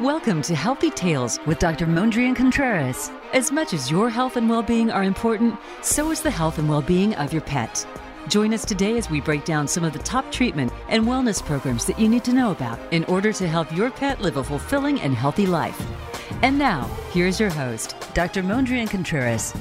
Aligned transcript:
Welcome 0.00 0.42
to 0.42 0.54
Healthy 0.54 0.90
Tales 0.90 1.40
with 1.44 1.58
Dr. 1.58 1.84
Mondrian 1.84 2.36
Contreras. 2.36 3.10
As 3.32 3.50
much 3.50 3.74
as 3.74 3.90
your 3.90 4.08
health 4.08 4.36
and 4.36 4.48
well 4.48 4.62
being 4.62 4.92
are 4.92 5.02
important, 5.02 5.58
so 5.82 6.12
is 6.12 6.20
the 6.20 6.30
health 6.30 6.58
and 6.58 6.68
well 6.68 6.82
being 6.82 7.16
of 7.16 7.32
your 7.32 7.42
pet. 7.42 7.84
Join 8.28 8.54
us 8.54 8.64
today 8.64 8.96
as 8.96 9.10
we 9.10 9.20
break 9.20 9.44
down 9.44 9.66
some 9.66 9.82
of 9.82 9.92
the 9.92 9.98
top 9.98 10.30
treatment 10.30 10.72
and 10.88 11.04
wellness 11.04 11.44
programs 11.44 11.84
that 11.86 11.98
you 11.98 12.08
need 12.08 12.22
to 12.22 12.32
know 12.32 12.52
about 12.52 12.78
in 12.92 13.02
order 13.06 13.32
to 13.32 13.48
help 13.48 13.74
your 13.74 13.90
pet 13.90 14.20
live 14.20 14.36
a 14.36 14.44
fulfilling 14.44 15.00
and 15.00 15.14
healthy 15.14 15.46
life. 15.46 15.84
And 16.42 16.56
now, 16.56 16.84
here's 17.10 17.40
your 17.40 17.50
host, 17.50 17.96
Dr. 18.14 18.44
Mondrian 18.44 18.88
Contreras. 18.88 19.52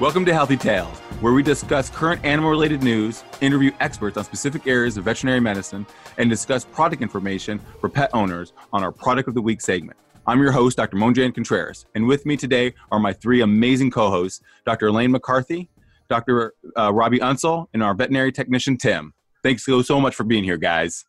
Welcome 0.00 0.24
to 0.24 0.32
Healthy 0.32 0.56
Tales, 0.56 0.98
where 1.24 1.32
we 1.32 1.42
discuss 1.42 1.88
current 1.88 2.22
animal 2.22 2.50
related 2.50 2.82
news, 2.82 3.24
interview 3.40 3.70
experts 3.80 4.18
on 4.18 4.24
specific 4.24 4.66
areas 4.66 4.98
of 4.98 5.04
veterinary 5.04 5.40
medicine, 5.40 5.86
and 6.18 6.28
discuss 6.28 6.66
product 6.66 7.00
information 7.00 7.58
for 7.80 7.88
pet 7.88 8.10
owners 8.12 8.52
on 8.74 8.84
our 8.84 8.92
Product 8.92 9.26
of 9.26 9.34
the 9.34 9.40
Week 9.40 9.62
segment. 9.62 9.96
I'm 10.26 10.38
your 10.42 10.52
host, 10.52 10.76
Dr. 10.76 10.98
Mondrian 10.98 11.34
Contreras, 11.34 11.86
and 11.94 12.06
with 12.06 12.26
me 12.26 12.36
today 12.36 12.74
are 12.92 12.98
my 12.98 13.14
three 13.14 13.40
amazing 13.40 13.90
co 13.90 14.10
hosts, 14.10 14.42
Dr. 14.66 14.88
Elaine 14.88 15.12
McCarthy, 15.12 15.70
Dr. 16.10 16.52
Uh, 16.76 16.92
Robbie 16.92 17.20
Unsell, 17.20 17.68
and 17.72 17.82
our 17.82 17.94
veterinary 17.94 18.30
technician, 18.30 18.76
Tim. 18.76 19.14
Thanks 19.42 19.64
so, 19.64 19.80
so 19.80 19.98
much 19.98 20.14
for 20.14 20.24
being 20.24 20.44
here, 20.44 20.58
guys. 20.58 21.06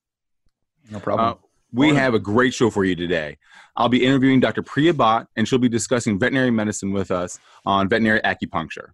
No 0.91 1.02
problem. 1.02 1.27
Uh, 1.27 1.34
we 1.74 1.94
have 1.94 2.13
a 2.13 2.20
great 2.20 2.54
show 2.54 2.70
for 2.70 2.86
you 2.86 2.96
today. 2.96 3.38
I'll 3.76 3.90
be 3.90 4.05
interviewing 4.05 4.40
Dr. 4.40 4.62
Priya 4.62 4.94
Bhatt, 4.94 5.27
and 5.36 5.46
she'll 5.46 5.60
be 5.60 5.68
discussing 5.68 6.18
veterinary 6.18 6.52
medicine 6.52 6.94
with 6.94 7.12
us 7.12 7.38
on 7.66 7.90
veterinary 7.90 8.22
acupuncture. 8.22 8.91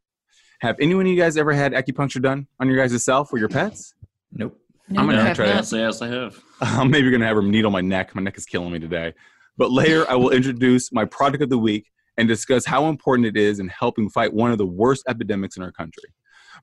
Have 0.62 0.76
anyone 0.80 1.08
of 1.08 1.12
you 1.12 1.18
guys 1.18 1.38
ever 1.38 1.54
had 1.54 1.74
acupuncture 1.74 2.22
done 2.22 2.46
on 2.60 2.68
your 2.68 2.78
guys' 2.78 3.04
self 3.04 3.34
or 3.34 3.40
your 3.40 3.50
pets? 3.50 3.96
Nope. 4.32 4.56
I'm 4.90 5.08
gonna 5.08 5.24
no, 5.24 5.34
try 5.34 5.48
yes, 5.48 5.72
to. 5.72 5.78
Yes, 5.78 6.04
I 6.04 6.08
have. 6.10 6.40
I'm 6.62 6.92
maybe 6.92 7.10
gonna 7.10 7.26
have 7.26 7.38
her 7.38 7.42
needle 7.42 7.72
my 7.72 7.82
neck. 7.82 8.14
My 8.14 8.22
neck 8.22 8.38
is 8.38 8.46
killing 8.46 8.72
me 8.72 8.78
today. 8.78 9.14
But 9.58 9.72
later, 9.72 10.06
I 10.08 10.16
will 10.16 10.30
introduce 10.30 10.92
my 10.92 11.06
product 11.06 11.42
of 11.42 11.50
the 11.50 11.58
week 11.58 11.88
and 12.18 12.28
discuss 12.28 12.64
how 12.64 12.90
important 12.90 13.26
it 13.26 13.38
is 13.38 13.60
in 13.60 13.70
helping 13.70 14.08
fight 14.12 14.34
one 14.34 14.52
of 14.52 14.60
the 14.60 14.66
worst 14.68 15.04
epidemics 15.08 15.58
in 15.58 15.64
our 15.64 15.72
country. 15.72 16.14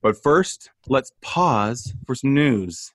But 0.00 0.22
first, 0.22 0.70
let's 0.86 1.10
pause 1.20 1.92
for 2.06 2.14
some 2.14 2.34
news. 2.34 2.92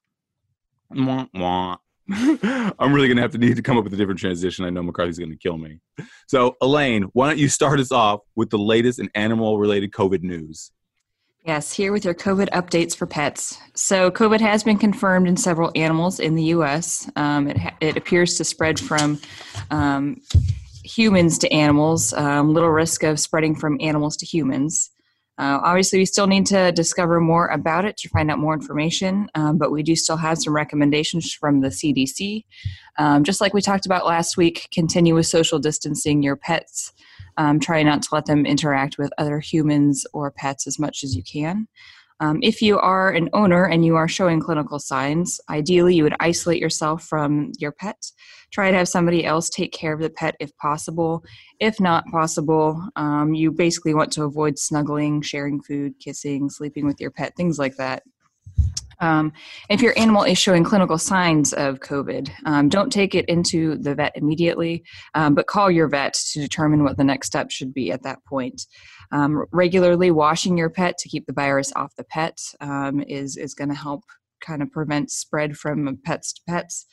Mwah, 0.93 1.29
mwah. 1.35 1.77
I'm 2.79 2.93
really 2.93 3.07
going 3.07 3.17
to 3.17 3.23
have 3.23 3.31
to 3.31 3.37
need 3.37 3.55
to 3.55 3.61
come 3.61 3.77
up 3.77 3.83
with 3.83 3.93
a 3.93 3.97
different 3.97 4.19
transition. 4.19 4.65
I 4.65 4.69
know 4.69 4.83
McCarthy's 4.83 5.17
going 5.19 5.31
to 5.31 5.37
kill 5.37 5.57
me. 5.57 5.79
So, 6.27 6.55
Elaine, 6.61 7.03
why 7.13 7.27
don't 7.27 7.39
you 7.39 7.49
start 7.49 7.79
us 7.79 7.91
off 7.91 8.21
with 8.35 8.49
the 8.49 8.57
latest 8.57 8.99
in 8.99 9.09
animal 9.15 9.57
related 9.57 9.91
COVID 9.91 10.21
news? 10.21 10.71
Yes, 11.45 11.73
here 11.73 11.91
with 11.91 12.05
your 12.05 12.13
COVID 12.13 12.49
updates 12.51 12.95
for 12.95 13.05
pets. 13.05 13.57
So, 13.75 14.09
COVID 14.09 14.39
has 14.39 14.63
been 14.63 14.77
confirmed 14.77 15.27
in 15.27 15.35
several 15.35 15.73
animals 15.75 16.21
in 16.21 16.35
the 16.35 16.43
U.S. 16.43 17.09
Um, 17.17 17.49
it, 17.49 17.57
ha- 17.57 17.75
it 17.81 17.97
appears 17.97 18.37
to 18.37 18.45
spread 18.45 18.79
from 18.79 19.19
um, 19.69 20.21
humans 20.85 21.37
to 21.39 21.51
animals, 21.51 22.13
um, 22.13 22.53
little 22.53 22.69
risk 22.69 23.03
of 23.03 23.19
spreading 23.19 23.55
from 23.55 23.77
animals 23.81 24.15
to 24.17 24.25
humans. 24.25 24.91
Uh, 25.37 25.59
obviously, 25.61 25.99
we 25.99 26.05
still 26.05 26.27
need 26.27 26.45
to 26.45 26.71
discover 26.71 27.19
more 27.19 27.47
about 27.47 27.83
it 27.83 27.97
to 27.97 28.07
find 28.07 28.31
out 28.31 28.39
more 28.39 28.53
information, 28.53 29.27
um, 29.35 29.57
but 29.57 29.69
we 29.69 29.83
do 29.83 29.97
still 29.97 30.15
have 30.15 30.37
some 30.37 30.55
recommendations 30.55 31.33
from 31.33 31.59
the 31.59 31.67
CDC. 31.67 32.45
Um, 32.97 33.25
just 33.25 33.41
like 33.41 33.53
we 33.53 33.61
talked 33.61 33.85
about 33.85 34.05
last 34.05 34.37
week, 34.37 34.69
continue 34.71 35.13
with 35.13 35.25
social 35.25 35.59
distancing 35.59 36.23
your 36.23 36.37
pets. 36.37 36.93
Um, 37.37 37.59
try 37.59 37.83
not 37.83 38.01
to 38.03 38.09
let 38.11 38.25
them 38.25 38.45
interact 38.45 38.97
with 38.97 39.11
other 39.17 39.39
humans 39.39 40.05
or 40.13 40.31
pets 40.31 40.67
as 40.67 40.79
much 40.79 41.03
as 41.03 41.15
you 41.15 41.23
can. 41.23 41.67
Um, 42.19 42.39
if 42.41 42.61
you 42.61 42.79
are 42.79 43.09
an 43.11 43.29
owner 43.33 43.65
and 43.65 43.83
you 43.83 43.95
are 43.95 44.07
showing 44.07 44.39
clinical 44.39 44.79
signs, 44.79 45.41
ideally 45.49 45.95
you 45.95 46.03
would 46.03 46.15
isolate 46.19 46.61
yourself 46.61 47.03
from 47.03 47.51
your 47.59 47.71
pet. 47.71 47.97
Try 48.51 48.71
to 48.71 48.77
have 48.77 48.87
somebody 48.87 49.25
else 49.25 49.49
take 49.49 49.73
care 49.73 49.93
of 49.93 49.99
the 49.99 50.09
pet 50.09 50.35
if 50.39 50.55
possible. 50.57 51.23
If 51.59 51.79
not 51.79 52.05
possible, 52.11 52.81
um, 52.95 53.33
you 53.33 53.51
basically 53.51 53.93
want 53.93 54.11
to 54.13 54.23
avoid 54.23 54.57
snuggling, 54.57 55.21
sharing 55.21 55.61
food, 55.61 55.99
kissing, 55.99 56.49
sleeping 56.49 56.85
with 56.85 57.01
your 57.01 57.11
pet, 57.11 57.35
things 57.35 57.59
like 57.59 57.75
that. 57.77 58.03
Um, 59.03 59.33
if 59.69 59.81
your 59.81 59.93
animal 59.99 60.23
is 60.23 60.37
showing 60.37 60.63
clinical 60.63 60.97
signs 60.97 61.51
of 61.51 61.81
COVID, 61.81 62.31
um, 62.45 62.69
don't 62.69 62.89
take 62.89 63.13
it 63.13 63.25
into 63.25 63.75
the 63.75 63.95
vet 63.95 64.13
immediately, 64.15 64.83
um, 65.13 65.35
but 65.35 65.47
call 65.47 65.69
your 65.69 65.89
vet 65.89 66.13
to 66.31 66.39
determine 66.39 66.85
what 66.85 66.95
the 66.95 67.03
next 67.03 67.27
step 67.27 67.51
should 67.51 67.73
be 67.73 67.91
at 67.91 68.03
that 68.03 68.23
point. 68.23 68.65
Um, 69.11 69.43
regularly 69.51 70.09
washing 70.09 70.57
your 70.57 70.69
pet 70.69 70.97
to 70.99 71.09
keep 71.09 71.25
the 71.25 71.33
virus 71.33 71.73
off 71.75 71.93
the 71.97 72.05
pet 72.05 72.37
um, 72.61 73.01
is, 73.01 73.35
is 73.35 73.53
going 73.53 73.69
to 73.69 73.75
help 73.75 74.03
kind 74.39 74.61
of 74.61 74.71
prevent 74.71 75.09
spread 75.09 75.57
from 75.57 75.97
pets 76.03 76.33
to 76.33 76.41
pets. 76.47 76.85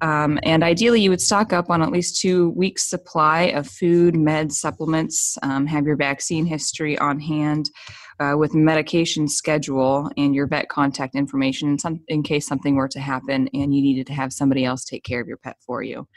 Um, 0.00 0.38
and 0.42 0.62
ideally, 0.62 1.00
you 1.00 1.10
would 1.10 1.20
stock 1.20 1.52
up 1.52 1.70
on 1.70 1.82
at 1.82 1.92
least 1.92 2.20
two 2.20 2.50
weeks' 2.50 2.88
supply 2.88 3.42
of 3.42 3.68
food, 3.68 4.14
meds, 4.14 4.52
supplements, 4.52 5.38
um, 5.42 5.66
have 5.66 5.84
your 5.84 5.96
vaccine 5.96 6.46
history 6.46 6.98
on 6.98 7.20
hand. 7.20 7.70
Uh, 8.18 8.34
with 8.34 8.54
medication 8.54 9.28
schedule 9.28 10.10
and 10.16 10.34
your 10.34 10.46
vet 10.46 10.70
contact 10.70 11.14
information 11.14 11.68
in, 11.68 11.78
some, 11.78 12.00
in 12.08 12.22
case 12.22 12.46
something 12.46 12.74
were 12.74 12.88
to 12.88 12.98
happen 12.98 13.46
and 13.52 13.74
you 13.74 13.82
needed 13.82 14.06
to 14.06 14.14
have 14.14 14.32
somebody 14.32 14.64
else 14.64 14.84
take 14.84 15.04
care 15.04 15.20
of 15.20 15.28
your 15.28 15.36
pet 15.36 15.56
for 15.60 15.82
you. 15.82 16.08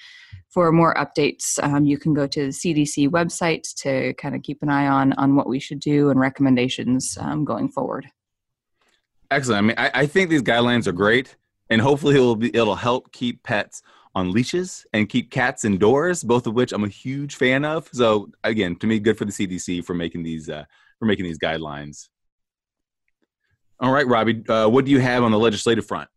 For 0.47 0.71
more 0.71 0.95
updates, 0.95 1.61
um, 1.61 1.85
you 1.85 1.97
can 1.97 2.13
go 2.13 2.25
to 2.25 2.45
the 2.45 2.51
CDC 2.51 3.09
website 3.09 3.63
to 3.81 4.13
kind 4.13 4.33
of 4.33 4.43
keep 4.43 4.63
an 4.63 4.69
eye 4.69 4.87
on 4.87 5.11
on 5.13 5.35
what 5.35 5.49
we 5.49 5.59
should 5.59 5.81
do 5.81 6.09
and 6.09 6.17
recommendations 6.19 7.17
um, 7.19 7.43
going 7.43 7.67
forward. 7.67 8.07
Excellent. 9.29 9.57
I 9.57 9.61
mean, 9.61 9.75
I, 9.77 10.01
I 10.01 10.05
think 10.05 10.29
these 10.29 10.41
guidelines 10.41 10.87
are 10.87 10.91
great, 10.91 11.35
and 11.69 11.81
hopefully 11.81 12.15
it'll 12.15 12.35
be 12.35 12.55
it'll 12.55 12.75
help 12.75 13.11
keep 13.11 13.43
pets 13.43 13.83
on 14.15 14.31
leashes 14.31 14.87
and 14.93 15.07
keep 15.07 15.29
cats 15.29 15.65
indoors, 15.65 16.23
both 16.23 16.47
of 16.47 16.55
which 16.55 16.71
I'm 16.71 16.83
a 16.83 16.89
huge 16.89 17.35
fan 17.35 17.63
of. 17.63 17.87
So 17.91 18.31
again, 18.43 18.75
to 18.77 18.87
me, 18.87 18.99
good 18.99 19.17
for 19.17 19.25
the 19.25 19.31
CDC 19.31 19.85
for 19.85 19.93
making 19.93 20.23
these 20.23 20.49
uh, 20.49 20.65
for 20.99 21.05
making 21.05 21.25
these 21.25 21.39
guidelines. 21.39 22.09
All 23.79 23.91
right, 23.91 24.05
Robbie, 24.05 24.43
uh, 24.49 24.67
what 24.67 24.85
do 24.85 24.91
you 24.91 24.99
have 24.99 25.23
on 25.23 25.31
the 25.31 25.39
legislative 25.39 25.87
front? 25.87 26.09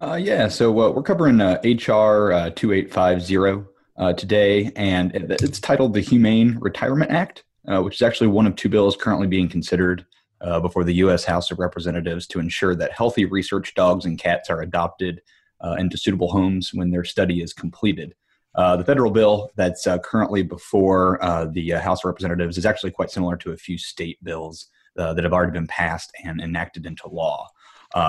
Uh, 0.00 0.18
yeah, 0.20 0.48
so 0.48 0.70
uh, 0.80 0.90
we're 0.90 1.02
covering 1.02 1.38
HR 1.38 2.32
uh, 2.32 2.50
2850 2.50 3.68
uh, 3.96 4.12
today, 4.12 4.70
and 4.76 5.12
it's 5.14 5.60
titled 5.60 5.94
the 5.94 6.00
Humane 6.00 6.58
Retirement 6.60 7.10
Act, 7.10 7.44
uh, 7.66 7.80
which 7.82 7.96
is 7.96 8.02
actually 8.02 8.28
one 8.28 8.46
of 8.46 8.54
two 8.56 8.68
bills 8.68 8.96
currently 8.96 9.26
being 9.26 9.48
considered 9.48 10.06
uh, 10.40 10.60
before 10.60 10.84
the 10.84 10.94
U.S. 10.94 11.24
House 11.24 11.50
of 11.50 11.58
Representatives 11.58 12.26
to 12.28 12.38
ensure 12.38 12.76
that 12.76 12.92
healthy 12.92 13.24
research 13.24 13.74
dogs 13.74 14.04
and 14.04 14.18
cats 14.18 14.50
are 14.50 14.62
adopted 14.62 15.20
uh, 15.60 15.74
into 15.78 15.98
suitable 15.98 16.30
homes 16.30 16.72
when 16.72 16.90
their 16.90 17.04
study 17.04 17.42
is 17.42 17.52
completed. 17.52 18.14
Uh, 18.58 18.76
the 18.76 18.84
federal 18.84 19.12
bill 19.12 19.52
that's 19.54 19.86
uh, 19.86 19.98
currently 20.00 20.42
before 20.42 21.22
uh, 21.22 21.46
the 21.52 21.74
uh, 21.74 21.80
House 21.80 22.00
of 22.00 22.06
Representatives 22.06 22.58
is 22.58 22.66
actually 22.66 22.90
quite 22.90 23.08
similar 23.08 23.36
to 23.36 23.52
a 23.52 23.56
few 23.56 23.78
state 23.78 24.22
bills 24.24 24.66
that 24.96 25.22
have 25.22 25.32
already 25.32 25.52
been 25.52 25.68
passed 25.68 26.10
and 26.24 26.40
enacted 26.40 26.84
into 26.84 27.06
law. 27.08 27.46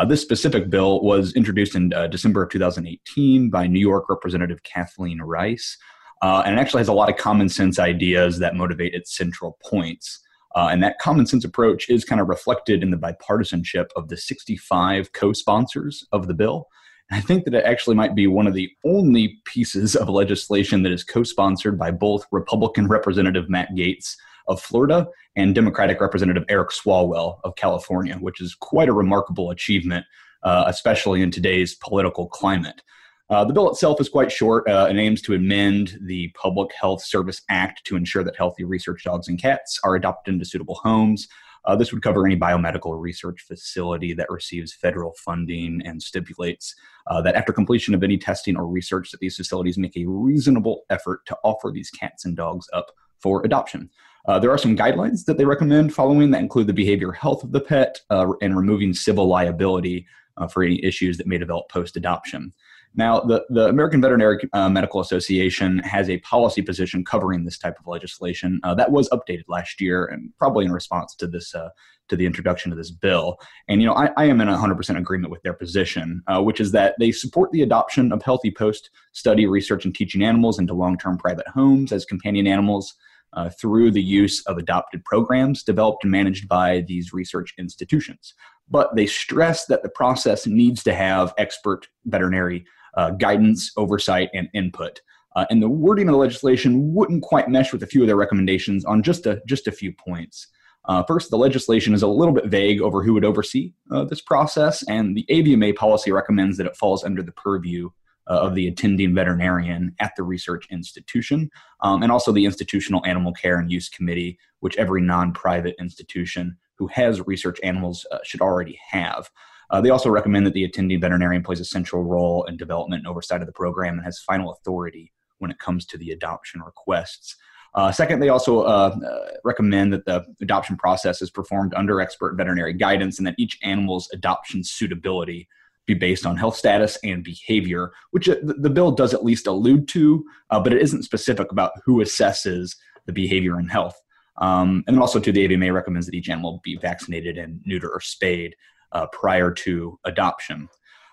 this 0.08 0.24
specific 0.24 0.72
bill 0.72 1.04
was 1.04 1.32
introduced 1.36 1.76
in 1.76 1.90
December 2.10 2.42
of 2.42 2.50
2018 2.50 3.52
by 3.52 3.68
New 3.68 3.80
York 3.80 4.10
Representative 4.10 4.64
Kathleen 4.64 5.22
Rice, 5.22 5.78
and 6.24 6.56
it 6.56 6.60
actually 6.60 6.80
has 6.80 6.88
a 6.88 6.94
lot 6.94 7.08
of 7.08 7.16
common 7.16 7.48
sense 7.48 7.78
ideas 7.78 8.40
that 8.40 8.56
motivate 8.56 8.96
its 8.96 9.16
central 9.16 9.60
points. 9.64 10.20
Uh, 10.56 10.70
and 10.72 10.82
that 10.82 10.98
common 10.98 11.28
sense 11.28 11.46
approach 11.46 11.92
is 11.92 12.04
kind 12.04 12.20
of 12.20 12.28
reflected 12.28 12.82
in 12.82 12.90
the 12.90 12.98
bipartisanship 12.98 13.86
of 13.96 14.08
the 14.08 14.18
65 14.18 15.14
co 15.14 15.32
sponsors 15.32 16.08
of 16.12 16.26
the 16.26 16.34
bill. 16.34 16.68
I 17.12 17.22
think 17.22 17.46
that 17.46 17.56
it 17.56 17.66
actually 17.66 17.96
might 17.96 18.14
be 18.14 18.28
one 18.28 18.46
of 18.46 18.54
the 18.54 18.70
only 18.86 19.40
pieces 19.46 19.96
of 19.96 20.10
legislation 20.10 20.84
that 20.84 20.92
is 20.92 21.04
co 21.04 21.24
sponsored 21.24 21.78
by 21.78 21.92
both 21.92 22.26
Republican 22.32 22.88
Representative 22.88 23.50
Matt 23.50 23.70
Gaetz 23.76 24.16
of 24.48 24.62
Florida 24.62 25.08
and 25.36 25.56
Democratic 25.56 26.02
Representative 26.02 26.44
Eric 26.50 26.70
Swalwell 26.70 27.40
of 27.44 27.56
California, 27.56 28.16
which 28.18 28.42
is 28.42 28.56
quite 28.56 28.90
a 28.90 28.94
remarkable 28.94 29.52
achievement, 29.52 30.06
uh, 30.44 30.66
especially 30.68 31.22
in 31.22 31.32
today's 31.32 31.76
political 31.76 32.28
climate. 32.28 32.82
Uh, 33.30 33.46
the 33.46 33.54
bill 33.54 33.70
itself 33.70 34.02
is 34.02 34.10
quite 34.10 34.32
short 34.32 34.68
uh, 34.68 34.88
and 34.90 35.00
aims 35.00 35.22
to 35.22 35.36
amend 35.36 36.00
the 36.02 36.30
Public 36.30 36.74
Health 36.74 37.04
Service 37.04 37.42
Act 37.50 37.86
to 37.86 37.96
ensure 37.96 38.24
that 38.24 38.36
healthy 38.36 38.64
research 38.64 39.04
dogs 39.04 39.28
and 39.28 39.40
cats 39.40 39.80
are 39.84 39.96
adopted 39.96 40.34
into 40.34 40.46
suitable 40.46 40.80
homes. 40.84 41.28
Uh, 41.66 41.76
this 41.76 41.92
would 41.92 42.02
cover 42.02 42.26
any 42.26 42.38
biomedical 42.38 43.00
research 43.00 43.42
facility 43.42 44.14
that 44.14 44.30
receives 44.30 44.74
federal 44.74 45.14
funding 45.14 45.82
and 45.86 46.02
stipulates 46.02 46.76
uh, 47.08 47.22
that 47.22 47.36
after 47.36 47.54
completion 47.54 47.94
of 47.94 48.04
any 48.04 48.18
testing 48.18 48.58
or 48.58 48.68
research 48.68 49.12
that 49.12 49.20
these 49.20 49.36
facilities 49.36 49.78
make 49.78 49.96
a 49.98 50.06
reasonable 50.06 50.84
effort 50.90 51.26
to 51.26 51.38
offer 51.44 51.72
these 51.72 51.90
cats 51.90 52.26
and 52.26 52.36
dogs 52.36 52.68
up 52.74 52.92
for 53.20 53.44
adoption. 53.46 53.90
Uh, 54.28 54.38
there 54.38 54.52
are 54.52 54.58
some 54.58 54.78
guidelines 54.78 55.26
that 55.26 55.38
they 55.38 55.46
recommend 55.46 55.94
following 55.94 56.32
that 56.32 56.42
include 56.42 56.68
the 56.68 56.74
behavior 56.74 57.12
health 57.12 57.44
of 57.44 57.52
the 57.52 57.62
pet 57.62 58.02
uh, 58.10 58.32
and 58.42 58.56
removing 58.56 58.94
civil 58.94 59.28
liability 59.28 60.06
for 60.52 60.64
any 60.64 60.82
issues 60.86 61.18
that 61.18 61.28
may 61.28 61.38
develop 61.38 61.68
post 61.70 61.98
adoption. 61.98 62.54
Now, 62.96 63.20
the, 63.20 63.46
the 63.50 63.68
American 63.68 64.02
Veterinary 64.02 64.40
uh, 64.54 64.70
Medical 64.70 65.00
Association 65.00 65.80
has 65.80 66.10
a 66.10 66.18
policy 66.20 66.62
position 66.62 67.06
covering 67.06 67.46
this 67.46 67.58
type 67.58 67.78
of 67.80 67.88
legislation 67.88 68.60
uh, 68.64 68.74
that 68.76 68.92
was 68.92 69.08
updated 69.10 69.44
last 69.48 69.80
year, 69.80 70.06
and 70.06 70.32
probably 70.38 70.66
in 70.66 70.72
response 70.72 71.16
to 71.16 71.28
this 71.28 71.54
uh, 71.54 71.70
to 72.10 72.16
the 72.16 72.26
introduction 72.26 72.72
of 72.72 72.78
this 72.78 72.90
bill. 72.90 73.40
And 73.68 73.82
you 73.82 73.88
know, 73.88 73.94
I, 73.94 74.10
I 74.18 74.26
am 74.26 74.42
in 74.42 74.48
100% 74.48 74.98
agreement 74.98 75.32
with 75.32 75.44
their 75.44 75.54
position, 75.54 76.24
uh, 76.28 76.42
which 76.42 76.60
is 76.60 76.72
that 76.72 76.96
they 77.00 77.12
support 77.12 77.52
the 77.52 77.62
adoption 77.62 78.12
of 78.12 78.24
healthy 78.24 78.50
post-study 78.50 79.46
research 79.46 79.86
and 79.86 79.94
teaching 79.94 80.24
animals 80.24 80.58
into 80.58 80.74
long-term 80.74 81.20
private 81.20 81.48
homes 81.48 81.92
as 81.92 82.06
companion 82.06 82.48
animals. 82.48 82.96
Uh, 83.34 83.48
through 83.62 83.92
the 83.92 84.02
use 84.02 84.44
of 84.48 84.58
adopted 84.58 85.06
programs 85.06 85.62
developed 85.62 86.04
and 86.04 86.10
managed 86.10 86.48
by 86.48 86.82
these 86.88 87.14
research 87.14 87.54
institutions. 87.60 88.34
But 88.68 88.96
they 88.96 89.06
stress 89.06 89.68
that 89.68 89.84
the 89.84 89.90
process 89.90 90.48
needs 90.48 90.82
to 90.86 90.96
have 90.96 91.36
expert 91.38 91.88
veterinary 92.06 92.66
uh, 92.96 93.12
guidance, 93.12 93.72
oversight, 93.78 94.30
and 94.34 94.50
input. 94.54 95.02
Uh, 95.36 95.46
and 95.50 95.62
the 95.62 95.70
wording 95.70 96.08
of 96.08 96.14
the 96.14 96.18
legislation 96.18 96.94
wouldn't 96.94 97.24
quite 97.24 97.50
mesh 97.50 97.72
with 97.72 97.84
a 97.84 97.88
few 97.88 98.02
of 98.02 98.08
their 98.08 98.16
recommendations 98.16 98.84
on 98.86 99.04
just 99.04 99.26
a 99.26 99.42
just 99.46 99.68
a 99.68 99.72
few 99.72 99.94
points. 99.94 100.48
Uh, 100.86 101.04
first, 101.04 101.30
the 101.30 101.38
legislation 101.38 101.94
is 101.94 102.02
a 102.02 102.08
little 102.08 102.34
bit 102.34 102.46
vague 102.46 102.82
over 102.82 103.04
who 103.04 103.14
would 103.14 103.26
oversee 103.26 103.74
uh, 103.92 104.04
this 104.06 104.22
process, 104.22 104.84
and 104.88 105.16
the 105.16 105.26
AVMA 105.30 105.76
policy 105.76 106.12
recommends 106.12 106.58
that 106.58 106.66
it 106.66 106.76
falls 106.76 107.04
under 107.04 107.22
the 107.22 107.32
purview 107.34 107.90
uh, 108.30 108.40
of 108.42 108.56
the 108.56 108.68
attending 108.68 109.14
veterinarian 109.14 109.94
at 110.00 110.14
the 110.16 110.24
research 110.24 110.68
institution, 110.72 111.50
um, 111.82 112.04
and 112.04 112.12
also 112.12 112.32
the 112.32 112.46
Institutional 112.46 113.06
Animal 113.06 113.34
Care 113.34 113.60
and 113.60 113.72
Use 113.72 113.90
Committee, 113.90 114.38
which 114.62 114.78
every 114.78 115.02
non 115.02 115.34
private 115.34 115.76
institution 115.80 116.58
who 116.76 116.88
has 116.88 117.26
research 117.28 117.60
animals 117.62 118.06
uh, 118.12 118.20
should 118.24 118.42
already 118.42 118.80
have. 118.90 119.30
Uh, 119.72 119.82
they 119.82 119.90
also 119.90 120.10
recommend 120.10 120.46
that 120.46 120.54
the 120.54 120.64
attending 120.64 121.00
veterinarian 121.00 121.44
plays 121.44 121.60
a 121.60 121.66
central 121.66 122.04
role 122.04 122.44
in 122.46 122.58
development 122.58 123.02
and 123.02 123.08
oversight 123.08 123.42
of 123.42 123.48
the 123.48 123.54
program 123.54 123.96
and 123.96 124.04
has 124.04 124.20
final 124.20 124.52
authority 124.52 125.12
when 125.38 125.52
it 125.52 125.60
comes 125.60 125.86
to 125.86 125.98
the 125.98 126.12
adoption 126.12 126.62
requests. 126.62 127.36
Uh, 127.76 127.92
second, 127.92 128.20
they 128.20 128.30
also 128.30 128.62
uh, 128.62 128.96
uh, 129.06 129.28
recommend 129.44 129.94
that 129.94 130.06
the 130.06 130.26
adoption 130.42 130.76
process 130.76 131.22
is 131.22 131.30
performed 131.30 131.74
under 131.76 132.02
expert 132.02 132.36
veterinary 132.36 132.74
guidance 132.74 133.20
and 133.20 133.28
that 133.28 133.36
each 133.38 133.60
animal's 133.62 134.10
adoption 134.12 134.64
suitability 134.64 135.48
be 135.86 135.94
based 135.94 136.26
on 136.26 136.36
health 136.38 136.56
status 136.56 136.98
and 137.04 137.24
behavior, 137.24 137.92
which 138.12 138.28
uh, 138.28 138.36
the 138.42 138.70
bill 138.70 138.92
does 138.92 139.14
at 139.14 139.24
least 139.24 139.48
allude 139.48 139.88
to, 139.88 140.24
uh, 140.50 140.60
but 140.60 140.74
it 140.74 140.82
isn't 140.82 141.04
specific 141.04 141.52
about 141.52 141.72
who 141.86 142.02
assesses 142.02 142.76
the 143.06 143.14
behavior 143.14 143.58
and 143.58 143.72
health. 143.72 144.00
Um, 144.38 144.84
and 144.88 145.00
also, 145.00 145.20
too, 145.20 145.32
the 145.32 145.48
AVMA 145.48 145.74
recommends 145.74 146.06
that 146.06 146.16
each 146.16 146.30
animal 146.30 146.62
be 146.64 146.78
vaccinated 146.78 147.38
and 147.38 147.60
neuter 147.66 147.90
or 147.90 148.00
spayed 148.00 148.56
uh, 148.92 149.08
prior 149.08 149.52
to 149.52 150.00
adoption. 150.06 150.70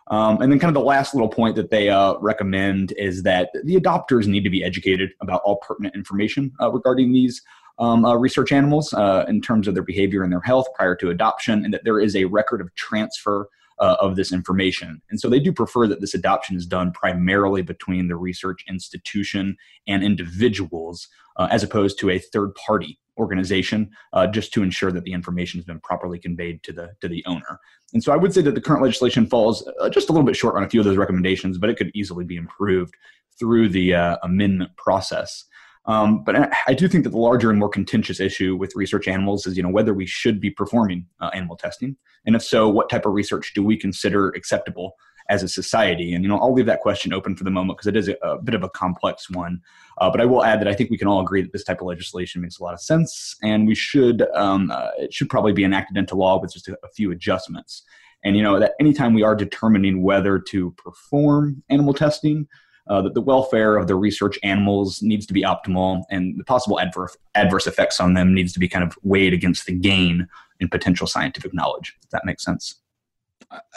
Um, 0.09 0.41
and 0.41 0.53
then, 0.53 0.61
kind 0.61 0.69
of 0.69 0.81
the 0.81 0.87
last 0.87 1.15
little 1.15 1.29
point 1.29 1.57
that 1.57 1.71
they 1.71 1.89
uh, 1.89 2.15
recommend 2.21 2.93
is 2.97 3.25
that 3.25 3.51
the 3.65 3.75
adopters 3.75 4.27
need 4.27 4.45
to 4.45 4.51
be 4.51 4.63
educated 4.63 5.11
about 5.21 5.43
all 5.45 5.57
pertinent 5.57 5.97
information 5.97 6.53
uh, 6.63 6.71
regarding 6.71 7.13
these 7.13 7.43
um, 7.79 8.05
uh, 8.05 8.15
research 8.15 8.53
animals 8.53 8.95
uh, 8.95 9.25
in 9.29 9.41
terms 9.41 9.67
of 9.67 9.75
their 9.75 9.83
behavior 9.83 10.23
and 10.23 10.33
their 10.33 10.41
health 10.41 10.67
prior 10.77 10.95
to 10.97 11.11
adoption, 11.11 11.65
and 11.65 11.75
that 11.75 11.83
there 11.85 11.99
is 11.99 12.15
a 12.15 12.25
record 12.27 12.61
of 12.61 12.73
transfer 12.77 13.49
uh, 13.79 13.97
of 14.01 14.17
this 14.17 14.33
information. 14.33 15.03
And 15.11 15.21
so 15.21 15.29
they 15.29 15.41
do 15.41 15.53
prefer 15.53 15.87
that 15.89 16.01
this 16.01 16.15
adoption 16.15 16.57
is 16.57 16.67
done 16.67 16.93
primarily 16.93 17.63
between 17.63 18.09
the 18.09 18.17
research 18.17 18.65
institution 18.69 19.57
and 19.87 20.03
individuals 20.03 21.09
uh, 21.37 21.49
as 21.51 21.63
opposed 21.63 21.99
to 21.99 22.11
a 22.11 22.19
third 22.19 22.55
party 22.55 22.99
organization 23.19 23.91
uh, 24.13 24.27
just 24.27 24.53
to 24.55 24.63
ensure 24.63 24.93
that 24.93 25.05
the 25.05 25.13
information 25.13 25.59
has 25.59 25.65
been 25.65 25.81
properly 25.81 26.19
conveyed 26.19 26.63
to 26.65 26.73
the 26.73 26.91
to 27.01 27.09
the 27.09 27.25
owner. 27.27 27.59
And 27.93 28.03
so 28.03 28.13
I 28.13 28.17
would 28.17 28.35
say 28.35 28.43
that 28.43 28.55
the 28.55 28.61
current 28.61 28.83
legislation 28.83 29.27
falls 29.27 29.69
uh, 29.81 29.89
just 29.89 30.09
a 30.09 30.13
little 30.13 30.27
bit 30.27 30.37
short 30.37 30.57
on 30.57 30.65
a 30.65 30.69
few 30.69 30.81
of 30.81 30.87
those 30.87 30.97
recommendations, 30.97 31.59
but 31.59 31.71
it 31.71 31.77
could 31.77 31.91
easily 31.95 32.25
be 32.25 32.37
improved 32.37 32.95
through 33.39 33.69
the 33.69 33.95
uh, 33.95 34.17
amendment 34.23 34.71
process. 34.77 35.45
Um, 35.87 36.25
but 36.25 36.53
I, 36.67 36.75
do 36.75 36.89
think 36.89 37.05
that 37.05 37.11
the 37.11 37.19
larger 37.19 37.49
and 37.49 37.61
more 37.61 37.69
contentious 37.69 38.19
issue 38.19 38.57
with 38.57 38.75
research 38.75 39.07
animals 39.07 39.47
is, 39.47 39.57
you 39.57 39.63
know, 39.63 39.69
whether 39.69 39.95
we 39.95 40.05
should 40.05 40.41
be 40.41 40.51
performing 40.51 41.07
uh, 41.21 41.31
animal 41.33 41.57
testing, 41.57 41.97
and 42.25 42.35
if 42.35 42.43
so, 42.43 42.69
what 42.69 42.89
type 42.89 43.07
of 43.07 43.13
research 43.13 43.53
do 43.55 43.63
we 43.63 43.77
consider 43.77 44.31
acceptable 44.31 44.97
as 45.29 45.43
a 45.43 45.49
society? 45.49 46.15
And 46.15 46.25
you 46.25 46.29
know, 46.29 46.39
I'll 46.39 46.53
leave 46.53 46.67
that 46.67 46.81
question 46.81 47.13
open 47.13 47.37
for 47.37 47.45
the 47.45 47.51
moment 47.51 47.79
because 47.79 47.87
it 47.87 47.97
is 47.97 48.09
a, 48.09 48.17
a, 48.23 48.39
bit 48.39 48.55
of 48.55 48.63
a 48.63 48.69
complex 48.69 49.31
one. 49.31 49.61
Uh, 49.99 50.11
but 50.11 50.21
I 50.21 50.25
will 50.25 50.45
add 50.45 50.61
that 50.61 50.69
I 50.69 50.75
think 50.75 50.91
we 50.91 50.99
can 50.99 51.09
all 51.09 51.21
agree 51.21 51.43
that 51.43 51.53
this 51.53 51.65
type 51.65 51.81
of 51.81 51.87
legislation 51.87 52.43
makes 52.43 52.59
a 52.59 52.63
lot 52.63 52.75
of 52.75 52.81
sense, 52.81 53.37
and 53.43 53.67
we 53.67 53.75
should 53.75 54.23
um, 54.35 54.71
uh, 54.71 54.91
it 54.99 55.13
should 55.13 55.29
probably 55.29 55.53
be 55.53 55.65
enacted 55.65 55.97
into 55.97 56.15
law 56.15 56.41
with 56.41 56.53
just 56.53 56.69
a, 56.69 56.79
a 56.85 56.89
few 56.89 57.11
adjustments. 57.11 57.83
And 58.25 58.37
you 58.37 58.43
know, 58.43 58.59
that 58.59 58.73
anytime 58.81 59.15
we 59.15 59.23
are 59.23 59.35
determining 59.35 60.03
whether 60.03 60.39
to 60.39 60.73
perform 60.73 61.63
animal 61.71 61.95
testing, 61.95 62.49
uh, 62.89 63.03
that 63.03 63.15
the 63.15 63.21
welfare 63.21 63.77
of 63.77 63.89
the 63.89 63.97
research 63.97 64.39
animals 64.43 65.03
needs 65.03 65.27
to 65.27 65.35
be 65.35 65.43
optimal 65.43 66.03
and 66.11 66.39
the 66.39 66.45
possible 66.45 66.79
adverse, 66.79 67.17
adverse 67.35 67.67
effects 67.67 68.01
on 68.01 68.15
them 68.15 68.35
needs 68.35 68.53
to 68.53 68.61
be 68.61 68.69
kind 68.69 68.85
of 68.85 68.97
weighed 69.03 69.33
against 69.33 69.67
the 69.67 69.73
gain 69.73 70.27
in 70.61 70.69
potential 70.69 71.07
scientific 71.07 71.53
knowledge. 71.53 71.95
If 72.05 72.11
that 72.11 72.25
makes 72.25 72.45
sense. 72.45 72.77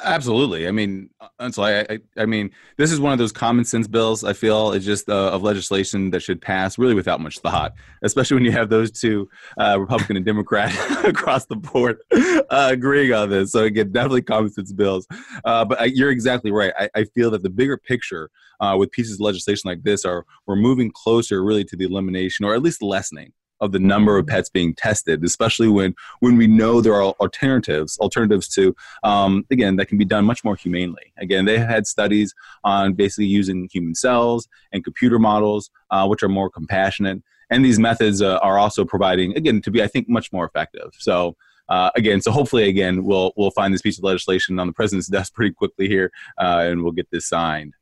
Absolutely. 0.03 0.67
I 0.67 0.71
mean, 0.71 1.09
so 1.51 1.61
I, 1.61 1.81
I, 1.81 1.99
I, 2.17 2.25
mean, 2.25 2.49
this 2.77 2.91
is 2.91 2.99
one 2.99 3.13
of 3.13 3.19
those 3.19 3.31
common 3.31 3.65
sense 3.65 3.87
bills. 3.87 4.23
I 4.23 4.33
feel 4.33 4.71
is 4.71 4.83
just 4.83 5.07
uh, 5.07 5.29
of 5.29 5.43
legislation 5.43 6.09
that 6.11 6.21
should 6.21 6.41
pass 6.41 6.79
really 6.79 6.95
without 6.95 7.21
much 7.21 7.39
thought, 7.39 7.73
especially 8.01 8.35
when 8.35 8.45
you 8.45 8.51
have 8.51 8.69
those 8.69 8.91
two 8.91 9.29
uh, 9.59 9.79
Republican 9.79 10.17
and 10.17 10.25
Democrat 10.25 10.73
across 11.05 11.45
the 11.45 11.55
board 11.55 11.99
uh, 12.11 12.69
agreeing 12.71 13.13
on 13.13 13.29
this. 13.29 13.51
So 13.51 13.63
again, 13.63 13.91
definitely 13.91 14.23
common 14.23 14.51
sense 14.51 14.73
bills. 14.73 15.05
Uh, 15.45 15.65
but 15.65 15.79
I, 15.79 15.85
you're 15.85 16.11
exactly 16.11 16.51
right. 16.51 16.73
I, 16.77 16.89
I, 16.95 17.03
feel 17.03 17.29
that 17.31 17.43
the 17.43 17.49
bigger 17.49 17.77
picture 17.77 18.29
uh, 18.59 18.75
with 18.77 18.91
pieces 18.91 19.15
of 19.15 19.19
legislation 19.19 19.69
like 19.69 19.83
this 19.83 20.03
are 20.03 20.25
we're 20.47 20.55
moving 20.55 20.91
closer, 20.91 21.43
really, 21.43 21.63
to 21.65 21.75
the 21.75 21.85
elimination 21.85 22.43
or 22.43 22.55
at 22.55 22.63
least 22.63 22.81
lessening 22.81 23.33
of 23.61 23.71
the 23.71 23.79
number 23.79 24.17
of 24.17 24.27
pets 24.27 24.49
being 24.49 24.73
tested, 24.73 25.23
especially 25.23 25.67
when 25.67 25.95
when 26.19 26.37
we 26.37 26.47
know 26.47 26.81
there 26.81 26.93
are 26.93 27.13
alternatives, 27.19 27.97
alternatives 27.99 28.47
to 28.49 28.75
um, 29.03 29.45
again 29.51 29.75
that 29.77 29.87
can 29.87 29.97
be 29.97 30.05
done 30.05 30.25
much 30.25 30.43
more 30.43 30.55
humanely. 30.55 31.13
Again, 31.17 31.45
they 31.45 31.59
had 31.59 31.87
studies 31.87 32.33
on 32.63 32.93
basically 32.93 33.25
using 33.25 33.69
human 33.71 33.95
cells 33.95 34.47
and 34.71 34.83
computer 34.83 35.19
models, 35.19 35.69
uh, 35.91 36.07
which 36.07 36.23
are 36.23 36.29
more 36.29 36.49
compassionate, 36.49 37.21
and 37.49 37.63
these 37.63 37.79
methods 37.79 38.21
uh, 38.21 38.37
are 38.37 38.57
also 38.57 38.85
providing 38.85 39.35
again 39.35 39.61
to 39.61 39.71
be 39.71 39.83
I 39.83 39.87
think 39.87 40.09
much 40.09 40.31
more 40.31 40.45
effective. 40.45 40.91
So. 40.97 41.35
Uh, 41.67 41.91
again, 41.95 42.19
so 42.19 42.31
hopefully, 42.31 42.67
again, 42.67 43.03
we'll 43.03 43.31
we'll 43.37 43.51
find 43.51 43.71
this 43.71 43.83
piece 43.83 43.99
of 43.99 44.03
legislation 44.03 44.59
on 44.59 44.65
the 44.65 44.73
president's 44.73 45.07
desk 45.17 45.35
pretty 45.35 45.53
quickly 45.53 45.87
here, 45.87 46.11
uh, 46.39 46.63
and 46.65 46.81
we'll 46.81 46.91
get 46.91 47.07
this 47.11 47.29
signed. 47.29 47.75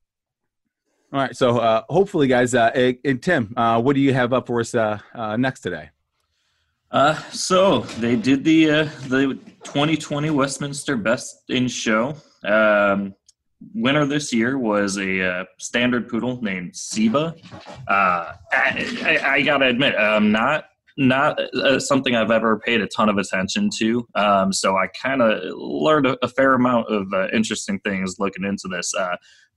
All 1.14 1.22
right. 1.22 1.36
So 1.36 1.58
uh, 1.58 1.84
hopefully, 1.90 2.28
guys, 2.28 2.54
uh, 2.54 2.94
and 3.06 3.24
Tim, 3.24 3.54
uh, 3.56 3.82
what 3.82 3.96
do 3.96 4.02
you 4.02 4.14
have 4.14 4.34
up 4.34 4.48
for 4.48 4.60
us 4.60 4.76
uh, 4.76 5.00
uh, 5.16 5.38
next 5.38 5.62
today? 5.62 5.90
Uh, 6.92 7.16
so 7.32 7.82
they 8.00 8.16
did 8.16 8.44
the 8.44 8.90
the 9.08 9.40
2020 9.64 10.30
Westminster 10.32 10.98
Best 10.98 11.44
in 11.50 11.68
Show. 11.68 12.16
Um, 12.46 13.14
winner 13.74 14.06
this 14.06 14.34
year 14.34 14.58
was 14.58 14.98
a 14.98 15.24
uh, 15.24 15.46
standard 15.58 16.10
poodle 16.10 16.42
named 16.42 16.74
Siba. 16.74 17.38
Uh, 17.88 18.34
I, 18.52 18.98
I, 19.04 19.34
I 19.34 19.42
gotta 19.42 19.68
admit, 19.68 19.98
um, 19.98 20.32
not 20.32 20.66
not 21.00 21.40
uh, 21.54 21.80
something 21.80 22.16
I've 22.16 22.32
ever 22.32 22.58
paid 22.60 22.82
a 22.82 22.88
ton 22.88 23.08
of 23.08 23.18
attention 23.18 23.70
to. 23.78 24.08
Um, 24.16 24.52
so 24.52 24.76
I 24.76 24.88
kind 24.88 25.22
of 25.22 25.54
learned 25.56 26.08
a, 26.08 26.18
a, 26.24 26.28
fair 26.28 26.56
amount 26.56 26.88
of 26.90 27.08
interesting 27.32 27.80
things 27.82 28.16
looking 28.18 28.44
into 28.44 28.68
this. 28.68 28.96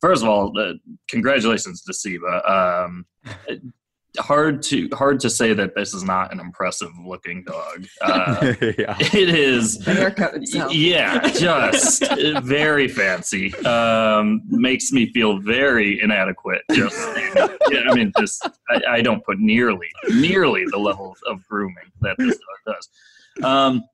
First 0.00 0.22
of 0.22 0.28
all, 0.28 0.58
uh, 0.58 0.74
congratulations 1.08 1.82
to 1.82 1.92
Siba. 1.92 2.48
Um, 2.48 3.06
hard 4.18 4.60
to 4.60 4.88
hard 4.92 5.20
to 5.20 5.30
say 5.30 5.52
that 5.54 5.74
this 5.74 5.94
is 5.94 6.02
not 6.02 6.32
an 6.32 6.40
impressive 6.40 6.90
looking 7.04 7.44
dog. 7.44 7.86
Uh, 8.02 8.54
yeah. 8.78 8.96
It 8.98 9.28
is. 9.28 9.78
The 9.78 9.94
haircut 9.94 10.34
itself. 10.34 10.74
Yeah, 10.74 11.28
just 11.30 12.02
very 12.42 12.88
fancy. 12.88 13.54
Um, 13.58 14.42
makes 14.46 14.90
me 14.90 15.12
feel 15.12 15.38
very 15.38 16.00
inadequate. 16.00 16.62
Just, 16.72 16.98
yeah, 17.34 17.82
I 17.88 17.94
mean, 17.94 18.12
just 18.18 18.48
I, 18.70 18.80
I, 18.88 19.02
don't 19.02 19.24
put 19.24 19.38
nearly 19.38 19.88
nearly 20.08 20.64
the 20.66 20.78
level 20.78 21.14
of 21.26 21.46
grooming 21.46 21.92
that 22.00 22.16
this 22.18 22.38
dog 22.38 22.74
does. 22.74 23.44
Um, 23.44 23.84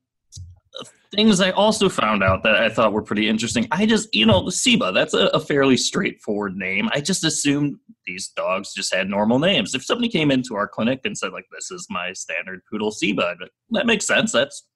things 1.11 1.39
I 1.39 1.51
also 1.51 1.89
found 1.89 2.23
out 2.23 2.43
that 2.43 2.55
I 2.55 2.69
thought 2.69 2.93
were 2.93 3.01
pretty 3.01 3.27
interesting. 3.27 3.67
I 3.71 3.85
just, 3.85 4.13
you 4.13 4.25
know, 4.25 4.43
Siba, 4.43 4.93
that's 4.93 5.13
a, 5.13 5.27
a, 5.27 5.39
fairly 5.39 5.77
straightforward 5.77 6.55
name. 6.55 6.89
I 6.93 7.01
just 7.01 7.23
assumed 7.23 7.77
these 8.05 8.29
dogs 8.29 8.73
just 8.73 8.93
had 8.93 9.09
normal 9.09 9.39
names. 9.39 9.73
If 9.73 9.85
somebody 9.85 10.09
came 10.09 10.31
into 10.31 10.55
our 10.55 10.67
clinic 10.67 11.01
and 11.05 11.17
said, 11.17 11.31
like, 11.31 11.45
this 11.51 11.71
is 11.71 11.87
my 11.89 12.11
standard 12.13 12.61
poodle 12.69 12.91
Siba, 12.91 13.35
that 13.71 13.85
makes 13.85 14.05
sense. 14.05 14.31
That's 14.31 14.67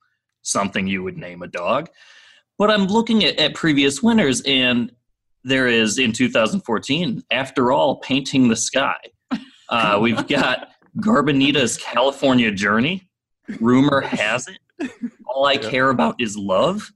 something 0.42 0.88
you 0.88 1.04
would 1.04 1.18
name 1.18 1.42
a 1.42 1.48
dog. 1.48 1.90
But 2.58 2.72
I'm 2.72 2.86
looking 2.86 3.24
at, 3.24 3.38
at 3.40 3.54
previous 3.54 4.02
winners, 4.02 4.42
and 4.46 4.92
there 5.44 5.68
is 5.68 5.98
in 5.98 6.12
2014, 6.12 7.24
after 7.32 7.72
all, 7.72 7.98
Painting 7.98 8.48
the 8.48 8.56
Sky. 8.56 8.98
Uh, 9.70 9.98
we've 10.02 10.28
got 10.28 10.70
Garbonita's 10.98 11.78
California 11.78 12.52
Journey. 12.52 13.10
Rumor 13.60 14.02
has 14.02 14.48
it 14.48 14.60
all 15.26 15.46
I 15.46 15.58
care 15.58 15.90
about 15.90 16.16
is 16.20 16.38
love. 16.38 16.92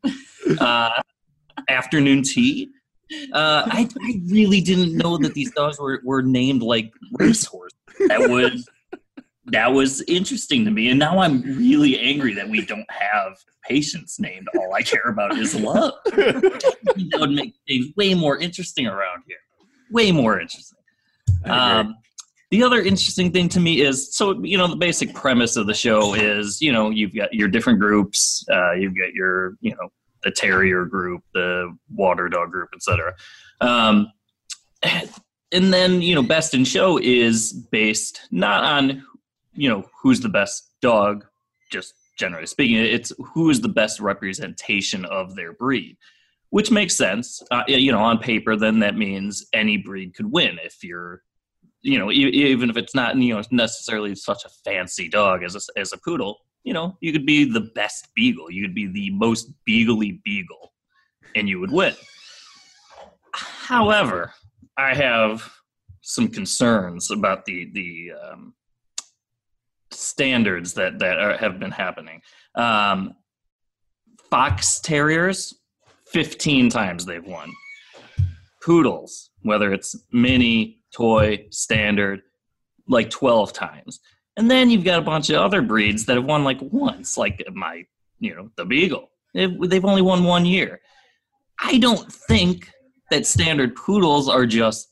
Uh, 0.60 1.02
afternoon 1.70 2.24
tea. 2.24 2.70
Uh, 3.32 3.64
I, 3.66 3.88
I 4.02 4.22
really 4.28 4.62
didn't 4.62 4.96
know 4.96 5.18
that 5.18 5.34
these 5.34 5.52
dogs 5.52 5.80
were, 5.80 6.02
were 6.04 6.22
named 6.22 6.64
like 6.64 6.92
racehorse. 7.20 7.74
That 8.08 8.30
was 8.30 8.68
that 9.48 9.72
was 9.72 10.02
interesting 10.08 10.66
to 10.66 10.72
me, 10.72 10.90
and 10.90 11.00
now 11.00 11.20
I'm 11.20 11.42
really 11.44 12.00
angry 12.00 12.34
that 12.34 12.50
we 12.50 12.66
don't 12.66 12.90
have 12.90 13.38
patients 13.68 14.20
named. 14.20 14.48
All 14.58 14.74
I 14.74 14.82
care 14.82 15.08
about 15.08 15.38
is 15.38 15.56
love. 15.56 15.94
that 16.06 17.18
would 17.20 17.32
make 17.32 17.54
things 17.68 17.88
way 17.96 18.16
more 18.16 18.38
interesting 18.38 18.88
around 18.88 19.24
here. 19.28 19.38
Way 19.92 20.12
more 20.12 20.40
interesting. 20.40 20.80
Um, 21.46 21.96
the 22.52 22.64
other 22.64 22.82
interesting 22.82 23.32
thing 23.32 23.50
to 23.50 23.60
me 23.60 23.82
is 23.82 24.16
so 24.16 24.44
you 24.44 24.58
know 24.58 24.68
the 24.68 24.76
basic 24.76 25.14
premise 25.14 25.56
of 25.56 25.68
the 25.68 25.74
show 25.74 26.14
is 26.14 26.62
you 26.62 26.72
know 26.72 26.90
you've 26.90 27.16
got 27.16 27.34
your 27.34 27.48
different 27.48 27.80
groups 27.80 28.46
uh, 28.52 28.74
you've 28.74 28.98
got 28.98 29.14
your 29.14 29.56
you 29.62 29.72
know 29.72 29.90
the 30.24 30.32
terrier 30.32 30.86
group 30.86 31.24
the 31.34 31.76
water 31.94 32.30
dog 32.30 32.52
group 32.52 32.70
etc 32.76 33.14
um, 33.62 34.12
and 35.52 35.74
then 35.74 36.02
you 36.02 36.16
know 36.16 36.24
best 36.24 36.54
in 36.54 36.66
show 36.66 36.98
is 36.98 37.54
based 37.54 38.28
not 38.32 38.64
on 38.64 39.04
you 39.54 39.70
know 39.70 39.84
who's 40.02 40.20
the 40.20 40.30
best 40.30 40.72
dog 40.82 41.26
just 41.72 41.94
generally 42.18 42.46
speaking 42.46 42.78
it's 42.78 43.12
who 43.34 43.50
is 43.50 43.62
the 43.62 43.70
best 43.70 44.00
representation 44.00 45.06
of 45.06 45.36
their 45.36 45.54
breed 45.54 45.98
which 46.52 46.72
makes 46.72 46.96
sense. 46.96 47.42
Uh, 47.52 47.64
you 47.68 47.92
know 47.92 48.00
on 48.00 48.18
paper 48.18 48.56
then 48.56 48.80
that 48.80 48.96
means 48.96 49.46
any 49.52 49.76
breed 49.78 50.16
could 50.16 50.32
win 50.32 50.58
if 50.64 50.84
you're 50.84 51.22
you 51.86 52.00
know 52.00 52.12
even 52.12 52.70
if 52.70 52.78
it's 52.78 52.96
not 52.96 53.16
you 53.16 53.34
know 53.34 53.42
necessarily 53.52 54.16
such 54.16 54.44
a 54.46 54.50
fancy 54.64 55.08
dog 55.08 55.44
as 55.44 55.56
a, 55.56 55.80
as 55.80 55.94
a 55.94 55.98
poodle 55.98 56.38
you 56.64 56.74
know 56.74 56.98
you 57.02 57.12
could 57.12 57.26
be 57.26 57.46
the 57.46 57.70
best 57.76 58.10
beagle 58.16 58.52
you 58.52 58.64
could 58.64 58.76
be 58.76 58.88
the 58.88 59.10
most 59.12 59.52
beagly 59.68 60.22
beagle 60.24 60.74
and 61.36 61.48
you 61.48 61.60
would 61.60 61.72
win 61.72 61.94
however 63.34 64.34
i 64.78 64.94
have 64.94 65.50
some 66.02 66.28
concerns 66.28 67.10
about 67.10 67.46
the 67.46 67.70
the 67.74 68.12
um, 68.14 68.54
standards 69.92 70.74
that 70.74 71.00
that 71.00 71.18
are, 71.18 71.38
have 71.38 71.60
been 71.60 71.72
happening. 71.72 72.22
Um, 72.56 73.16
Fox 74.30 74.80
Terriers, 74.80 75.54
fifteen 76.08 76.70
times 76.70 77.06
they've 77.06 77.26
won. 77.26 77.52
Poodles, 78.64 79.32
whether 79.46 79.72
it's 79.72 79.96
mini, 80.12 80.82
toy, 80.92 81.46
standard, 81.52 82.22
like 82.88 83.10
twelve 83.10 83.54
times. 83.54 84.00
And 84.38 84.52
then 84.52 84.70
you've 84.70 84.84
got 84.84 85.00
a 85.00 85.04
bunch 85.04 85.30
of 85.30 85.38
other 85.38 85.62
breeds 85.62 86.06
that 86.06 86.18
have 86.18 86.26
won 86.26 86.44
like 86.44 86.60
once, 86.62 87.18
like 87.18 87.42
my, 87.54 87.86
you 88.20 88.36
know, 88.36 88.50
the 88.58 88.66
Beagle. 88.66 89.10
They've 89.34 89.86
only 89.86 90.02
won 90.02 90.24
one 90.24 90.46
year. 90.46 90.82
I 91.62 91.78
don't 91.78 92.12
think 92.12 92.70
that 93.12 93.26
standard 93.26 93.76
poodles 93.76 94.28
are 94.28 94.46
just 94.46 94.90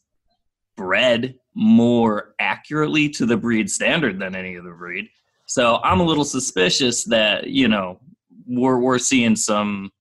bred 0.77 1.35
more 1.55 2.35
accurately 2.39 3.09
to 3.09 3.25
the 3.25 3.37
breed 3.37 3.69
standard 3.69 4.19
than 4.19 4.35
any 4.35 4.57
other 4.57 4.73
breed. 4.73 5.09
So 5.45 5.79
I'm 5.83 5.99
a 5.99 6.03
little 6.03 6.25
suspicious 6.25 7.03
that 7.05 7.47
you 7.47 7.67
know 7.67 7.99
we're 8.47 8.79
we're 8.79 8.99
seeing 8.99 9.35
some 9.35 9.91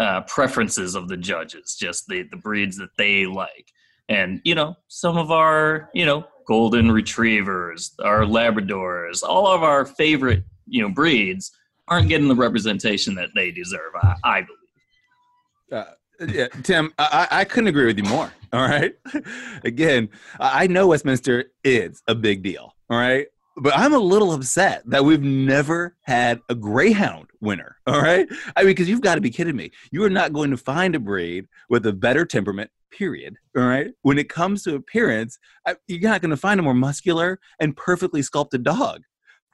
uh, 0.00 0.22
preferences 0.22 0.94
of 0.94 1.08
the 1.08 1.16
judges, 1.16 1.76
just 1.76 2.06
the 2.08 2.22
the 2.30 2.36
breeds 2.36 2.76
that 2.78 2.96
they 2.96 3.26
like, 3.26 3.70
and 4.08 4.40
you 4.44 4.54
know 4.54 4.74
some 4.88 5.18
of 5.18 5.30
our 5.30 5.90
you 5.92 6.06
know 6.06 6.24
golden 6.46 6.90
retrievers, 6.90 7.94
our 8.02 8.22
Labradors, 8.22 9.22
all 9.22 9.46
of 9.46 9.62
our 9.62 9.84
favorite 9.84 10.42
you 10.66 10.82
know 10.82 10.88
breeds 10.88 11.52
aren't 11.86 12.08
getting 12.08 12.28
the 12.28 12.34
representation 12.34 13.14
that 13.14 13.28
they 13.34 13.50
deserve. 13.50 13.92
I, 14.02 14.14
I 14.24 14.40
believe. 14.40 15.84
Uh, 15.84 15.84
yeah, 16.28 16.48
Tim, 16.62 16.92
I, 16.98 17.28
I 17.30 17.44
couldn't 17.44 17.68
agree 17.68 17.86
with 17.86 17.98
you 17.98 18.04
more. 18.04 18.32
All 18.52 18.60
right. 18.60 18.92
Again, 19.64 20.08
I 20.38 20.66
know 20.66 20.88
Westminster 20.88 21.46
is 21.64 22.02
a 22.06 22.14
big 22.14 22.42
deal. 22.42 22.74
All 22.88 22.98
right. 22.98 23.26
But 23.60 23.76
I'm 23.76 23.92
a 23.92 23.98
little 23.98 24.32
upset 24.32 24.82
that 24.86 25.04
we've 25.04 25.22
never 25.22 25.94
had 26.02 26.40
a 26.48 26.54
Greyhound 26.54 27.28
winner. 27.42 27.76
All 27.86 28.00
right. 28.00 28.26
I 28.56 28.62
mean, 28.62 28.70
because 28.70 28.88
you've 28.88 29.02
got 29.02 29.16
to 29.16 29.20
be 29.20 29.28
kidding 29.30 29.54
me. 29.54 29.70
You 29.92 30.02
are 30.04 30.10
not 30.10 30.32
going 30.32 30.50
to 30.50 30.56
find 30.56 30.94
a 30.94 30.98
breed 30.98 31.46
with 31.68 31.84
a 31.86 31.92
better 31.92 32.24
temperament, 32.24 32.70
period. 32.90 33.36
All 33.54 33.64
right. 33.64 33.88
When 34.00 34.18
it 34.18 34.30
comes 34.30 34.62
to 34.62 34.76
appearance, 34.76 35.38
you're 35.86 36.00
not 36.00 36.22
going 36.22 36.30
to 36.30 36.38
find 36.38 36.58
a 36.58 36.62
more 36.62 36.72
muscular 36.72 37.38
and 37.60 37.76
perfectly 37.76 38.22
sculpted 38.22 38.64
dog. 38.64 39.02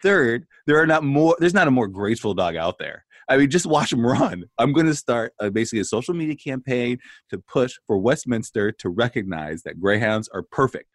Third, 0.02 0.46
there 0.66 0.80
are 0.80 0.86
not 0.86 1.02
more. 1.02 1.36
There's 1.40 1.54
not 1.54 1.68
a 1.68 1.72
more 1.72 1.88
graceful 1.88 2.34
dog 2.34 2.54
out 2.54 2.78
there. 2.78 3.04
I 3.28 3.36
mean, 3.38 3.50
just 3.50 3.66
watch 3.66 3.90
them 3.90 4.06
run. 4.06 4.44
I'm 4.58 4.72
going 4.72 4.86
to 4.86 4.94
start 4.94 5.32
a, 5.40 5.50
basically 5.50 5.80
a 5.80 5.84
social 5.84 6.14
media 6.14 6.36
campaign 6.36 6.98
to 7.30 7.38
push 7.38 7.74
for 7.88 7.98
Westminster 7.98 8.70
to 8.72 8.88
recognize 8.88 9.64
that 9.64 9.80
greyhounds 9.80 10.28
are 10.28 10.42
perfect. 10.42 10.90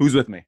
Who's 0.00 0.14
with 0.14 0.28
me? 0.28 0.46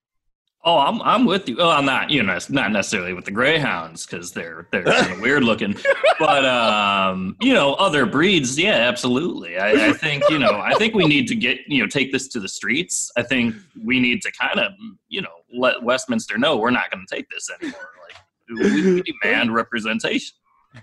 Oh, 0.64 0.78
I'm 0.78 1.00
I'm 1.02 1.24
with 1.24 1.48
you. 1.48 1.56
Well, 1.56 1.70
I'm 1.70 1.84
not, 1.84 2.10
you 2.10 2.22
know, 2.22 2.36
not 2.48 2.72
necessarily 2.72 3.12
with 3.12 3.24
the 3.24 3.30
greyhounds 3.30 4.04
because 4.04 4.32
they're 4.32 4.66
they're 4.72 4.82
kind 4.82 5.12
of 5.12 5.20
weird 5.22 5.44
looking, 5.44 5.76
but 6.18 6.44
um, 6.44 7.36
you 7.40 7.54
know, 7.54 7.74
other 7.74 8.06
breeds, 8.06 8.58
yeah, 8.58 8.74
absolutely. 8.74 9.56
I, 9.56 9.90
I 9.90 9.92
think 9.92 10.24
you 10.28 10.38
know, 10.38 10.60
I 10.60 10.74
think 10.74 10.94
we 10.94 11.06
need 11.06 11.28
to 11.28 11.36
get 11.36 11.60
you 11.68 11.80
know 11.80 11.88
take 11.88 12.10
this 12.10 12.26
to 12.28 12.40
the 12.40 12.48
streets. 12.48 13.10
I 13.16 13.22
think 13.22 13.54
we 13.84 14.00
need 14.00 14.20
to 14.22 14.32
kind 14.32 14.58
of 14.58 14.72
you 15.08 15.22
know 15.22 15.30
let 15.56 15.82
Westminster 15.82 16.36
know 16.36 16.56
we're 16.56 16.70
not 16.70 16.90
going 16.90 17.06
to 17.06 17.14
take 17.14 17.30
this 17.30 17.48
anymore. 17.60 17.90
Like 18.08 18.72
we, 18.74 18.94
we 18.94 19.02
demand 19.22 19.54
representation. 19.54 20.34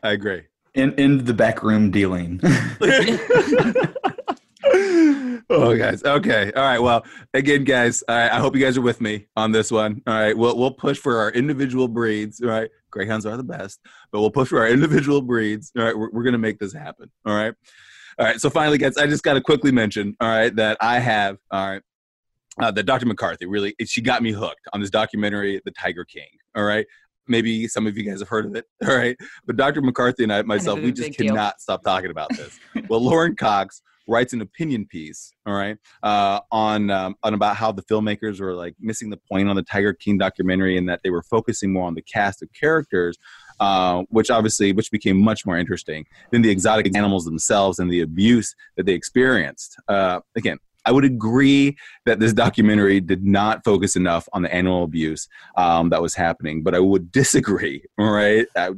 I 0.03 0.11
agree. 0.11 0.43
In 0.73 0.93
in 0.93 1.25
the 1.25 1.33
back 1.33 1.63
room 1.63 1.91
dealing. 1.91 2.39
oh, 5.49 5.75
guys. 5.77 6.03
Okay. 6.03 6.51
All 6.55 6.63
right. 6.63 6.79
Well, 6.79 7.05
again, 7.33 7.63
guys, 7.63 8.03
I, 8.07 8.29
I 8.29 8.39
hope 8.39 8.55
you 8.55 8.63
guys 8.63 8.77
are 8.77 8.81
with 8.81 9.01
me 9.01 9.27
on 9.35 9.51
this 9.51 9.71
one. 9.71 10.01
All 10.07 10.13
right. 10.13 10.37
We'll 10.37 10.57
we'll 10.57 10.71
push 10.71 10.97
for 10.97 11.17
our 11.17 11.31
individual 11.31 11.87
breeds. 11.87 12.41
All 12.41 12.49
right. 12.49 12.69
Greyhounds 12.91 13.25
are 13.25 13.37
the 13.37 13.43
best, 13.43 13.79
but 14.11 14.21
we'll 14.21 14.31
push 14.31 14.49
for 14.49 14.59
our 14.59 14.67
individual 14.67 15.21
breeds. 15.21 15.71
All 15.77 15.83
right. 15.83 15.97
We're, 15.97 16.09
we're 16.11 16.23
gonna 16.23 16.37
make 16.37 16.59
this 16.59 16.73
happen. 16.73 17.11
All 17.25 17.35
right. 17.35 17.53
All 18.19 18.25
right. 18.25 18.39
So 18.39 18.49
finally, 18.49 18.77
guys, 18.77 18.97
I 18.97 19.07
just 19.07 19.23
got 19.23 19.33
to 19.33 19.41
quickly 19.41 19.71
mention. 19.71 20.15
All 20.19 20.29
right, 20.29 20.55
that 20.55 20.77
I 20.81 20.99
have. 20.99 21.37
All 21.51 21.69
right. 21.69 21.81
Uh, 22.57 22.71
that 22.71 22.83
Dr. 22.83 23.05
McCarthy 23.05 23.45
really, 23.45 23.75
she 23.85 23.99
got 23.99 24.23
me 24.23 24.31
hooked 24.31 24.61
on 24.71 24.79
this 24.79 24.89
documentary, 24.89 25.61
The 25.65 25.71
Tiger 25.71 26.05
King. 26.05 26.29
All 26.55 26.63
right 26.63 26.85
maybe 27.27 27.67
some 27.67 27.87
of 27.87 27.97
you 27.97 28.03
guys 28.03 28.19
have 28.19 28.29
heard 28.29 28.45
of 28.45 28.55
it 28.55 28.65
all 28.87 28.95
right 28.95 29.17
but 29.45 29.55
dr 29.55 29.81
mccarthy 29.81 30.23
and 30.23 30.33
i 30.33 30.41
myself 30.43 30.79
we 30.79 30.91
just 30.91 31.17
cannot 31.17 31.53
deal. 31.53 31.59
stop 31.59 31.83
talking 31.83 32.11
about 32.11 32.29
this 32.35 32.59
well 32.89 33.01
lauren 33.01 33.35
cox 33.35 33.81
writes 34.07 34.33
an 34.33 34.41
opinion 34.41 34.85
piece 34.85 35.33
all 35.45 35.53
right 35.53 35.77
uh, 36.03 36.39
on 36.51 36.89
um, 36.89 37.15
on 37.23 37.33
about 37.33 37.55
how 37.55 37.71
the 37.71 37.83
filmmakers 37.83 38.39
were 38.39 38.53
like 38.53 38.75
missing 38.79 39.09
the 39.09 39.19
point 39.29 39.49
on 39.49 39.55
the 39.55 39.63
tiger 39.63 39.93
king 39.93 40.17
documentary 40.17 40.77
and 40.77 40.87
that 40.87 41.01
they 41.03 41.09
were 41.09 41.23
focusing 41.23 41.71
more 41.71 41.85
on 41.85 41.95
the 41.95 42.01
cast 42.01 42.41
of 42.41 42.49
characters 42.53 43.17
uh, 43.59 44.03
which 44.09 44.29
obviously 44.29 44.73
which 44.73 44.91
became 44.91 45.17
much 45.19 45.45
more 45.45 45.57
interesting 45.57 46.05
than 46.31 46.41
the 46.41 46.49
exotic 46.49 46.95
animals 46.95 47.25
themselves 47.25 47.79
and 47.79 47.91
the 47.91 48.01
abuse 48.01 48.55
that 48.75 48.85
they 48.85 48.93
experienced 48.93 49.77
uh, 49.87 50.19
again 50.35 50.57
I 50.85 50.91
would 50.91 51.03
agree 51.03 51.75
that 52.05 52.19
this 52.19 52.31
documentary 52.31 52.99
did 52.99 53.25
not 53.25 53.63
focus 53.63 53.95
enough 53.95 54.29
on 54.33 54.43
the 54.43 54.53
animal 54.53 54.83
abuse 54.83 55.27
um, 55.57 55.89
that 55.89 56.01
was 56.01 56.13
happening, 56.13 56.61
but 56.61 56.75
I 56.75 56.79
would 56.79 57.11
disagree. 57.11 57.83
Right, 57.97 58.47
I 58.55 58.71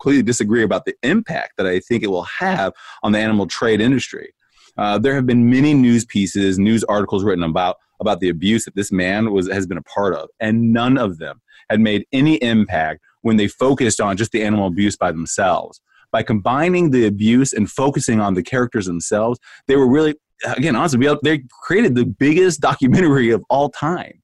completely 0.00 0.22
disagree 0.22 0.62
about 0.62 0.84
the 0.84 0.94
impact 1.02 1.54
that 1.56 1.66
I 1.66 1.80
think 1.80 2.02
it 2.02 2.08
will 2.10 2.24
have 2.24 2.72
on 3.02 3.12
the 3.12 3.18
animal 3.18 3.46
trade 3.46 3.80
industry. 3.80 4.34
Uh, 4.76 4.98
there 4.98 5.14
have 5.14 5.26
been 5.26 5.50
many 5.50 5.74
news 5.74 6.04
pieces, 6.04 6.58
news 6.58 6.84
articles 6.84 7.24
written 7.24 7.44
about 7.44 7.76
about 8.00 8.20
the 8.20 8.28
abuse 8.28 8.64
that 8.64 8.74
this 8.74 8.90
man 8.90 9.32
was 9.32 9.50
has 9.50 9.66
been 9.66 9.78
a 9.78 9.82
part 9.82 10.14
of, 10.14 10.28
and 10.40 10.72
none 10.72 10.98
of 10.98 11.18
them 11.18 11.40
had 11.70 11.80
made 11.80 12.04
any 12.12 12.36
impact 12.36 13.00
when 13.22 13.36
they 13.36 13.48
focused 13.48 14.00
on 14.00 14.16
just 14.16 14.32
the 14.32 14.42
animal 14.42 14.66
abuse 14.66 14.96
by 14.96 15.10
themselves. 15.10 15.80
By 16.10 16.22
combining 16.22 16.90
the 16.90 17.06
abuse 17.06 17.52
and 17.52 17.70
focusing 17.70 18.20
on 18.20 18.34
the 18.34 18.42
characters 18.42 18.86
themselves, 18.86 19.40
they 19.66 19.76
were 19.76 19.88
really 19.88 20.14
again, 20.56 20.76
honestly, 20.76 21.06
they 21.22 21.42
created 21.62 21.94
the 21.94 22.04
biggest 22.04 22.60
documentary 22.60 23.30
of 23.30 23.44
all 23.48 23.70
time. 23.70 24.20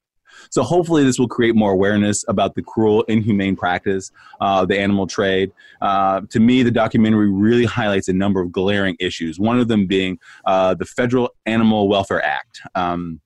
So 0.49 0.63
hopefully, 0.63 1.03
this 1.03 1.19
will 1.19 1.27
create 1.27 1.55
more 1.55 1.71
awareness 1.71 2.25
about 2.27 2.55
the 2.55 2.61
cruel, 2.61 3.03
inhumane 3.03 3.55
practice 3.55 4.11
uh, 4.39 4.61
of 4.61 4.67
the 4.67 4.79
animal 4.79 5.07
trade. 5.07 5.51
Uh, 5.81 6.21
to 6.29 6.39
me, 6.39 6.63
the 6.63 6.71
documentary 6.71 7.29
really 7.29 7.65
highlights 7.65 8.07
a 8.07 8.13
number 8.13 8.41
of 8.41 8.51
glaring 8.51 8.95
issues. 8.99 9.39
One 9.39 9.59
of 9.59 9.67
them 9.67 9.87
being 9.87 10.19
uh, 10.45 10.73
the 10.73 10.85
Federal 10.85 11.29
Animal 11.45 11.87
Welfare 11.87 12.23
Act. 12.23 12.61
Um, 12.75 13.21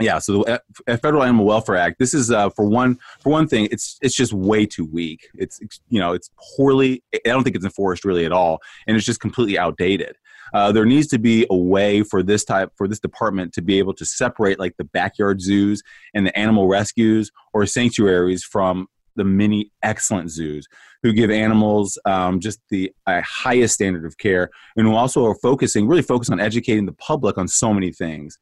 yeah, 0.00 0.18
so 0.18 0.42
the 0.42 0.62
uh, 0.88 0.96
Federal 0.96 1.22
Animal 1.22 1.44
Welfare 1.44 1.76
Act. 1.76 1.98
This 2.00 2.14
is 2.14 2.30
uh, 2.30 2.50
for 2.50 2.64
one 2.64 2.98
for 3.20 3.30
one 3.30 3.46
thing. 3.46 3.68
It's 3.70 3.96
it's 4.02 4.14
just 4.14 4.32
way 4.32 4.66
too 4.66 4.86
weak. 4.86 5.28
It's 5.34 5.60
you 5.88 6.00
know 6.00 6.12
it's 6.12 6.30
poorly. 6.56 7.02
I 7.14 7.20
don't 7.24 7.44
think 7.44 7.54
it's 7.54 7.64
enforced 7.64 8.04
really 8.04 8.24
at 8.24 8.32
all, 8.32 8.60
and 8.88 8.96
it's 8.96 9.06
just 9.06 9.20
completely 9.20 9.56
outdated. 9.56 10.16
Uh, 10.54 10.72
there 10.72 10.86
needs 10.86 11.08
to 11.08 11.18
be 11.18 11.46
a 11.50 11.56
way 11.56 12.02
for 12.02 12.22
this 12.22 12.44
type 12.44 12.70
for 12.76 12.88
this 12.88 13.00
department 13.00 13.52
to 13.52 13.60
be 13.60 13.78
able 13.78 13.92
to 13.92 14.04
separate 14.04 14.58
like 14.58 14.74
the 14.78 14.84
backyard 14.84 15.40
zoos 15.40 15.82
and 16.14 16.26
the 16.26 16.38
animal 16.38 16.68
rescues 16.68 17.30
or 17.52 17.66
sanctuaries 17.66 18.44
from 18.44 18.86
the 19.16 19.24
many 19.24 19.70
excellent 19.82 20.30
zoos 20.30 20.66
who 21.02 21.12
give 21.12 21.30
animals 21.30 21.98
um, 22.04 22.40
just 22.40 22.60
the 22.70 22.90
uh, 23.06 23.20
highest 23.22 23.74
standard 23.74 24.04
of 24.04 24.16
care 24.18 24.48
and 24.76 24.86
who 24.86 24.94
also 24.94 25.24
are 25.26 25.36
focusing, 25.36 25.86
really 25.86 26.02
focus 26.02 26.30
on 26.30 26.40
educating 26.40 26.86
the 26.86 26.92
public 26.92 27.36
on 27.36 27.46
so 27.46 27.74
many 27.74 27.92
things. 27.92 28.38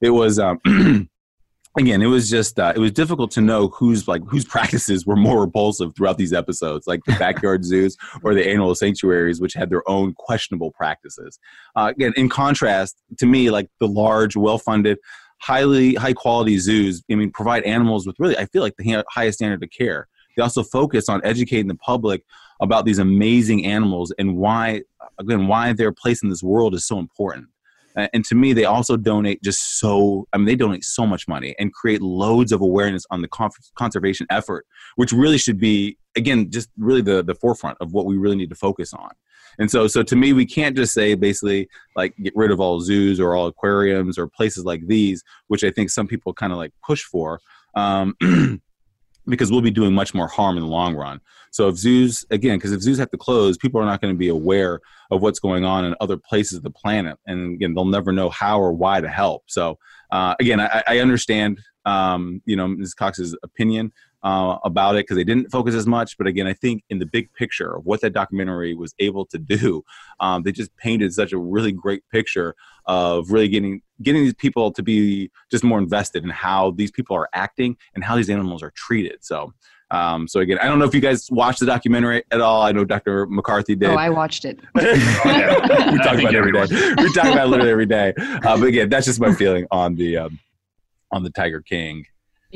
It 0.00 0.10
was. 0.10 0.38
Um, 0.38 0.58
again 1.76 2.02
it 2.02 2.06
was 2.06 2.28
just 2.30 2.58
uh, 2.58 2.72
it 2.74 2.78
was 2.78 2.92
difficult 2.92 3.30
to 3.30 3.40
know 3.40 3.68
whose 3.68 4.08
like 4.08 4.22
whose 4.28 4.44
practices 4.44 5.06
were 5.06 5.16
more 5.16 5.40
repulsive 5.40 5.94
throughout 5.94 6.18
these 6.18 6.32
episodes 6.32 6.86
like 6.86 7.00
the 7.06 7.12
backyard 7.12 7.64
zoos 7.70 7.96
or 8.22 8.34
the 8.34 8.46
animal 8.46 8.74
sanctuaries 8.74 9.40
which 9.40 9.54
had 9.54 9.70
their 9.70 9.88
own 9.88 10.14
questionable 10.14 10.72
practices. 10.72 11.38
Uh, 11.74 11.92
again 11.94 12.12
in 12.16 12.28
contrast 12.28 12.96
to 13.18 13.26
me 13.26 13.50
like 13.50 13.68
the 13.80 13.88
large 13.88 14.36
well-funded 14.36 14.98
highly 15.40 15.94
high 15.94 16.14
quality 16.14 16.58
zoos 16.58 17.02
i 17.10 17.14
mean 17.14 17.30
provide 17.30 17.62
animals 17.64 18.06
with 18.06 18.16
really 18.18 18.36
i 18.38 18.46
feel 18.46 18.62
like 18.62 18.74
the 18.78 19.04
highest 19.10 19.38
standard 19.38 19.62
of 19.62 19.70
care. 19.70 20.08
They 20.36 20.42
also 20.42 20.62
focus 20.62 21.08
on 21.08 21.22
educating 21.24 21.66
the 21.66 21.76
public 21.76 22.22
about 22.60 22.84
these 22.84 22.98
amazing 22.98 23.64
animals 23.64 24.12
and 24.18 24.36
why 24.36 24.82
again 25.18 25.46
why 25.46 25.72
their 25.72 25.92
place 25.92 26.22
in 26.22 26.28
this 26.28 26.42
world 26.42 26.74
is 26.74 26.86
so 26.86 26.98
important 26.98 27.48
and 27.96 28.24
to 28.24 28.34
me 28.34 28.52
they 28.52 28.64
also 28.64 28.96
donate 28.96 29.42
just 29.42 29.78
so 29.78 30.26
i 30.32 30.36
mean 30.36 30.46
they 30.46 30.56
donate 30.56 30.84
so 30.84 31.06
much 31.06 31.26
money 31.26 31.54
and 31.58 31.72
create 31.72 32.02
loads 32.02 32.52
of 32.52 32.60
awareness 32.60 33.04
on 33.10 33.22
the 33.22 33.28
conservation 33.74 34.26
effort 34.30 34.66
which 34.96 35.12
really 35.12 35.38
should 35.38 35.58
be 35.58 35.96
again 36.16 36.50
just 36.50 36.70
really 36.76 37.02
the 37.02 37.22
the 37.22 37.34
forefront 37.34 37.78
of 37.80 37.92
what 37.92 38.06
we 38.06 38.16
really 38.16 38.36
need 38.36 38.50
to 38.50 38.56
focus 38.56 38.92
on. 38.92 39.10
And 39.58 39.70
so 39.70 39.86
so 39.86 40.02
to 40.02 40.16
me 40.16 40.32
we 40.32 40.44
can't 40.44 40.76
just 40.76 40.92
say 40.92 41.14
basically 41.14 41.68
like 41.94 42.14
get 42.22 42.34
rid 42.34 42.50
of 42.50 42.60
all 42.60 42.80
zoos 42.80 43.20
or 43.20 43.34
all 43.36 43.46
aquariums 43.46 44.18
or 44.18 44.26
places 44.26 44.64
like 44.64 44.86
these 44.86 45.22
which 45.46 45.64
i 45.64 45.70
think 45.70 45.88
some 45.90 46.06
people 46.06 46.34
kind 46.34 46.52
of 46.52 46.58
like 46.58 46.72
push 46.84 47.02
for 47.02 47.40
um, 47.74 48.16
because 49.28 49.50
we'll 49.50 49.60
be 49.60 49.70
doing 49.70 49.92
much 49.92 50.14
more 50.14 50.28
harm 50.28 50.56
in 50.56 50.62
the 50.62 50.68
long 50.68 50.94
run. 50.94 51.20
So 51.50 51.68
if 51.68 51.76
zoos, 51.76 52.24
again, 52.30 52.58
because 52.58 52.72
if 52.72 52.80
zoos 52.80 52.98
have 52.98 53.10
to 53.10 53.16
close, 53.16 53.56
people 53.56 53.80
are 53.80 53.86
not 53.86 54.00
going 54.00 54.12
to 54.12 54.18
be 54.18 54.28
aware 54.28 54.80
of 55.10 55.22
what's 55.22 55.40
going 55.40 55.64
on 55.64 55.84
in 55.84 55.94
other 56.00 56.16
places 56.16 56.58
of 56.58 56.62
the 56.62 56.70
planet, 56.70 57.18
and 57.26 57.54
again, 57.54 57.74
they'll 57.74 57.84
never 57.84 58.12
know 58.12 58.28
how 58.28 58.60
or 58.60 58.72
why 58.72 59.00
to 59.00 59.08
help. 59.08 59.44
So 59.46 59.78
uh, 60.10 60.34
again, 60.40 60.60
I, 60.60 60.82
I 60.86 60.98
understand, 60.98 61.60
um, 61.84 62.42
you 62.44 62.56
know, 62.56 62.68
Ms. 62.68 62.94
Cox's 62.94 63.36
opinion 63.42 63.92
uh, 64.22 64.58
about 64.64 64.96
it 64.96 65.04
because 65.04 65.16
they 65.16 65.24
didn't 65.24 65.50
focus 65.50 65.74
as 65.74 65.86
much. 65.86 66.18
But 66.18 66.26
again, 66.26 66.46
I 66.46 66.52
think 66.52 66.82
in 66.90 66.98
the 66.98 67.06
big 67.06 67.32
picture 67.34 67.76
of 67.76 67.86
what 67.86 68.00
that 68.00 68.12
documentary 68.12 68.74
was 68.74 68.94
able 68.98 69.24
to 69.26 69.38
do, 69.38 69.84
um, 70.20 70.42
they 70.42 70.52
just 70.52 70.76
painted 70.76 71.12
such 71.12 71.32
a 71.32 71.38
really 71.38 71.72
great 71.72 72.02
picture 72.10 72.56
of 72.86 73.30
really 73.30 73.48
getting 73.48 73.82
getting 74.02 74.22
these 74.22 74.34
people 74.34 74.70
to 74.72 74.82
be 74.82 75.30
just 75.50 75.64
more 75.64 75.78
invested 75.78 76.22
in 76.22 76.30
how 76.30 76.72
these 76.72 76.90
people 76.90 77.16
are 77.16 77.28
acting 77.32 77.76
and 77.94 78.04
how 78.04 78.16
these 78.16 78.30
animals 78.30 78.62
are 78.62 78.72
treated. 78.74 79.18
So. 79.22 79.52
Um, 79.92 80.26
so 80.26 80.40
again, 80.40 80.58
I 80.58 80.64
don't 80.64 80.80
know 80.80 80.84
if 80.84 80.92
you 80.96 81.00
guys 81.00 81.30
watched 81.30 81.60
the 81.60 81.66
documentary 81.66 82.24
at 82.32 82.40
all. 82.40 82.62
I 82.62 82.72
know 82.72 82.84
Dr. 82.84 83.24
McCarthy 83.26 83.76
did. 83.76 83.90
Oh, 83.90 83.94
I 83.94 84.10
watched 84.10 84.44
it. 84.44 84.58
we 84.74 84.82
talk 84.82 86.18
about 86.18 86.24
it 86.24 86.34
every 86.34 86.50
day. 86.50 86.94
We 86.98 87.12
talk 87.12 87.26
about 87.26 87.46
it 87.46 87.50
literally 87.50 87.70
every 87.70 87.86
day. 87.86 88.12
Uh, 88.18 88.58
but 88.58 88.64
again, 88.64 88.88
that's 88.88 89.06
just 89.06 89.20
my 89.20 89.32
feeling 89.32 89.64
on 89.70 89.94
the 89.94 90.16
um, 90.16 90.40
on 91.12 91.22
the 91.22 91.30
Tiger 91.30 91.60
King 91.60 92.04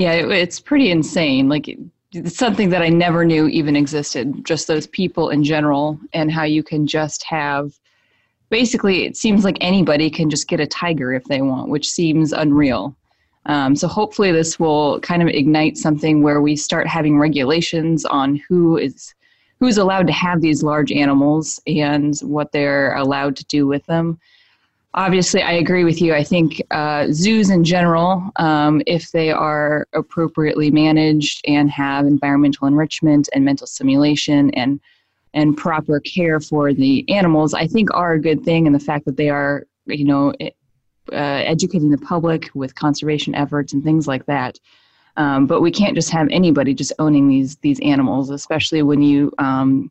yeah, 0.00 0.12
it, 0.12 0.30
it's 0.30 0.60
pretty 0.60 0.90
insane. 0.90 1.48
Like 1.48 1.68
it's 2.12 2.36
something 2.36 2.70
that 2.70 2.82
I 2.82 2.88
never 2.88 3.24
knew 3.24 3.48
even 3.48 3.76
existed. 3.76 4.44
Just 4.44 4.66
those 4.66 4.86
people 4.86 5.30
in 5.30 5.44
general, 5.44 5.98
and 6.12 6.30
how 6.32 6.44
you 6.44 6.62
can 6.62 6.86
just 6.86 7.22
have. 7.24 7.72
Basically, 8.50 9.04
it 9.04 9.16
seems 9.16 9.44
like 9.44 9.56
anybody 9.60 10.10
can 10.10 10.28
just 10.28 10.48
get 10.48 10.60
a 10.60 10.66
tiger 10.66 11.12
if 11.12 11.24
they 11.24 11.40
want, 11.40 11.68
which 11.68 11.88
seems 11.88 12.32
unreal. 12.32 12.96
Um, 13.46 13.74
so 13.74 13.88
hopefully, 13.88 14.32
this 14.32 14.58
will 14.60 15.00
kind 15.00 15.22
of 15.22 15.28
ignite 15.28 15.78
something 15.78 16.22
where 16.22 16.42
we 16.42 16.56
start 16.56 16.86
having 16.86 17.18
regulations 17.18 18.04
on 18.04 18.42
who 18.48 18.76
is 18.76 19.14
who's 19.60 19.78
allowed 19.78 20.06
to 20.06 20.12
have 20.12 20.40
these 20.40 20.62
large 20.62 20.90
animals 20.90 21.60
and 21.66 22.18
what 22.20 22.50
they're 22.50 22.94
allowed 22.96 23.36
to 23.36 23.44
do 23.44 23.66
with 23.66 23.84
them 23.86 24.18
obviously 24.94 25.40
i 25.42 25.52
agree 25.52 25.84
with 25.84 26.00
you 26.00 26.12
i 26.14 26.24
think 26.24 26.60
uh, 26.72 27.06
zoos 27.12 27.50
in 27.50 27.62
general 27.62 28.30
um, 28.36 28.82
if 28.86 29.12
they 29.12 29.30
are 29.30 29.86
appropriately 29.92 30.70
managed 30.70 31.40
and 31.46 31.70
have 31.70 32.06
environmental 32.06 32.66
enrichment 32.66 33.28
and 33.32 33.44
mental 33.44 33.66
stimulation 33.66 34.50
and 34.52 34.80
and 35.34 35.56
proper 35.56 36.00
care 36.00 36.40
for 36.40 36.72
the 36.72 37.08
animals 37.08 37.54
i 37.54 37.66
think 37.66 37.92
are 37.94 38.14
a 38.14 38.20
good 38.20 38.44
thing 38.44 38.66
and 38.66 38.74
the 38.74 38.80
fact 38.80 39.04
that 39.04 39.16
they 39.16 39.28
are 39.28 39.64
you 39.86 40.04
know 40.04 40.32
uh, 41.12 41.14
educating 41.14 41.90
the 41.90 41.98
public 41.98 42.50
with 42.54 42.74
conservation 42.74 43.34
efforts 43.34 43.72
and 43.72 43.82
things 43.82 44.06
like 44.06 44.24
that 44.26 44.58
um, 45.16 45.46
but 45.46 45.60
we 45.60 45.70
can't 45.70 45.96
just 45.96 46.10
have 46.10 46.28
anybody 46.30 46.72
just 46.72 46.92
owning 46.98 47.28
these 47.28 47.56
these 47.56 47.80
animals 47.80 48.30
especially 48.30 48.82
when 48.82 49.02
you 49.02 49.32
um, 49.38 49.88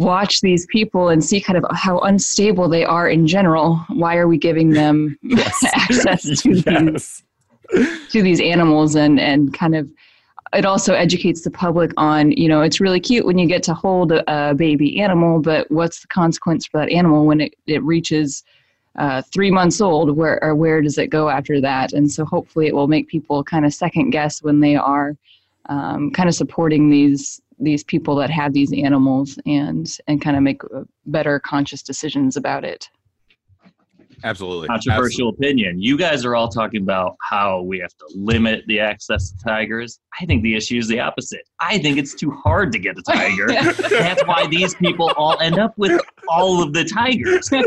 watch 0.00 0.40
these 0.40 0.66
people 0.66 1.10
and 1.10 1.22
see 1.22 1.40
kind 1.40 1.58
of 1.58 1.64
how 1.76 1.98
unstable 2.00 2.68
they 2.68 2.84
are 2.84 3.08
in 3.08 3.26
general. 3.26 3.76
Why 3.88 4.16
are 4.16 4.26
we 4.26 4.38
giving 4.38 4.70
them 4.70 5.18
access 5.74 6.22
to 6.42 6.50
yes. 6.50 6.64
these 6.64 7.22
to 8.10 8.22
these 8.22 8.40
animals 8.40 8.96
and 8.96 9.20
and 9.20 9.54
kind 9.54 9.76
of 9.76 9.88
it 10.52 10.64
also 10.64 10.94
educates 10.94 11.42
the 11.42 11.50
public 11.50 11.92
on 11.96 12.32
you 12.32 12.48
know 12.48 12.60
it's 12.60 12.80
really 12.80 13.00
cute 13.00 13.24
when 13.24 13.38
you 13.38 13.46
get 13.46 13.62
to 13.62 13.74
hold 13.74 14.12
a, 14.12 14.50
a 14.50 14.54
baby 14.54 15.00
animal 15.00 15.40
but 15.40 15.70
what's 15.70 16.00
the 16.00 16.08
consequence 16.08 16.66
for 16.66 16.80
that 16.80 16.90
animal 16.90 17.24
when 17.24 17.40
it, 17.40 17.54
it 17.66 17.82
reaches 17.82 18.44
uh, 18.96 19.22
three 19.22 19.50
months 19.50 19.80
old? 19.80 20.16
Where 20.16 20.42
or 20.42 20.54
where 20.54 20.82
does 20.82 20.98
it 20.98 21.08
go 21.08 21.28
after 21.28 21.60
that? 21.60 21.92
And 21.92 22.10
so 22.10 22.24
hopefully 22.24 22.66
it 22.66 22.74
will 22.74 22.88
make 22.88 23.08
people 23.08 23.42
kind 23.44 23.64
of 23.64 23.72
second 23.72 24.10
guess 24.10 24.42
when 24.42 24.60
they 24.60 24.76
are 24.76 25.16
um, 25.68 26.10
kind 26.10 26.28
of 26.28 26.34
supporting 26.34 26.90
these 26.90 27.40
these 27.58 27.84
people 27.84 28.16
that 28.16 28.30
have 28.30 28.52
these 28.52 28.72
animals 28.72 29.38
and 29.46 29.96
and 30.08 30.20
kind 30.20 30.36
of 30.36 30.42
make 30.42 30.62
uh, 30.64 30.82
better 31.06 31.38
conscious 31.38 31.82
decisions 31.82 32.36
about 32.36 32.64
it 32.64 32.88
absolutely. 34.24 34.68
Controversial 34.68 35.28
absolutely. 35.28 35.46
opinion. 35.46 35.80
You 35.80 35.96
guys 35.96 36.24
are 36.24 36.34
all 36.34 36.48
talking 36.48 36.82
about 36.82 37.16
how 37.20 37.62
we 37.62 37.78
have 37.78 37.94
to 37.98 38.06
limit 38.14 38.64
the 38.66 38.80
access 38.80 39.30
to 39.30 39.44
tigers. 39.44 40.00
I 40.20 40.26
think 40.26 40.42
the 40.42 40.54
issue 40.54 40.78
is 40.78 40.88
the 40.88 41.00
opposite. 41.00 41.42
I 41.60 41.78
think 41.78 41.98
it's 41.98 42.14
too 42.14 42.30
hard 42.30 42.72
to 42.72 42.78
get 42.78 42.98
a 42.98 43.02
tiger. 43.02 43.46
That's 43.88 44.22
why 44.26 44.46
these 44.46 44.74
people 44.74 45.12
all 45.16 45.38
end 45.40 45.58
up 45.58 45.72
with 45.76 46.00
all 46.28 46.62
of 46.62 46.72
the 46.72 46.84
tigers. 46.84 47.50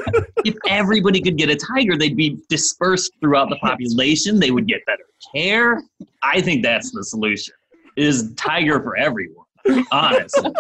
If 0.46 0.56
everybody 0.68 1.22
could 1.22 1.38
get 1.38 1.50
a 1.50 1.56
tiger 1.56 1.98
they'd 1.98 2.18
be 2.18 2.38
dispersed 2.50 3.14
throughout 3.22 3.50
the 3.50 3.56
population. 3.58 4.42
They 4.42 4.52
would 4.52 4.68
get 4.68 4.86
better 4.86 5.06
care. 5.34 5.82
I 6.22 6.42
think 6.42 6.64
that's 6.64 6.92
the 6.92 7.04
solution 7.04 7.54
is 7.96 8.34
tiger 8.36 8.82
for 8.82 8.98
everyone 8.98 9.46
honestly. 9.92 10.52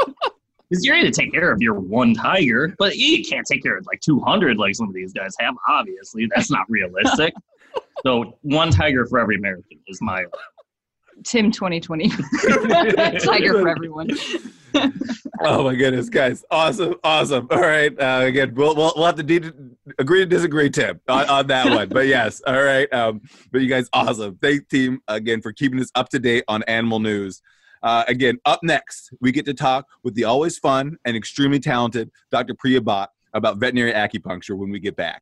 Because 0.73 0.85
you're 0.85 0.95
going 0.95 1.05
to 1.05 1.11
take 1.11 1.31
care 1.31 1.51
of 1.51 1.61
your 1.61 1.75
one 1.75 2.15
tiger, 2.15 2.73
but 2.79 2.95
you 2.95 3.23
can't 3.23 3.45
take 3.45 3.61
care 3.61 3.77
of 3.77 3.85
like 3.85 3.99
200 3.99 4.57
like 4.57 4.73
some 4.73 4.87
of 4.87 4.93
these 4.95 5.13
guys 5.13 5.35
have. 5.39 5.53
Obviously, 5.69 6.27
that's 6.33 6.49
not 6.49 6.65
realistic. 6.67 7.31
so 8.03 8.39
one 8.41 8.71
tiger 8.71 9.05
for 9.05 9.19
every 9.19 9.35
American 9.35 9.79
is 9.85 9.99
my. 10.01 10.25
Tim 11.23 11.51
2020. 11.51 12.09
tiger 13.19 13.61
for 13.61 13.69
everyone. 13.69 14.09
oh 15.41 15.63
my 15.63 15.75
goodness, 15.75 16.09
guys! 16.09 16.43
Awesome, 16.49 16.95
awesome. 17.03 17.47
All 17.51 17.61
right, 17.61 17.93
uh, 17.99 18.21
again, 18.23 18.55
we'll, 18.55 18.75
we'll, 18.75 18.93
we'll 18.95 19.05
have 19.05 19.15
to 19.17 19.23
de- 19.23 19.51
agree 19.99 20.21
to 20.21 20.25
disagree, 20.25 20.71
Tim, 20.71 20.99
on, 21.07 21.29
on 21.29 21.47
that 21.47 21.69
one. 21.69 21.87
But 21.89 22.07
yes, 22.07 22.41
all 22.47 22.63
right. 22.63 22.91
Um, 22.91 23.21
but 23.51 23.61
you 23.61 23.69
guys, 23.69 23.87
awesome. 23.93 24.39
Thank 24.41 24.69
team 24.69 25.01
again 25.07 25.43
for 25.43 25.53
keeping 25.53 25.79
us 25.79 25.91
up 25.93 26.09
to 26.09 26.19
date 26.19 26.45
on 26.47 26.63
animal 26.63 26.99
news. 26.99 27.43
Uh, 27.83 28.05
again, 28.07 28.39
up 28.45 28.61
next, 28.63 29.13
we 29.19 29.31
get 29.31 29.45
to 29.45 29.53
talk 29.53 29.87
with 30.03 30.15
the 30.15 30.23
always 30.23 30.57
fun 30.57 30.97
and 31.03 31.17
extremely 31.17 31.59
talented 31.59 32.09
Dr. 32.31 32.55
Priya 32.55 32.79
Bhatt 32.79 33.07
about 33.33 33.57
veterinary 33.57 33.91
acupuncture 33.91 34.57
when 34.57 34.69
we 34.69 34.79
get 34.79 34.95
back. 34.95 35.21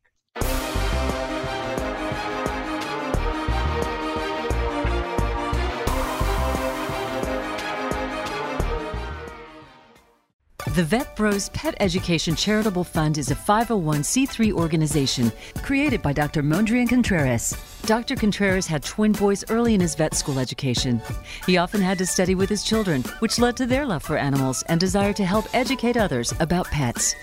The 10.74 10.84
Vet 10.84 11.16
Bros 11.16 11.50
Pet 11.50 11.74
Education 11.80 12.34
Charitable 12.34 12.84
Fund 12.84 13.18
is 13.18 13.30
a 13.30 13.34
501c3 13.34 14.52
organization 14.52 15.30
created 15.62 16.00
by 16.00 16.14
Dr. 16.14 16.42
Mondrian 16.42 16.88
Contreras. 16.88 17.54
Dr. 17.84 18.14
Contreras 18.14 18.68
had 18.68 18.84
twin 18.84 19.10
boys 19.10 19.44
early 19.50 19.74
in 19.74 19.80
his 19.80 19.96
vet 19.96 20.14
school 20.14 20.38
education. 20.38 21.02
He 21.46 21.56
often 21.56 21.80
had 21.80 21.98
to 21.98 22.06
study 22.06 22.36
with 22.36 22.48
his 22.48 22.62
children, 22.62 23.02
which 23.18 23.40
led 23.40 23.56
to 23.56 23.66
their 23.66 23.84
love 23.84 24.04
for 24.04 24.16
animals 24.16 24.62
and 24.68 24.78
desire 24.78 25.12
to 25.14 25.24
help 25.24 25.46
educate 25.52 25.96
others 25.96 26.32
about 26.38 26.66
pets. 26.66 27.16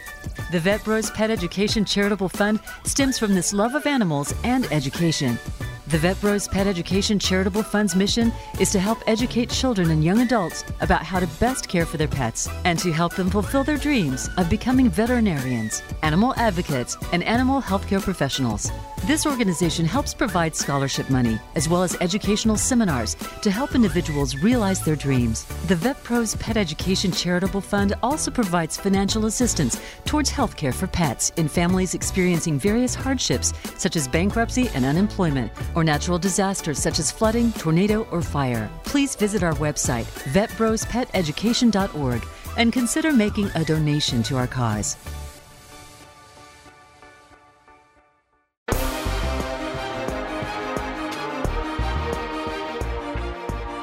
The 0.52 0.60
Vet 0.60 0.84
Bros 0.84 1.12
Pet 1.12 1.32
Education 1.32 1.86
Charitable 1.86 2.28
Fund 2.28 2.60
stems 2.84 3.18
from 3.18 3.36
this 3.36 3.54
love 3.54 3.74
of 3.74 3.86
animals 3.86 4.36
and 4.44 4.66
education. 4.66 5.40
The 5.90 5.98
Vet 5.98 6.22
Bros 6.22 6.48
Pet 6.48 6.68
Education 6.68 7.18
Charitable 7.18 7.64
Fund's 7.64 7.96
mission 7.96 8.32
is 8.60 8.70
to 8.74 8.80
help 8.80 9.00
educate 9.08 9.50
children 9.50 9.90
and 9.90 10.04
young 10.04 10.20
adults 10.20 10.64
about 10.82 11.02
how 11.02 11.20
to 11.20 11.26
best 11.40 11.68
care 11.68 11.84
for 11.84 11.98
their 11.98 12.08
pets 12.08 12.48
and 12.64 12.78
to 12.78 12.92
help 12.92 13.16
them 13.16 13.28
fulfill 13.28 13.64
their 13.64 13.76
dreams 13.76 14.30
of 14.38 14.52
becoming 14.52 14.88
veterinarians, 14.88 15.82
animal 16.04 16.36
advocates, 16.36 16.96
and 17.12 17.24
animal 17.24 17.60
healthcare 17.60 18.04
professionals. 18.04 18.72
This 19.08 19.26
organization 19.26 19.84
helps 19.84 20.14
provide 20.14 20.49
scholarship 20.56 21.10
money 21.10 21.40
as 21.56 21.68
well 21.70 21.84
as 21.84 21.96
educational 22.02 22.58
seminars 22.58 23.16
to 23.42 23.52
help 23.52 23.76
individuals 23.76 24.36
realize 24.36 24.82
their 24.82 24.96
dreams. 24.96 25.46
The 25.68 25.76
Vet 25.76 26.04
Bros 26.04 26.36
Pet 26.36 26.58
Education 26.58 27.12
Charitable 27.12 27.62
Fund 27.62 27.94
also 28.02 28.32
provides 28.32 28.78
financial 28.78 29.26
assistance 29.26 29.80
towards 30.06 30.32
healthcare 30.32 30.74
for 30.74 30.88
pets 30.88 31.32
in 31.38 31.48
families 31.48 31.94
experiencing 31.94 32.60
various 32.60 32.96
hardships 32.96 33.54
such 33.78 33.96
as 33.96 34.08
bankruptcy 34.08 34.70
and 34.74 34.86
unemployment 34.86 35.52
or 35.76 35.84
natural 35.84 36.18
disasters 36.18 36.80
such 36.80 37.00
as 37.00 37.12
flooding, 37.12 37.52
tornado, 37.54 38.08
or 38.12 38.22
fire. 38.22 38.70
Please 38.84 39.16
visit 39.16 39.44
our 39.44 39.54
website, 39.56 40.06
vetbrospeteducation.org, 40.34 42.26
and 42.58 42.74
consider 42.74 43.14
making 43.14 43.50
a 43.56 43.64
donation 43.64 44.24
to 44.24 44.38
our 44.38 44.48
cause. 44.48 44.98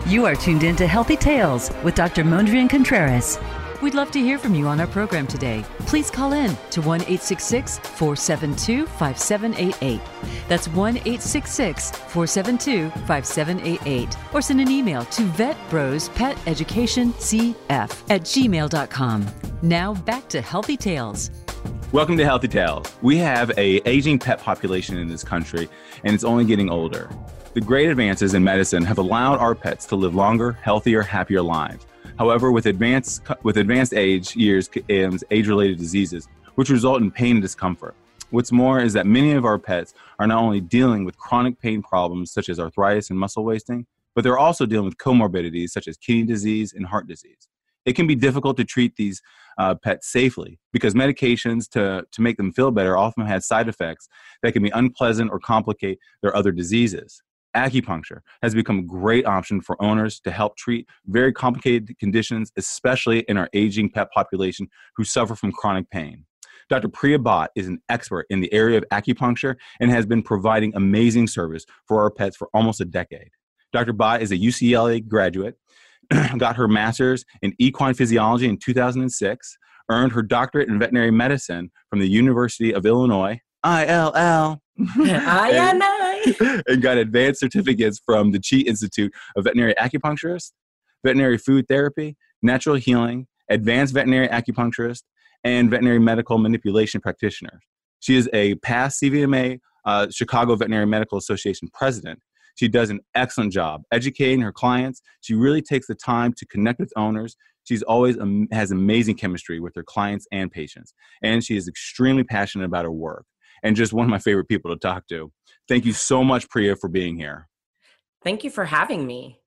You 0.07 0.25
are 0.25 0.37
tuned 0.37 0.63
in 0.63 0.77
to 0.77 0.87
Healthy 0.87 1.17
Tales 1.17 1.73
with 1.83 1.97
Dr. 1.97 2.23
Mondrian 2.23 2.71
Contreras. 2.71 3.41
We'd 3.83 3.95
love 3.95 4.13
to 4.13 4.21
hear 4.21 4.39
from 4.39 4.55
you 4.55 4.69
on 4.69 4.79
our 4.79 4.87
program 4.87 5.27
today. 5.27 5.65
Please 5.81 6.13
call 6.13 6.33
in 6.33 6.57
to 6.71 6.81
1 6.81 7.01
866 7.01 7.81
472 7.81 8.87
5788. 8.87 10.01
That's 10.47 10.69
1 10.69 10.99
866 10.99 11.91
472 11.91 12.91
5788. 12.91 14.17
Or 14.33 14.41
send 14.41 14.61
an 14.61 14.71
email 14.71 15.05
to 15.07 15.23
vetbrospeteducationcf 15.23 18.05
at 18.09 18.21
gmail.com. 18.21 19.27
Now 19.63 19.95
back 19.95 20.29
to 20.29 20.41
Healthy 20.41 20.77
Tales. 20.77 21.33
Welcome 21.93 22.17
to 22.17 22.25
Healthy 22.25 22.49
Tales. 22.49 22.93
We 23.03 23.17
have 23.19 23.51
a 23.59 23.77
aging 23.89 24.19
pet 24.19 24.41
population 24.41 24.99
in 24.99 25.09
this 25.09 25.25
country, 25.25 25.69
and 26.05 26.15
it's 26.15 26.25
only 26.25 26.45
getting 26.45 26.69
older. 26.71 27.11
The 27.55 27.61
great 27.61 27.89
advances 27.89 28.35
in 28.35 28.45
medicine 28.45 28.85
have 28.85 28.99
allowed 28.99 29.39
our 29.39 29.55
pets 29.55 29.87
to 29.87 29.97
live 29.97 30.15
longer, 30.15 30.53
healthier, 30.53 31.03
happier 31.03 31.43
lives. 31.43 31.87
However, 32.19 32.53
with 32.53 32.67
advanced 32.67 33.23
with 33.43 33.57
advanced 33.57 33.95
age 33.95 34.37
years 34.37 34.69
comes 34.69 35.25
age-related 35.31 35.79
diseases, 35.79 36.29
which 36.57 36.71
result 36.71 37.03
in 37.03 37.11
pain 37.11 37.37
and 37.37 37.43
discomfort. 37.43 37.95
What's 38.31 38.51
more 38.51 38.81
is 38.81 38.93
that 38.95 39.07
many 39.07 39.33
of 39.33 39.45
our 39.45 39.59
pets 39.59 39.95
are 40.19 40.27
not 40.27 40.43
only 40.43 40.61
dealing 40.61 41.05
with 41.05 41.17
chronic 41.17 41.61
pain 41.61 41.83
problems 41.83 42.33
such 42.33 42.49
as 42.49 42.59
arthritis 42.59 43.11
and 43.11 43.19
muscle 43.19 43.45
wasting, 43.45 43.87
but 44.15 44.25
they're 44.25 44.39
also 44.39 44.67
dealing 44.67 44.87
with 44.87 44.97
comorbidities 44.97 45.71
such 45.71 45.87
as 45.87 45.97
kidney 45.97 46.25
disease 46.25 46.73
and 46.73 46.87
heart 46.87 47.07
disease. 47.07 47.49
It 47.85 47.95
can 47.95 48.07
be 48.09 48.17
difficult 48.17 48.57
to 48.57 48.65
treat 48.65 48.97
these 48.97 49.23
uh, 49.59 49.75
pets 49.75 50.09
safely 50.11 50.59
because 50.73 50.95
medications 50.95 51.69
to, 51.69 52.05
to 52.13 52.23
make 52.23 52.37
them 52.37 52.53
feel 52.53 52.71
better 52.71 52.97
often 52.97 53.27
have 53.27 53.43
side 53.43 53.69
effects 53.69 54.09
that 54.43 54.53
can 54.53 54.63
be 54.63 54.71
unpleasant 54.71 55.31
or 55.31 55.39
complicate 55.39 55.99
their 56.23 56.35
other 56.37 56.53
diseases 56.53 57.23
acupuncture 57.57 58.21
has 58.43 58.55
become 58.55 58.79
a 58.79 58.83
great 58.83 59.27
option 59.27 59.61
for 59.61 59.83
owners 59.83 60.21
to 60.21 60.31
help 60.31 60.57
treat 60.57 60.87
very 61.07 61.33
complicated 61.33 61.99
conditions, 61.99 62.53
especially 62.57 63.21
in 63.21 63.37
our 63.37 63.49
aging 63.55 63.91
pet 63.91 64.11
population 64.13 64.69
who 64.95 65.03
suffer 65.03 65.35
from 65.35 65.51
chronic 65.51 65.91
pain. 65.91 66.25
Dr. 66.69 66.89
Priya 66.89 67.19
Bhatt 67.19 67.49
is 67.55 67.69
an 67.69 67.81
expert 67.89 68.27
in 68.29 68.41
the 68.41 68.53
area 68.53 68.77
of 68.77 68.85
acupuncture 68.93 69.57
and 69.81 69.91
has 69.91 70.05
been 70.05 70.23
providing 70.23 70.75
amazing 70.75 71.27
service 71.29 71.65
for 71.87 72.03
our 72.03 72.11
pets 72.11 72.37
for 72.37 72.49
almost 72.53 72.81
a 72.81 72.85
decade. 72.85 73.31
Dr. 73.73 73.93
Bhatt 73.93 74.21
is 74.21 74.33
a 74.33 74.39
UCLA 74.39 75.07
graduate, 75.07 75.57
got 76.39 76.57
her 76.57 76.69
master's 76.69 77.25
in 77.43 77.55
equine 77.59 77.95
physiology 77.95 78.49
in 78.49 78.59
2006, 78.59 79.57
earned 79.91 80.13
her 80.13 80.23
doctorate 80.23 80.69
in 80.69 80.79
veterinary 80.79 81.11
medicine 81.11 81.71
from 81.91 82.01
the 82.01 82.09
University 82.09 82.73
of 82.73 82.87
Illinois, 82.87 83.41
ILL. 83.65 84.61
I 84.79 85.73
and 86.69 86.83
got 86.83 86.99
advanced 86.99 87.41
certificates 87.41 88.01
from 88.05 88.33
the 88.33 88.41
Chi 88.41 88.59
Institute 88.59 89.13
of 89.37 89.45
Veterinary 89.45 89.75
Acupuncturist, 89.75 90.53
Veterinary 91.05 91.39
Food 91.39 91.67
Therapy, 91.69 92.17
Natural 92.43 92.77
Healing, 92.77 93.27
Advanced 93.49 93.95
Veterinary 93.95 94.29
Acupuncturist, 94.29 95.03
and 95.45 95.71
Veterinary 95.71 95.99
Medical 95.99 96.39
Manipulation 96.39 97.01
Practitioner. 97.01 97.61
She 98.01 98.17
is 98.17 98.29
a 98.33 98.57
past 98.57 99.01
CVMA 99.03 99.61
uh, 99.85 100.09
Chicago 100.11 100.57
Veterinary 100.57 100.87
Medical 100.87 101.17
Association 101.19 101.69
president. 101.73 102.21
She 102.57 102.69
does 102.69 102.91
an 102.91 103.01
excellent 103.15 103.53
job 103.53 103.83
educating 103.93 104.41
her 104.41 104.53
clients. 104.53 105.01
She 105.21 105.35
really 105.35 105.63
takes 105.63 105.87
the 105.87 105.95
time 105.95 106.33
to 106.37 106.47
connect 106.47 106.81
with 106.81 106.93
owners. 106.97 107.37
She's 107.65 107.83
always 107.83 108.19
um, 108.19 108.49
has 108.53 108.71
amazing 108.71 109.17
chemistry 109.17 109.61
with 109.61 109.75
her 109.77 109.83
clients 109.83 110.27
and 110.33 110.51
patients, 110.51 110.93
and 111.23 111.45
she 111.45 111.57
is 111.57 111.69
extremely 111.69 112.25
passionate 112.25 112.65
about 112.65 112.85
her 112.85 112.93
work 112.93 113.25
and 113.63 113.77
just 113.77 113.93
one 113.93 114.05
of 114.05 114.11
my 114.11 114.19
favorite 114.19 114.49
people 114.49 114.71
to 114.71 114.79
talk 114.79 115.07
to. 115.09 115.33
Thank 115.69 115.85
you 115.85 115.93
so 115.93 116.23
much, 116.23 116.49
Priya, 116.49 116.77
for 116.77 116.89
being 116.89 117.17
here. 117.17 117.49
Thank 118.23 118.45
you 118.45 118.51
for 118.51 118.65
having 118.65 119.07
me. 119.07 119.41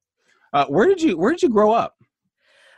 Uh, 0.54 0.66
where 0.68 0.88
did 0.88 1.02
you 1.02 1.18
Where 1.18 1.32
did 1.32 1.44
you 1.44 1.50
grow 1.50 1.72
up? 1.72 1.96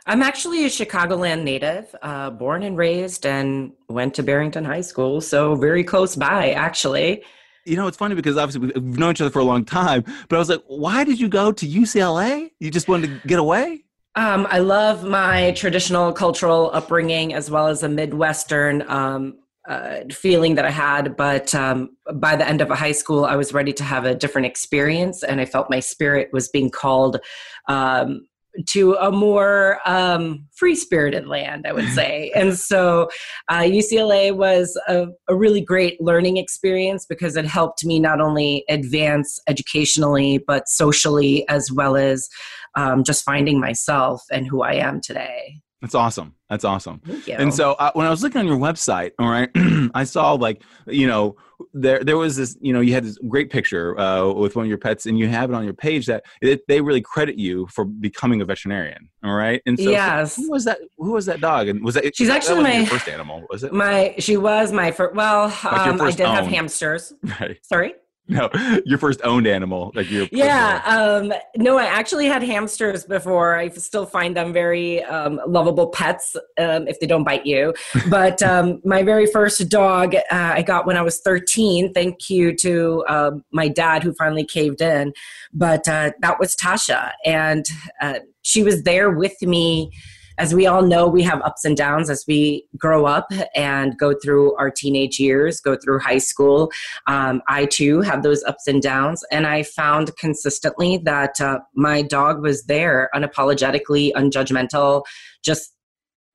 I'm 0.04 0.22
actually 0.22 0.64
a 0.64 0.68
Chicagoland 0.68 1.44
native, 1.44 1.94
uh, 2.02 2.30
born 2.30 2.64
and 2.64 2.76
raised, 2.76 3.24
and 3.24 3.72
went 3.88 4.14
to 4.14 4.24
Barrington 4.24 4.64
High 4.64 4.80
School, 4.80 5.20
so 5.20 5.54
very 5.54 5.84
close 5.84 6.16
by, 6.16 6.50
actually. 6.52 7.22
You 7.64 7.76
know, 7.76 7.86
it's 7.86 7.96
funny 7.96 8.14
because 8.14 8.36
obviously 8.36 8.68
we've 8.68 8.98
known 8.98 9.12
each 9.12 9.20
other 9.20 9.30
for 9.30 9.38
a 9.38 9.44
long 9.44 9.64
time, 9.64 10.04
but 10.28 10.36
I 10.36 10.38
was 10.38 10.48
like, 10.48 10.62
why 10.66 11.04
did 11.04 11.20
you 11.20 11.28
go 11.28 11.52
to 11.52 11.66
UCLA? 11.66 12.50
You 12.58 12.70
just 12.70 12.88
wanted 12.88 13.22
to 13.22 13.28
get 13.28 13.38
away? 13.38 13.84
Um, 14.14 14.46
I 14.50 14.58
love 14.58 15.04
my 15.04 15.52
traditional 15.52 16.12
cultural 16.12 16.70
upbringing 16.74 17.32
as 17.32 17.50
well 17.50 17.68
as 17.68 17.82
a 17.82 17.88
Midwestern 17.88 18.82
um, 18.90 19.38
uh, 19.66 20.00
feeling 20.10 20.56
that 20.56 20.64
I 20.64 20.70
had. 20.70 21.16
But 21.16 21.54
um, 21.54 21.96
by 22.14 22.36
the 22.36 22.46
end 22.46 22.60
of 22.60 22.68
high 22.68 22.92
school, 22.92 23.24
I 23.24 23.36
was 23.36 23.54
ready 23.54 23.72
to 23.74 23.84
have 23.84 24.04
a 24.04 24.14
different 24.14 24.46
experience, 24.46 25.22
and 25.22 25.40
I 25.40 25.44
felt 25.44 25.70
my 25.70 25.80
spirit 25.80 26.28
was 26.32 26.48
being 26.48 26.68
called 26.68 27.20
um, 27.68 28.26
to 28.66 28.94
a 28.94 29.10
more 29.10 29.80
um, 29.86 30.46
free 30.54 30.74
spirited 30.74 31.26
land, 31.26 31.66
I 31.66 31.72
would 31.72 31.88
say. 31.94 32.30
and 32.34 32.56
so 32.56 33.08
uh, 33.48 33.60
UCLA 33.60 34.34
was 34.34 34.78
a, 34.88 35.06
a, 35.28 35.34
really 35.34 35.60
great 35.60 36.00
learning 36.00 36.36
experience 36.36 37.06
because 37.06 37.36
it 37.36 37.46
helped 37.46 37.84
me 37.84 37.98
not 37.98 38.20
only 38.20 38.64
advance 38.68 39.40
educationally, 39.48 40.38
but 40.38 40.68
socially, 40.68 41.48
as 41.48 41.72
well 41.72 41.96
as 41.96 42.28
um, 42.76 43.04
just 43.04 43.24
finding 43.24 43.60
myself 43.60 44.22
and 44.30 44.46
who 44.46 44.62
I 44.62 44.74
am 44.74 45.00
today. 45.00 45.60
That's 45.82 45.96
awesome. 45.96 46.36
That's 46.48 46.64
awesome. 46.64 47.02
And 47.28 47.52
so 47.52 47.72
uh, 47.72 47.90
when 47.94 48.06
I 48.06 48.10
was 48.10 48.22
looking 48.22 48.38
on 48.38 48.46
your 48.46 48.56
website, 48.56 49.10
all 49.18 49.28
right, 49.28 49.50
I 49.94 50.04
saw 50.04 50.34
like 50.34 50.62
you 50.86 51.08
know 51.08 51.34
there 51.74 52.04
there 52.04 52.16
was 52.16 52.36
this 52.36 52.56
you 52.60 52.72
know 52.72 52.80
you 52.80 52.94
had 52.94 53.04
this 53.04 53.18
great 53.28 53.50
picture 53.50 53.98
uh, 53.98 54.32
with 54.32 54.54
one 54.54 54.64
of 54.64 54.68
your 54.68 54.78
pets, 54.78 55.06
and 55.06 55.18
you 55.18 55.26
have 55.26 55.50
it 55.50 55.54
on 55.54 55.64
your 55.64 55.74
page 55.74 56.06
that 56.06 56.22
it, 56.40 56.62
they 56.68 56.80
really 56.80 57.00
credit 57.00 57.36
you 57.36 57.66
for 57.66 57.84
becoming 57.84 58.40
a 58.40 58.44
veterinarian. 58.44 59.08
All 59.24 59.34
right. 59.34 59.60
And 59.66 59.76
so, 59.76 59.90
yes, 59.90 60.36
so 60.36 60.42
who 60.42 60.50
was 60.52 60.64
that? 60.66 60.78
Who 60.98 61.10
was 61.12 61.26
that 61.26 61.40
dog? 61.40 61.66
And 61.66 61.82
was 61.82 61.96
that 61.96 62.16
she's 62.16 62.28
that, 62.28 62.36
actually 62.36 62.62
that 62.62 62.80
my 62.80 62.86
first 62.86 63.08
animal? 63.08 63.44
Was 63.50 63.64
it 63.64 63.72
my? 63.72 64.14
She 64.20 64.36
was 64.36 64.70
my 64.70 64.92
first. 64.92 65.16
Well, 65.16 65.48
like 65.48 65.64
um, 65.64 66.00
I 66.00 66.12
did 66.12 66.26
own. 66.26 66.36
have 66.36 66.46
hamsters. 66.46 67.12
Right. 67.40 67.58
Sorry. 67.62 67.94
No, 68.28 68.48
your 68.84 68.98
first 68.98 69.20
owned 69.24 69.48
animal, 69.48 69.90
like 69.94 70.08
your 70.08 70.28
yeah. 70.30 70.82
Um, 70.86 71.32
no, 71.56 71.76
I 71.76 71.84
actually 71.84 72.26
had 72.26 72.42
hamsters 72.42 73.04
before. 73.04 73.56
I 73.56 73.68
still 73.70 74.06
find 74.06 74.36
them 74.36 74.52
very 74.52 75.02
um, 75.04 75.40
lovable 75.46 75.88
pets 75.88 76.36
um, 76.58 76.86
if 76.86 77.00
they 77.00 77.06
don't 77.06 77.24
bite 77.24 77.46
you. 77.46 77.74
But 78.08 78.42
um, 78.42 78.80
my 78.84 79.02
very 79.02 79.26
first 79.26 79.68
dog 79.68 80.14
uh, 80.14 80.20
I 80.30 80.62
got 80.62 80.86
when 80.86 80.96
I 80.96 81.02
was 81.02 81.20
13. 81.20 81.92
Thank 81.92 82.30
you 82.30 82.54
to 82.56 83.04
uh, 83.08 83.30
my 83.52 83.68
dad 83.68 84.02
who 84.02 84.12
finally 84.14 84.44
caved 84.44 84.80
in. 84.80 85.12
But 85.52 85.88
uh, 85.88 86.12
that 86.20 86.38
was 86.38 86.54
Tasha, 86.54 87.12
and 87.24 87.66
uh, 88.00 88.20
she 88.42 88.62
was 88.62 88.84
there 88.84 89.10
with 89.10 89.40
me 89.42 89.90
as 90.38 90.54
we 90.54 90.66
all 90.66 90.82
know, 90.82 91.06
we 91.08 91.22
have 91.22 91.40
ups 91.42 91.64
and 91.64 91.76
downs 91.76 92.10
as 92.10 92.24
we 92.26 92.66
grow 92.76 93.06
up 93.06 93.30
and 93.54 93.96
go 93.98 94.14
through 94.22 94.54
our 94.56 94.70
teenage 94.70 95.18
years, 95.18 95.60
go 95.60 95.76
through 95.76 95.98
high 96.00 96.18
school. 96.18 96.70
Um, 97.06 97.42
I 97.48 97.66
too 97.66 98.00
have 98.02 98.22
those 98.22 98.42
ups 98.44 98.66
and 98.66 98.82
downs, 98.82 99.24
and 99.30 99.46
I 99.46 99.62
found 99.62 100.16
consistently 100.16 100.98
that 100.98 101.40
uh, 101.40 101.60
my 101.74 102.02
dog 102.02 102.42
was 102.42 102.64
there, 102.64 103.10
unapologetically, 103.14 104.12
unjudgmental, 104.12 105.04
just 105.44 105.74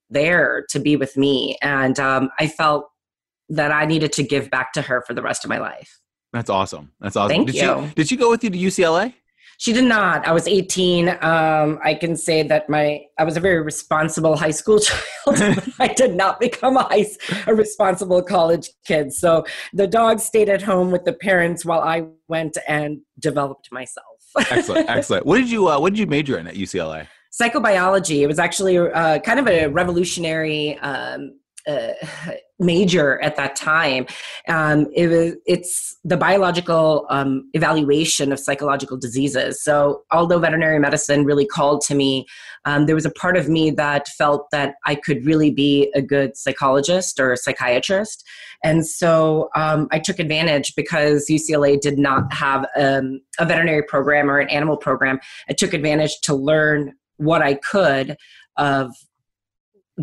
there 0.09 0.65
to 0.69 0.79
be 0.79 0.95
with 0.95 1.17
me. 1.17 1.57
And 1.61 1.99
um, 1.99 2.29
I 2.39 2.47
felt 2.47 2.89
that 3.49 3.71
I 3.71 3.85
needed 3.85 4.11
to 4.13 4.23
give 4.23 4.49
back 4.49 4.73
to 4.73 4.81
her 4.81 5.01
for 5.01 5.13
the 5.13 5.21
rest 5.21 5.43
of 5.43 5.49
my 5.49 5.57
life. 5.57 5.99
That's 6.33 6.49
awesome. 6.49 6.91
That's 6.99 7.15
awesome. 7.15 7.29
Thank 7.29 7.47
did 7.47 7.55
you. 7.55 7.87
She, 7.87 7.93
did 7.95 8.07
she 8.09 8.15
go 8.17 8.29
with 8.29 8.43
you 8.43 8.49
to 8.49 8.57
UCLA? 8.57 9.13
She 9.59 9.73
did 9.73 9.85
not. 9.85 10.27
I 10.27 10.33
was 10.33 10.47
18. 10.47 11.09
Um, 11.09 11.79
I 11.83 11.95
can 11.99 12.15
say 12.15 12.43
that 12.43 12.69
my 12.69 13.01
I 13.17 13.23
was 13.23 13.37
a 13.37 13.39
very 13.39 13.61
responsible 13.61 14.37
high 14.37 14.51
school 14.51 14.79
child. 15.25 15.63
I 15.79 15.87
did 15.87 16.15
not 16.15 16.39
become 16.39 16.77
a, 16.77 16.83
high, 16.83 17.07
a 17.47 17.55
responsible 17.55 18.21
college 18.21 18.69
kid. 18.85 19.11
So 19.13 19.45
the 19.73 19.87
dog 19.87 20.19
stayed 20.19 20.47
at 20.47 20.61
home 20.61 20.91
with 20.91 21.05
the 21.05 21.13
parents 21.13 21.65
while 21.65 21.81
I 21.81 22.05
went 22.27 22.57
and 22.67 22.99
developed 23.19 23.71
myself. 23.71 24.05
excellent, 24.51 24.89
excellent. 24.89 25.25
What 25.25 25.37
did 25.37 25.49
you 25.49 25.67
uh, 25.67 25.79
What 25.79 25.93
did 25.93 25.99
you 25.99 26.07
major 26.07 26.37
in 26.37 26.45
at 26.45 26.53
UCLA? 26.53 27.07
Psychobiology. 27.33 28.21
It 28.21 28.27
was 28.27 28.39
actually 28.39 28.77
uh, 28.77 29.19
kind 29.19 29.39
of 29.39 29.47
a 29.47 29.67
revolutionary 29.67 30.77
um, 30.79 31.39
uh, 31.67 31.93
major 32.59 33.21
at 33.21 33.35
that 33.35 33.55
time. 33.55 34.07
Um, 34.47 34.87
it 34.95 35.07
was 35.07 35.33
it's 35.45 35.95
the 36.03 36.17
biological 36.17 37.05
um, 37.09 37.49
evaluation 37.53 38.31
of 38.31 38.39
psychological 38.39 38.97
diseases. 38.97 39.61
So 39.61 40.01
although 40.11 40.39
veterinary 40.39 40.79
medicine 40.79 41.23
really 41.23 41.45
called 41.45 41.81
to 41.81 41.95
me, 41.95 42.25
um, 42.65 42.87
there 42.87 42.95
was 42.95 43.05
a 43.05 43.11
part 43.11 43.37
of 43.37 43.47
me 43.47 43.69
that 43.71 44.07
felt 44.07 44.47
that 44.51 44.75
I 44.85 44.95
could 44.95 45.25
really 45.25 45.51
be 45.51 45.91
a 45.93 46.01
good 46.01 46.35
psychologist 46.35 47.19
or 47.19 47.35
psychiatrist. 47.35 48.23
And 48.63 48.85
so 48.87 49.49
um, 49.55 49.87
I 49.91 49.99
took 49.99 50.17
advantage 50.17 50.73
because 50.75 51.27
UCLA 51.29 51.79
did 51.79 51.99
not 51.99 52.33
have 52.33 52.65
um, 52.75 53.21
a 53.39 53.45
veterinary 53.45 53.83
program 53.83 54.31
or 54.31 54.39
an 54.39 54.49
animal 54.49 54.77
program. 54.77 55.19
I 55.47 55.53
took 55.53 55.73
advantage 55.73 56.19
to 56.23 56.33
learn 56.33 56.93
what 57.17 57.41
I 57.41 57.55
could 57.55 58.17
of 58.57 58.91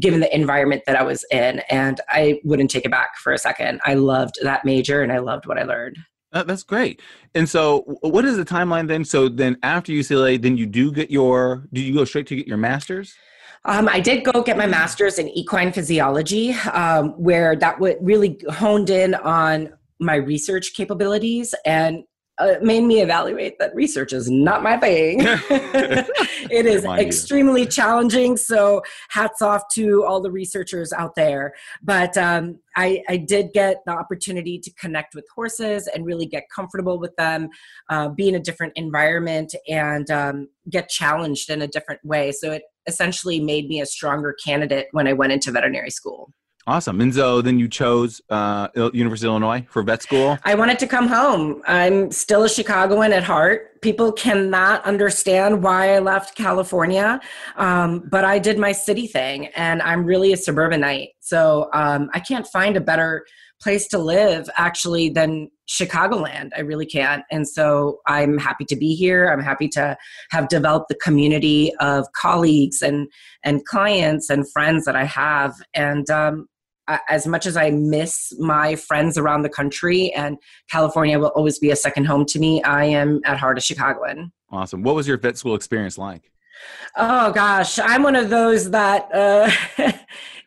given 0.00 0.20
the 0.20 0.34
environment 0.34 0.82
that 0.86 0.96
I 0.96 1.02
was 1.02 1.24
in. 1.30 1.60
And 1.70 2.00
I 2.08 2.40
wouldn't 2.44 2.70
take 2.70 2.84
it 2.84 2.90
back 2.90 3.16
for 3.16 3.32
a 3.32 3.38
second. 3.38 3.80
I 3.84 3.94
loved 3.94 4.38
that 4.42 4.64
major 4.64 5.02
and 5.02 5.12
I 5.12 5.18
loved 5.18 5.46
what 5.46 5.58
I 5.58 5.62
learned. 5.62 5.98
that's 6.32 6.62
great. 6.62 7.00
And 7.34 7.48
so, 7.48 7.80
what 8.00 8.24
is 8.24 8.36
the 8.36 8.44
timeline 8.44 8.88
then? 8.88 9.04
So 9.04 9.28
then, 9.28 9.56
after 9.62 9.92
UCLA, 9.92 10.40
then 10.40 10.56
you 10.56 10.66
do 10.66 10.92
get 10.92 11.10
your. 11.10 11.68
Do 11.72 11.80
you 11.80 11.94
go 11.94 12.04
straight 12.04 12.26
to 12.28 12.36
get 12.36 12.46
your 12.46 12.56
master's? 12.56 13.14
Um, 13.66 13.88
I 13.88 14.00
did 14.00 14.24
go 14.24 14.42
get 14.42 14.58
my 14.58 14.66
master's 14.66 15.18
in 15.18 15.28
equine 15.30 15.72
physiology, 15.72 16.52
um, 16.72 17.10
where 17.10 17.56
that 17.56 17.80
would 17.80 17.96
really 18.00 18.38
honed 18.50 18.90
in 18.90 19.14
on 19.14 19.72
my 19.98 20.16
research 20.16 20.74
capabilities 20.74 21.54
and 21.64 22.04
uh, 22.38 22.54
made 22.60 22.82
me 22.82 23.00
evaluate 23.00 23.58
that 23.58 23.74
research 23.74 24.12
is 24.12 24.28
not 24.30 24.62
my 24.62 24.76
thing. 24.76 25.20
it 25.20 26.66
is 26.66 26.84
extremely 26.84 27.64
challenging. 27.64 28.36
So, 28.36 28.82
hats 29.10 29.40
off 29.40 29.62
to 29.74 30.04
all 30.04 30.20
the 30.20 30.30
researchers 30.30 30.92
out 30.92 31.14
there. 31.14 31.54
But 31.82 32.16
um, 32.18 32.58
I, 32.76 33.02
I, 33.08 33.18
did 33.18 33.52
get 33.52 33.82
the 33.86 33.92
opportunity 33.92 34.58
to 34.58 34.70
connect 34.72 35.14
with 35.14 35.26
horses 35.32 35.86
and 35.86 36.04
really 36.04 36.26
get 36.26 36.48
comfortable 36.54 36.98
with 36.98 37.14
them, 37.16 37.50
uh, 37.88 38.08
be 38.08 38.28
in 38.28 38.34
a 38.34 38.40
different 38.40 38.72
environment, 38.76 39.54
and 39.68 40.10
um, 40.10 40.48
get 40.68 40.88
challenged 40.88 41.50
in 41.50 41.62
a 41.62 41.68
different 41.68 42.04
way. 42.04 42.32
So, 42.32 42.50
it 42.50 42.62
essentially 42.86 43.38
made 43.38 43.68
me 43.68 43.80
a 43.80 43.86
stronger 43.86 44.34
candidate 44.44 44.88
when 44.90 45.06
I 45.06 45.12
went 45.12 45.32
into 45.32 45.52
veterinary 45.52 45.90
school. 45.90 46.32
Awesome. 46.66 47.00
And 47.02 47.14
so 47.14 47.42
then 47.42 47.58
you 47.58 47.68
chose 47.68 48.22
uh, 48.30 48.68
University 48.94 49.26
of 49.26 49.32
Illinois 49.32 49.66
for 49.68 49.82
vet 49.82 50.02
school? 50.02 50.38
I 50.44 50.54
wanted 50.54 50.78
to 50.78 50.86
come 50.86 51.08
home. 51.08 51.62
I'm 51.66 52.10
still 52.10 52.44
a 52.44 52.48
Chicagoan 52.48 53.12
at 53.12 53.22
heart. 53.22 53.82
People 53.82 54.12
cannot 54.12 54.82
understand 54.86 55.62
why 55.62 55.94
I 55.94 55.98
left 55.98 56.36
California, 56.36 57.20
um, 57.56 58.08
but 58.10 58.24
I 58.24 58.38
did 58.38 58.58
my 58.58 58.72
city 58.72 59.06
thing, 59.06 59.48
and 59.48 59.82
I'm 59.82 60.06
really 60.06 60.32
a 60.32 60.38
suburbanite. 60.38 61.10
So 61.20 61.68
um, 61.74 62.08
I 62.14 62.20
can't 62.20 62.46
find 62.46 62.78
a 62.78 62.80
better 62.80 63.26
place 63.60 63.86
to 63.88 63.98
live 63.98 64.48
actually 64.56 65.10
than 65.10 65.50
Chicagoland. 65.68 66.50
I 66.56 66.60
really 66.60 66.86
can't. 66.86 67.24
And 67.30 67.48
so 67.48 68.00
I'm 68.06 68.36
happy 68.38 68.64
to 68.66 68.76
be 68.76 68.94
here. 68.94 69.28
I'm 69.28 69.42
happy 69.42 69.68
to 69.68 69.96
have 70.30 70.48
developed 70.48 70.88
the 70.88 70.96
community 70.96 71.72
of 71.80 72.06
colleagues 72.12 72.82
and 72.82 73.08
and 73.42 73.64
clients 73.64 74.28
and 74.28 74.50
friends 74.50 74.84
that 74.84 74.96
I 74.96 75.04
have. 75.04 75.54
And 75.74 76.10
um, 76.10 76.48
Uh, 76.86 76.98
as 77.08 77.26
much 77.26 77.46
as 77.46 77.56
I 77.56 77.70
miss 77.70 78.32
my 78.38 78.76
friends 78.76 79.16
around 79.16 79.42
the 79.42 79.48
country 79.48 80.12
and 80.12 80.36
California 80.70 81.18
will 81.18 81.28
always 81.28 81.58
be 81.58 81.70
a 81.70 81.76
second 81.76 82.04
home 82.04 82.26
to 82.26 82.38
me, 82.38 82.62
I 82.62 82.84
am 82.84 83.20
at 83.24 83.38
heart 83.38 83.56
a 83.56 83.60
Chicagoan. 83.60 84.32
Awesome. 84.50 84.82
What 84.82 84.94
was 84.94 85.08
your 85.08 85.16
vet 85.16 85.38
school 85.38 85.54
experience 85.54 85.96
like? 85.96 86.30
Oh 86.96 87.32
gosh, 87.32 87.78
I'm 87.78 88.02
one 88.02 88.14
of 88.14 88.30
those 88.30 88.70
that 88.70 89.12
uh, 89.12 89.50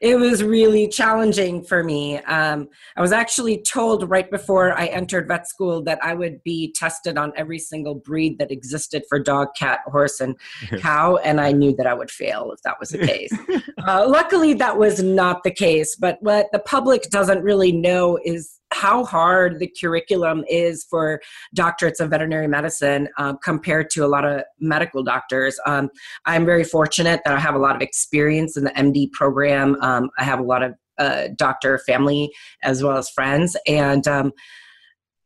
it 0.02 0.18
was 0.18 0.44
really 0.44 0.88
challenging 0.88 1.64
for 1.64 1.84
me. 1.84 2.20
Um, 2.20 2.70
I 2.96 3.02
was 3.02 3.12
actually 3.12 3.62
told 3.62 4.10
right 4.10 4.30
before 4.30 4.78
I 4.78 4.86
entered 4.86 5.28
vet 5.28 5.48
school 5.48 5.82
that 5.84 6.00
I 6.04 6.14
would 6.14 6.42
be 6.44 6.72
tested 6.74 7.18
on 7.18 7.34
every 7.36 7.60
single 7.60 7.96
breed 7.96 8.38
that 8.40 8.52
existed 8.52 9.04
for 9.10 9.20
dog, 9.20 9.50
cat, 9.58 9.80
horse, 9.88 10.20
and 10.20 10.38
cow, 10.80 11.18
and 11.18 11.42
I 11.42 11.52
knew 11.52 11.76
that 11.76 11.88
I 11.88 11.94
would 11.94 12.12
fail 12.12 12.52
if 12.52 12.62
that 12.62 12.80
was 12.80 12.90
the 12.90 13.00
case. 13.00 13.34
uh, 13.88 14.06
luckily, 14.08 14.54
that 14.54 14.78
was 14.78 15.02
not 15.02 15.44
the 15.44 15.52
case. 15.52 15.96
But 15.96 16.18
what 16.22 16.48
the 16.52 16.60
public 16.60 17.10
doesn't 17.10 17.44
really 17.44 17.72
know 17.72 18.20
is 18.24 18.57
how 18.74 19.06
hard 19.06 19.60
the 19.60 19.72
curriculum 19.80 20.44
is 20.50 20.86
for 20.90 21.22
doctorates 21.56 22.00
of 22.00 22.10
veterinary 22.10 22.48
medicine 22.48 23.08
um, 23.18 23.38
compared 23.44 23.90
to 23.92 24.06
a 24.06 24.08
lot 24.08 24.26
of 24.26 24.44
medical 24.60 25.04
doctors. 25.04 25.60
Um, 25.66 25.90
I'm 26.26 26.46
very 26.46 26.64
fortunate 26.64 27.22
that 27.26 27.34
I 27.34 27.40
have 27.40 27.56
a 27.56 27.60
lot 27.60 27.76
of 27.76 27.82
experience 27.82 28.58
in 28.58 28.66
the 28.66 28.72
MD 28.72 29.12
program. 29.12 29.78
Um, 29.82 30.10
I 30.18 30.24
have 30.24 30.40
a 30.40 30.44
lot 30.44 30.64
of 30.64 30.76
uh, 30.98 31.30
doctor 31.36 31.78
family 31.80 32.32
as 32.64 32.84
well 32.84 32.98
as 32.98 33.10
friends, 33.10 33.56
and 33.68 34.08
um, 34.08 34.32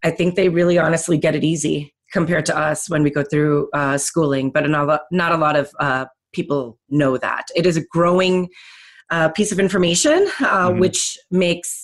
I 0.03 0.11
think 0.11 0.35
they 0.35 0.49
really 0.49 0.77
honestly 0.77 1.17
get 1.17 1.35
it 1.35 1.43
easy 1.43 1.93
compared 2.11 2.45
to 2.45 2.57
us 2.57 2.89
when 2.89 3.03
we 3.03 3.09
go 3.09 3.23
through 3.23 3.69
uh, 3.73 3.97
schooling. 3.97 4.51
But 4.51 4.69
not 4.69 4.83
a 4.83 4.85
lot, 4.85 5.01
not 5.11 5.31
a 5.31 5.37
lot 5.37 5.55
of 5.55 5.71
uh, 5.79 6.05
people 6.33 6.77
know 6.89 7.17
that 7.17 7.47
it 7.55 7.65
is 7.65 7.77
a 7.77 7.85
growing 7.91 8.49
uh, 9.11 9.29
piece 9.29 9.51
of 9.51 9.59
information, 9.59 10.27
uh, 10.39 10.69
mm-hmm. 10.69 10.79
which 10.79 11.17
makes 11.29 11.80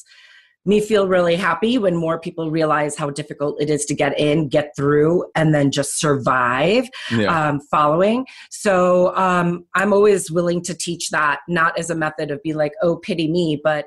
me 0.68 0.82
feel 0.82 1.08
really 1.08 1.36
happy 1.36 1.78
when 1.78 1.96
more 1.96 2.20
people 2.20 2.52
realize 2.52 2.96
how 2.96 3.10
difficult 3.10 3.62
it 3.62 3.70
is 3.70 3.86
to 3.86 3.96
get 3.96 4.20
in, 4.20 4.50
get 4.50 4.76
through, 4.76 5.26
and 5.36 5.54
then 5.54 5.72
just 5.72 6.00
survive 6.00 6.88
yeah. 7.12 7.50
um, 7.50 7.62
following. 7.72 8.26
So 8.50 9.16
um, 9.16 9.66
I'm 9.76 9.94
always 9.94 10.30
willing 10.30 10.62
to 10.64 10.74
teach 10.74 11.10
that, 11.10 11.40
not 11.48 11.78
as 11.80 11.90
a 11.90 11.96
method 11.96 12.32
of 12.32 12.44
be 12.44 12.54
like, 12.54 12.74
oh, 12.82 12.98
pity 12.98 13.32
me, 13.32 13.60
but 13.64 13.86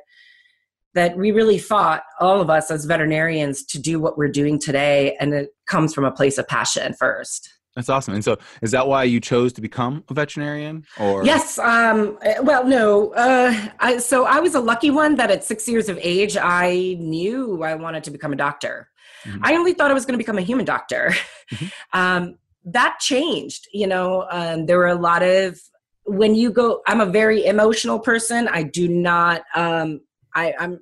that 0.94 1.16
we 1.16 1.30
really 1.30 1.58
fought, 1.58 2.02
all 2.18 2.40
of 2.40 2.50
us 2.50 2.70
as 2.70 2.84
veterinarians, 2.84 3.64
to 3.64 3.78
do 3.78 4.00
what 4.00 4.18
we're 4.18 4.28
doing 4.28 4.58
today. 4.58 5.16
And 5.20 5.32
it 5.32 5.50
comes 5.66 5.94
from 5.94 6.04
a 6.04 6.10
place 6.10 6.36
of 6.38 6.48
passion 6.48 6.94
first. 6.94 7.48
That's 7.76 7.88
awesome. 7.88 8.14
And 8.14 8.24
so, 8.24 8.36
is 8.62 8.72
that 8.72 8.88
why 8.88 9.04
you 9.04 9.20
chose 9.20 9.52
to 9.54 9.60
become 9.60 10.04
a 10.08 10.14
veterinarian? 10.14 10.84
Or 10.98 11.24
yes. 11.24 11.58
Um, 11.58 12.18
well, 12.42 12.64
no. 12.66 13.12
Uh, 13.14 13.54
I, 13.78 13.98
so 13.98 14.24
I 14.24 14.40
was 14.40 14.54
a 14.54 14.60
lucky 14.60 14.90
one 14.90 15.14
that 15.16 15.30
at 15.30 15.44
six 15.44 15.68
years 15.68 15.88
of 15.88 15.98
age, 16.02 16.36
I 16.36 16.96
knew 16.98 17.62
I 17.62 17.74
wanted 17.74 18.02
to 18.04 18.10
become 18.10 18.32
a 18.32 18.36
doctor. 18.36 18.88
Mm-hmm. 19.24 19.44
I 19.44 19.54
only 19.54 19.72
thought 19.72 19.90
I 19.90 19.94
was 19.94 20.04
going 20.04 20.14
to 20.14 20.18
become 20.18 20.38
a 20.38 20.42
human 20.42 20.64
doctor. 20.64 21.12
Mm-hmm. 21.52 21.66
Um, 21.92 22.36
that 22.64 22.98
changed. 23.00 23.66
You 23.72 23.88
know, 23.88 24.26
um, 24.30 24.66
there 24.66 24.78
were 24.78 24.86
a 24.86 24.94
lot 24.94 25.22
of 25.22 25.58
when 26.04 26.34
you 26.34 26.52
go. 26.52 26.82
I'm 26.86 27.00
a 27.00 27.06
very 27.06 27.44
emotional 27.44 27.98
person. 27.98 28.46
I 28.46 28.62
do 28.62 28.86
not. 28.88 29.42
Um, 29.56 30.00
I, 30.34 30.54
I'm 30.58 30.78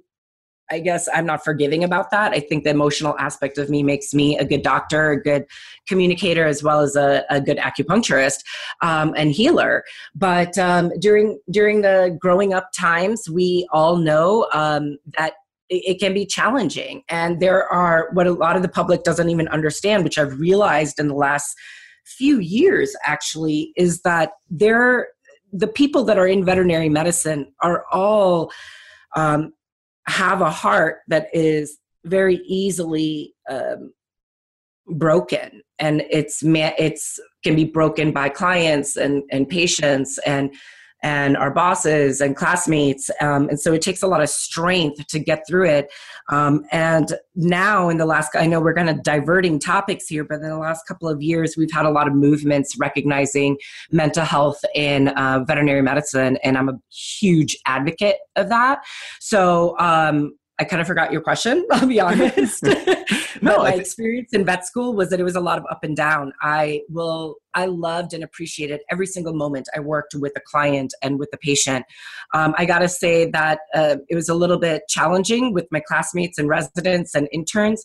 I 0.70 0.80
guess 0.80 1.08
I'm 1.12 1.26
not 1.26 1.44
forgiving 1.44 1.84
about 1.84 2.10
that. 2.10 2.32
I 2.32 2.40
think 2.40 2.64
the 2.64 2.70
emotional 2.70 3.16
aspect 3.18 3.58
of 3.58 3.70
me 3.70 3.82
makes 3.82 4.12
me 4.12 4.36
a 4.38 4.44
good 4.44 4.62
doctor, 4.62 5.12
a 5.12 5.22
good 5.22 5.46
communicator, 5.86 6.44
as 6.44 6.62
well 6.62 6.80
as 6.80 6.96
a, 6.96 7.24
a 7.30 7.40
good 7.40 7.58
acupuncturist 7.58 8.40
um, 8.82 9.14
and 9.16 9.32
healer. 9.32 9.84
But 10.14 10.56
um, 10.58 10.90
during 10.98 11.38
during 11.50 11.82
the 11.82 12.16
growing 12.20 12.52
up 12.52 12.70
times, 12.72 13.28
we 13.28 13.66
all 13.72 13.96
know 13.96 14.48
um, 14.52 14.98
that 15.16 15.34
it 15.70 16.00
can 16.00 16.14
be 16.14 16.24
challenging, 16.24 17.02
and 17.08 17.40
there 17.40 17.70
are 17.70 18.08
what 18.12 18.26
a 18.26 18.32
lot 18.32 18.56
of 18.56 18.62
the 18.62 18.68
public 18.68 19.04
doesn't 19.04 19.28
even 19.28 19.48
understand, 19.48 20.04
which 20.04 20.18
I've 20.18 20.38
realized 20.38 20.98
in 20.98 21.08
the 21.08 21.14
last 21.14 21.54
few 22.04 22.38
years 22.38 22.96
actually, 23.04 23.72
is 23.76 24.00
that 24.00 24.32
there 24.48 25.08
the 25.52 25.66
people 25.66 26.04
that 26.04 26.18
are 26.18 26.26
in 26.26 26.44
veterinary 26.44 26.88
medicine 26.88 27.52
are 27.62 27.84
all 27.90 28.50
um, 29.16 29.52
have 30.08 30.40
a 30.40 30.50
heart 30.50 30.98
that 31.08 31.28
is 31.32 31.78
very 32.04 32.36
easily 32.46 33.34
um, 33.50 33.92
broken. 34.86 35.62
And 35.78 36.02
it's 36.10 36.42
it's 36.42 37.20
can 37.44 37.54
be 37.54 37.64
broken 37.64 38.12
by 38.12 38.28
clients 38.28 38.96
and 38.96 39.22
and 39.30 39.48
patients. 39.48 40.18
And 40.26 40.54
and 41.02 41.36
our 41.36 41.50
bosses 41.50 42.20
and 42.20 42.36
classmates 42.36 43.10
um, 43.20 43.48
and 43.48 43.60
so 43.60 43.72
it 43.72 43.82
takes 43.82 44.02
a 44.02 44.06
lot 44.06 44.22
of 44.22 44.28
strength 44.28 45.06
to 45.06 45.18
get 45.18 45.44
through 45.46 45.66
it 45.68 45.88
um, 46.30 46.64
and 46.72 47.14
now 47.34 47.88
in 47.88 47.96
the 47.96 48.06
last 48.06 48.30
i 48.34 48.46
know 48.46 48.60
we're 48.60 48.74
kind 48.74 48.90
of 48.90 49.02
diverting 49.02 49.58
topics 49.58 50.06
here 50.06 50.24
but 50.24 50.36
in 50.36 50.42
the 50.42 50.56
last 50.56 50.86
couple 50.86 51.08
of 51.08 51.22
years 51.22 51.56
we've 51.56 51.72
had 51.72 51.86
a 51.86 51.90
lot 51.90 52.08
of 52.08 52.14
movements 52.14 52.76
recognizing 52.78 53.56
mental 53.90 54.24
health 54.24 54.60
in 54.74 55.08
uh, 55.08 55.44
veterinary 55.46 55.82
medicine 55.82 56.36
and 56.42 56.58
i'm 56.58 56.68
a 56.68 56.78
huge 56.90 57.56
advocate 57.66 58.16
of 58.36 58.48
that 58.48 58.80
so 59.20 59.78
um, 59.78 60.32
I 60.58 60.64
kind 60.64 60.80
of 60.80 60.88
forgot 60.88 61.12
your 61.12 61.20
question, 61.20 61.64
I'll 61.72 61.86
be 61.86 62.00
honest. 62.00 62.64
no, 63.42 63.58
my 63.58 63.74
experience 63.74 64.32
in 64.32 64.44
vet 64.44 64.66
school 64.66 64.94
was 64.94 65.10
that 65.10 65.20
it 65.20 65.24
was 65.24 65.36
a 65.36 65.40
lot 65.40 65.58
of 65.58 65.64
up 65.70 65.84
and 65.84 65.96
down. 65.96 66.32
I 66.42 66.82
will 66.88 67.36
I 67.54 67.66
loved 67.66 68.14
and 68.14 68.22
appreciated 68.22 68.80
every 68.90 69.06
single 69.06 69.34
moment 69.34 69.68
I 69.74 69.80
worked 69.80 70.14
with 70.14 70.32
a 70.36 70.40
client 70.40 70.94
and 71.02 71.18
with 71.18 71.30
the 71.30 71.38
patient. 71.38 71.84
Um, 72.34 72.54
I 72.58 72.64
got 72.64 72.80
to 72.80 72.88
say 72.88 73.30
that 73.30 73.60
uh, 73.74 73.96
it 74.08 74.14
was 74.14 74.28
a 74.28 74.34
little 74.34 74.58
bit 74.58 74.82
challenging 74.88 75.52
with 75.52 75.66
my 75.70 75.80
classmates 75.80 76.38
and 76.38 76.48
residents 76.48 77.14
and 77.14 77.28
interns, 77.32 77.84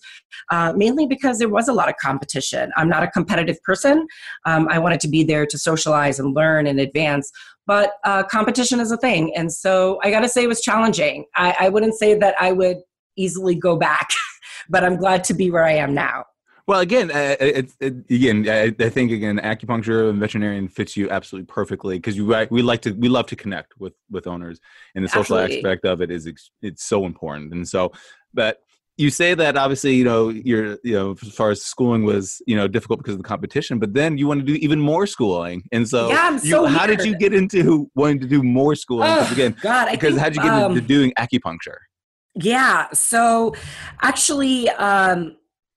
uh, 0.50 0.74
mainly 0.76 1.08
because 1.08 1.40
there 1.40 1.50
was 1.50 1.68
a 1.68 1.74
lot 1.74 1.90
of 1.90 1.96
competition. 1.98 2.72
I'm 2.76 2.90
not 2.90 3.04
a 3.04 3.08
competitive 3.08 3.62
person. 3.64 4.08
Um, 4.46 4.68
I 4.70 4.80
wanted 4.80 5.00
to 5.02 5.08
be 5.08 5.24
there 5.24 5.46
to 5.46 5.58
socialize 5.58 6.20
and 6.20 6.36
learn 6.36 6.68
and 6.68 6.80
advance. 6.80 7.32
But 7.66 7.94
uh, 8.04 8.24
competition 8.24 8.80
is 8.80 8.92
a 8.92 8.98
thing. 8.98 9.34
And 9.36 9.52
so 9.52 10.00
I 10.04 10.12
got 10.12 10.20
to 10.22 10.30
say 10.30 10.44
it 10.44 10.48
was 10.48 10.62
challenging. 10.62 11.26
I, 11.36 11.56
I 11.62 11.70
wouldn't 11.70 11.96
say 11.96 12.14
that 12.16 12.36
I 12.40 12.52
would 12.52 12.78
easily 13.16 13.56
go 13.56 13.78
back, 13.78 14.10
but 14.70 14.84
I'm 14.84 14.98
glad 14.98 15.24
to 15.26 15.34
be 15.34 15.50
where 15.50 15.66
I 15.66 15.74
am 15.74 15.94
now. 15.94 16.26
Well, 16.66 16.80
again, 16.80 17.12
uh, 17.12 17.36
it, 17.42 17.72
it, 17.82 17.94
again, 18.10 18.48
I, 18.48 18.74
I, 18.84 18.90
think 18.90 19.12
again, 19.12 19.38
acupuncture 19.40 20.10
and 20.10 20.18
veterinarian 20.18 20.70
fits 20.70 20.96
you 20.96 21.10
absolutely 21.10 21.48
perfectly 21.48 21.98
because 21.98 22.16
you 22.16 22.26
we 22.50 22.62
like 22.62 22.82
to 22.84 22.94
we 22.94 23.10
love 23.10 23.26
to 23.28 23.36
connect 23.36 23.74
with 23.80 23.94
with 24.10 24.28
owners, 24.28 24.62
and 24.96 25.04
the 25.04 25.10
social 25.10 25.38
absolutely. 25.38 25.58
aspect 25.58 25.86
of 25.86 26.02
it 26.02 26.10
is 26.10 26.26
it's 26.62 26.84
so 26.86 27.06
important. 27.06 27.52
And 27.52 27.68
so, 27.68 27.92
but 28.34 28.60
you 28.96 29.10
say 29.10 29.34
that 29.34 29.58
obviously, 29.58 29.96
you 29.96 30.06
know, 30.06 30.30
you're 30.30 30.78
you 30.86 30.94
know, 30.94 31.16
as 31.22 31.34
far 31.34 31.50
as 31.50 31.62
schooling 31.62 32.06
was 32.06 32.42
you 32.48 32.56
know 32.56 32.70
difficult 32.70 33.00
because 33.00 33.16
of 33.16 33.22
the 33.22 33.28
competition, 33.28 33.78
but 33.78 33.94
then 33.94 34.18
you 34.18 34.26
want 34.26 34.40
to 34.40 34.46
do 34.46 34.54
even 34.56 34.80
more 34.80 35.06
schooling, 35.06 35.64
and 35.74 35.86
so, 35.88 36.08
yeah, 36.08 36.28
I'm 36.30 36.40
so 36.40 36.66
you, 36.66 36.68
how 36.68 36.88
did 36.88 37.04
you 37.04 37.18
get 37.18 37.34
into 37.34 37.92
wanting 37.94 38.22
to 38.22 38.28
do 38.28 38.42
more 38.42 38.76
schooling? 38.76 39.10
Oh, 39.12 39.30
again, 39.34 39.54
God, 39.62 39.92
because 39.92 40.18
how 40.18 40.30
did 40.30 40.38
you 40.38 40.44
get 40.44 40.54
um, 40.54 40.72
into 40.72 40.82
doing 40.88 41.12
acupuncture? 41.20 41.80
Yeah, 42.36 42.88
so 42.94 43.54
actually. 44.02 44.70
um 44.70 45.36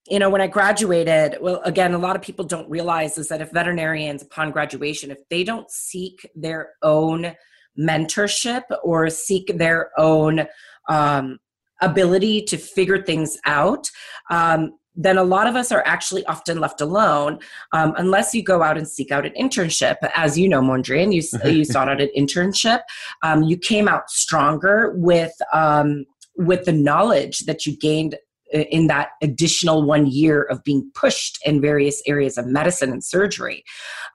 you 0.08 0.18
know 0.18 0.30
when 0.30 0.40
i 0.40 0.46
graduated 0.46 1.36
well 1.40 1.60
again 1.64 1.94
a 1.94 1.98
lot 1.98 2.16
of 2.16 2.22
people 2.22 2.44
don't 2.44 2.68
realize 2.70 3.18
is 3.18 3.28
that 3.28 3.40
if 3.40 3.50
veterinarians 3.50 4.22
upon 4.22 4.50
graduation 4.50 5.10
if 5.10 5.18
they 5.30 5.44
don't 5.44 5.70
seek 5.70 6.28
their 6.34 6.70
own 6.82 7.34
mentorship 7.78 8.62
or 8.82 9.10
seek 9.10 9.50
their 9.58 9.90
own 9.98 10.46
um, 10.88 11.38
ability 11.82 12.42
to 12.42 12.56
figure 12.56 13.02
things 13.02 13.36
out 13.44 13.88
um, 14.30 14.72
then 14.96 15.18
a 15.18 15.24
lot 15.24 15.46
of 15.46 15.54
us 15.54 15.70
are 15.70 15.82
actually 15.86 16.24
often 16.24 16.58
left 16.58 16.80
alone 16.80 17.38
um, 17.72 17.92
unless 17.98 18.34
you 18.34 18.42
go 18.42 18.62
out 18.62 18.78
and 18.78 18.88
seek 18.88 19.12
out 19.12 19.26
an 19.26 19.32
internship. 19.38 19.96
As 20.14 20.38
you 20.38 20.48
know, 20.48 20.62
Mondrian, 20.62 21.12
you, 21.12 21.22
you 21.50 21.64
sought 21.64 21.88
out 21.88 22.00
an 22.00 22.08
internship. 22.16 22.80
Um, 23.22 23.42
you 23.42 23.58
came 23.58 23.88
out 23.88 24.10
stronger 24.10 24.94
with 24.96 25.34
um, 25.52 26.06
with 26.38 26.64
the 26.64 26.72
knowledge 26.72 27.40
that 27.40 27.66
you 27.66 27.76
gained 27.76 28.14
in 28.52 28.86
that 28.86 29.10
additional 29.22 29.84
one 29.84 30.06
year 30.06 30.42
of 30.42 30.62
being 30.64 30.90
pushed 30.94 31.38
in 31.44 31.60
various 31.60 32.02
areas 32.06 32.38
of 32.38 32.46
medicine 32.46 32.90
and 32.90 33.02
surgery. 33.02 33.64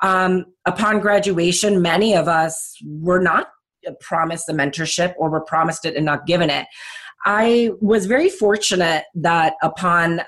Um, 0.01 0.45
upon 0.65 0.99
graduation, 0.99 1.81
many 1.81 2.15
of 2.15 2.27
us 2.27 2.75
were 2.85 3.21
not 3.21 3.47
promised 3.99 4.45
the 4.47 4.53
mentorship 4.53 5.13
or 5.17 5.29
were 5.29 5.41
promised 5.41 5.85
it 5.85 5.95
and 5.95 6.05
not 6.05 6.25
given 6.25 6.49
it. 6.49 6.67
I 7.25 7.71
was 7.81 8.05
very 8.05 8.29
fortunate 8.29 9.05
that 9.15 9.53
upon 9.61 10.21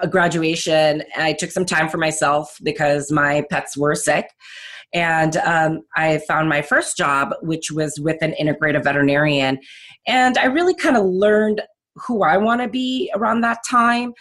a 0.00 0.08
graduation, 0.08 1.02
I 1.16 1.32
took 1.32 1.50
some 1.50 1.64
time 1.64 1.88
for 1.88 1.98
myself 1.98 2.56
because 2.62 3.10
my 3.10 3.44
pets 3.50 3.76
were 3.76 3.94
sick. 3.94 4.28
And 4.94 5.36
um, 5.38 5.80
I 5.96 6.18
found 6.28 6.48
my 6.48 6.60
first 6.60 6.96
job, 6.96 7.34
which 7.40 7.70
was 7.70 7.98
with 7.98 8.20
an 8.20 8.34
integrative 8.40 8.84
veterinarian. 8.84 9.58
And 10.06 10.36
I 10.36 10.46
really 10.46 10.74
kind 10.74 10.96
of 10.96 11.04
learned 11.04 11.62
who 11.96 12.22
I 12.22 12.36
want 12.36 12.62
to 12.62 12.68
be 12.68 13.10
around 13.14 13.42
that 13.42 13.58
time. 13.68 14.14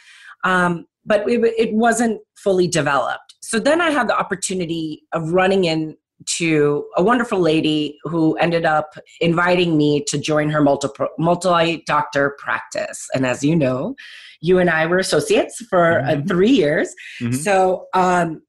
Um, 0.43 0.85
but 1.05 1.27
it, 1.29 1.41
it 1.57 1.73
wasn't 1.73 2.21
fully 2.35 2.67
developed. 2.67 3.35
So 3.41 3.59
then 3.59 3.81
I 3.81 3.89
had 3.89 4.07
the 4.07 4.17
opportunity 4.17 5.03
of 5.13 5.31
running 5.31 5.65
into 5.65 6.85
a 6.95 7.03
wonderful 7.03 7.39
lady 7.39 7.97
who 8.03 8.35
ended 8.37 8.65
up 8.65 8.93
inviting 9.19 9.77
me 9.77 10.03
to 10.07 10.17
join 10.17 10.49
her 10.49 10.61
multi 10.61 10.87
multi 11.17 11.83
doctor 11.87 12.35
practice. 12.37 13.07
And 13.13 13.25
as 13.25 13.43
you 13.43 13.55
know, 13.55 13.95
you 14.41 14.59
and 14.59 14.69
I 14.69 14.85
were 14.85 14.99
associates 14.99 15.57
for 15.69 15.99
uh, 15.99 16.03
mm-hmm. 16.03 16.21
uh, 16.21 16.25
three 16.27 16.51
years. 16.51 16.93
Mm-hmm. 17.19 17.33
So 17.33 17.87
um, 17.93 18.41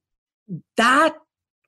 that 0.77 1.15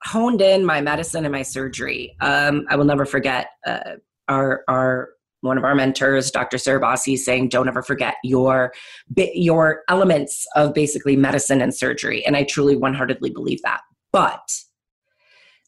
honed 0.05 0.41
in 0.41 0.63
my 0.63 0.81
medicine 0.81 1.25
and 1.25 1.31
my 1.31 1.41
surgery. 1.41 2.15
Um, 2.21 2.65
I 2.69 2.75
will 2.75 2.85
never 2.85 3.05
forget 3.05 3.49
uh, 3.65 3.95
our 4.27 4.63
our 4.67 5.09
one 5.45 5.57
of 5.57 5.63
our 5.63 5.75
mentors, 5.75 6.31
Dr. 6.31 6.57
Sarabasi, 6.57 7.17
saying, 7.17 7.49
"Don't 7.49 7.67
ever 7.67 7.81
forget 7.81 8.15
your 8.23 8.73
your 9.15 9.83
elements 9.87 10.45
of 10.55 10.73
basically 10.73 11.15
medicine 11.15 11.61
and 11.61 11.73
surgery." 11.73 12.25
And 12.25 12.35
I 12.35 12.43
truly, 12.43 12.75
one-heartedly 12.75 13.29
believe 13.29 13.61
that. 13.63 13.81
But 14.11 14.61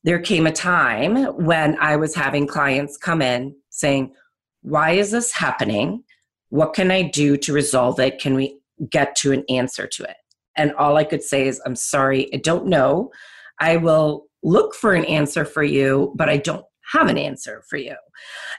there 0.04 0.20
came 0.20 0.48
a 0.48 0.52
time 0.52 1.26
when 1.36 1.78
I 1.80 1.96
was 1.96 2.16
having 2.16 2.48
clients 2.48 2.98
come 2.98 3.22
in 3.22 3.56
saying, 3.70 4.14
"Why 4.62 4.92
is 4.92 5.12
this 5.12 5.32
happening? 5.32 6.04
What 6.50 6.74
can 6.74 6.92
I 6.92 7.02
do 7.02 7.38
to 7.38 7.54
resolve 7.54 8.00
it? 8.00 8.20
Can 8.20 8.36
we 8.36 8.60
get 8.90 9.16
to 9.18 9.32
an 9.32 9.44
answer 9.50 9.88
to 9.88 10.04
it?" 10.04 10.18
And 10.56 10.74
all 10.76 10.98
I 10.98 11.04
could 11.04 11.24
say 11.24 11.48
is, 11.48 11.62
"I'm 11.66 11.76
sorry, 11.76 12.30
I 12.34 12.38
don't 12.38 12.68
know. 12.68 13.12
I 13.60 13.78
will 13.78 14.28
look 14.44 14.76
for 14.76 14.94
an 14.94 15.04
answer 15.06 15.44
for 15.44 15.64
you, 15.64 16.14
but 16.16 16.30
I 16.30 16.38
don't 16.38 16.66
have 16.94 17.08
an 17.08 17.18
answer 17.18 17.64
for 17.70 17.78
you. 17.78 17.96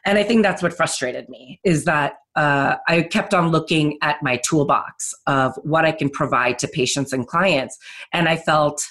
And 0.04 0.18
I 0.18 0.22
think 0.22 0.42
that's 0.42 0.62
what 0.62 0.74
frustrated 0.74 1.28
me 1.28 1.60
is 1.64 1.84
that 1.84 2.14
uh, 2.36 2.76
I 2.86 3.02
kept 3.02 3.34
on 3.34 3.48
looking 3.48 3.98
at 4.02 4.22
my 4.22 4.40
toolbox 4.48 5.14
of 5.26 5.54
what 5.62 5.84
I 5.84 5.92
can 5.92 6.10
provide 6.10 6.58
to 6.60 6.68
patients 6.68 7.12
and 7.12 7.26
clients, 7.26 7.76
and 8.12 8.28
I 8.28 8.36
felt 8.36 8.86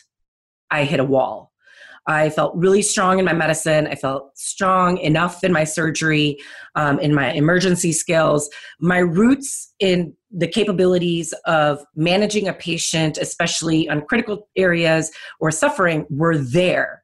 I 0.69 0.83
hit 0.83 0.99
a 0.99 1.05
wall. 1.05 1.51
I 2.09 2.29
felt 2.29 2.55
really 2.55 2.81
strong 2.81 3.19
in 3.19 3.25
my 3.25 3.33
medicine. 3.33 3.85
I 3.85 3.95
felt 3.95 4.31
strong 4.37 4.97
enough 4.99 5.43
in 5.43 5.51
my 5.51 5.65
surgery, 5.65 6.37
um, 6.75 6.99
in 6.99 7.13
my 7.13 7.33
emergency 7.33 7.91
skills. 7.91 8.49
My 8.79 8.99
roots 8.99 9.73
in 9.79 10.13
the 10.31 10.47
capabilities 10.47 11.33
of 11.45 11.83
managing 11.95 12.47
a 12.47 12.53
patient, 12.53 13.17
especially 13.17 13.89
on 13.89 14.01
critical 14.01 14.47
areas 14.55 15.11
or 15.41 15.51
suffering, 15.51 16.05
were 16.09 16.37
there 16.37 17.03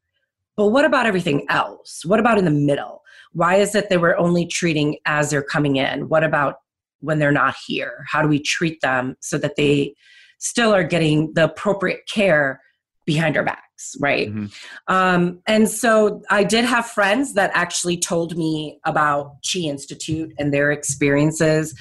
but 0.56 0.68
what 0.68 0.86
about 0.86 1.06
everything 1.06 1.46
else? 1.50 2.04
What 2.06 2.20
about 2.20 2.38
in 2.38 2.46
the 2.46 2.52
middle? 2.52 3.02
Why 3.32 3.56
is 3.56 3.74
it 3.76 3.90
that 3.90 4.00
we're 4.00 4.18
only 4.18 4.46
treating 4.46 4.98
as 5.06 5.30
they're 5.30 5.44
coming 5.44 5.78
in? 5.78 6.08
What 6.10 6.24
about 6.24 6.56
when 7.00 7.20
they're 7.20 7.32
not 7.32 7.56
here? 7.66 8.06
How 8.10 8.22
do 8.22 8.28
we 8.28 8.40
treat 8.40 8.80
them 8.82 9.16
so 9.20 9.38
that 9.40 9.56
they 9.56 9.96
still 10.40 10.74
are 10.74 10.84
getting 10.84 11.34
the 11.34 11.46
appropriate 11.46 12.02
care 12.08 12.62
behind 13.06 13.36
our 13.36 13.44
backs, 13.44 13.96
right? 14.00 14.30
Mm-hmm. 14.30 14.94
Um, 14.94 15.42
and 15.48 15.70
so 15.70 16.22
I 16.30 16.44
did 16.44 16.66
have 16.66 16.86
friends 16.86 17.34
that 17.34 17.52
actually 17.54 17.98
told 17.98 18.38
me 18.38 18.80
about 18.86 19.38
Chi 19.44 19.60
Institute 19.60 20.34
and 20.38 20.54
their 20.54 20.72
experiences 20.72 21.76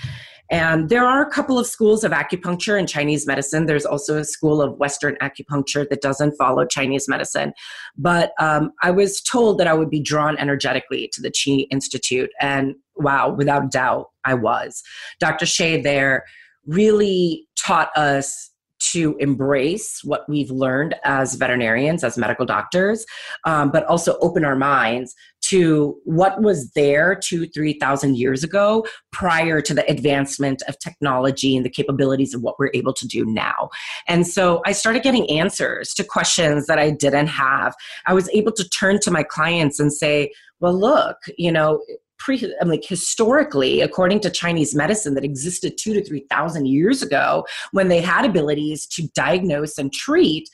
and 0.52 0.90
there 0.90 1.06
are 1.06 1.22
a 1.22 1.30
couple 1.30 1.58
of 1.58 1.66
schools 1.66 2.04
of 2.04 2.12
acupuncture 2.12 2.78
and 2.78 2.86
Chinese 2.86 3.26
medicine. 3.26 3.64
There's 3.64 3.86
also 3.86 4.18
a 4.18 4.24
school 4.24 4.60
of 4.60 4.76
Western 4.76 5.16
acupuncture 5.22 5.88
that 5.88 6.02
doesn't 6.02 6.36
follow 6.36 6.66
Chinese 6.66 7.08
medicine. 7.08 7.54
But 7.96 8.34
um, 8.38 8.72
I 8.82 8.90
was 8.90 9.22
told 9.22 9.56
that 9.58 9.66
I 9.66 9.72
would 9.72 9.88
be 9.88 9.98
drawn 9.98 10.36
energetically 10.36 11.08
to 11.14 11.22
the 11.22 11.32
Chi 11.32 11.66
Institute. 11.70 12.30
And 12.38 12.74
wow, 12.96 13.30
without 13.30 13.70
doubt, 13.70 14.10
I 14.26 14.34
was. 14.34 14.82
Dr. 15.18 15.46
Xie 15.46 15.82
there 15.82 16.24
really 16.66 17.48
taught 17.56 17.88
us 17.96 18.50
to 18.90 19.16
embrace 19.20 20.00
what 20.04 20.28
we've 20.28 20.50
learned 20.50 20.96
as 21.04 21.36
veterinarians, 21.36 22.04
as 22.04 22.18
medical 22.18 22.44
doctors, 22.44 23.06
um, 23.44 23.70
but 23.70 23.84
also 23.86 24.18
open 24.18 24.44
our 24.44 24.56
minds 24.56 25.14
to 25.52 26.00
what 26.04 26.40
was 26.40 26.70
there 26.70 27.14
two, 27.14 27.46
3,000 27.46 28.16
years 28.16 28.42
ago 28.42 28.86
prior 29.12 29.60
to 29.60 29.74
the 29.74 29.84
advancement 29.90 30.62
of 30.66 30.78
technology 30.78 31.54
and 31.56 31.66
the 31.66 31.70
capabilities 31.70 32.32
of 32.32 32.40
what 32.40 32.58
we're 32.58 32.70
able 32.72 32.94
to 32.94 33.06
do 33.06 33.26
now. 33.26 33.68
And 34.08 34.26
so 34.26 34.62
I 34.64 34.72
started 34.72 35.02
getting 35.02 35.28
answers 35.28 35.92
to 35.94 36.04
questions 36.04 36.66
that 36.68 36.78
I 36.78 36.90
didn't 36.90 37.26
have. 37.26 37.74
I 38.06 38.14
was 38.14 38.30
able 38.30 38.52
to 38.52 38.66
turn 38.70 38.98
to 39.00 39.10
my 39.10 39.22
clients 39.22 39.78
and 39.78 39.92
say, 39.92 40.32
well, 40.60 40.74
look, 40.74 41.18
you 41.36 41.52
know, 41.52 41.82
pre 42.18 42.42
I'm 42.58 42.68
like 42.68 42.84
historically, 42.84 43.82
according 43.82 44.20
to 44.20 44.30
Chinese 44.30 44.74
medicine 44.74 45.12
that 45.14 45.24
existed 45.24 45.76
two 45.76 45.92
to 45.92 46.02
three 46.02 46.24
thousand 46.30 46.66
years 46.66 47.02
ago, 47.02 47.44
when 47.72 47.88
they 47.88 48.00
had 48.00 48.24
abilities 48.24 48.86
to 48.86 49.06
diagnose 49.14 49.76
and 49.76 49.92
treat, 49.92 50.48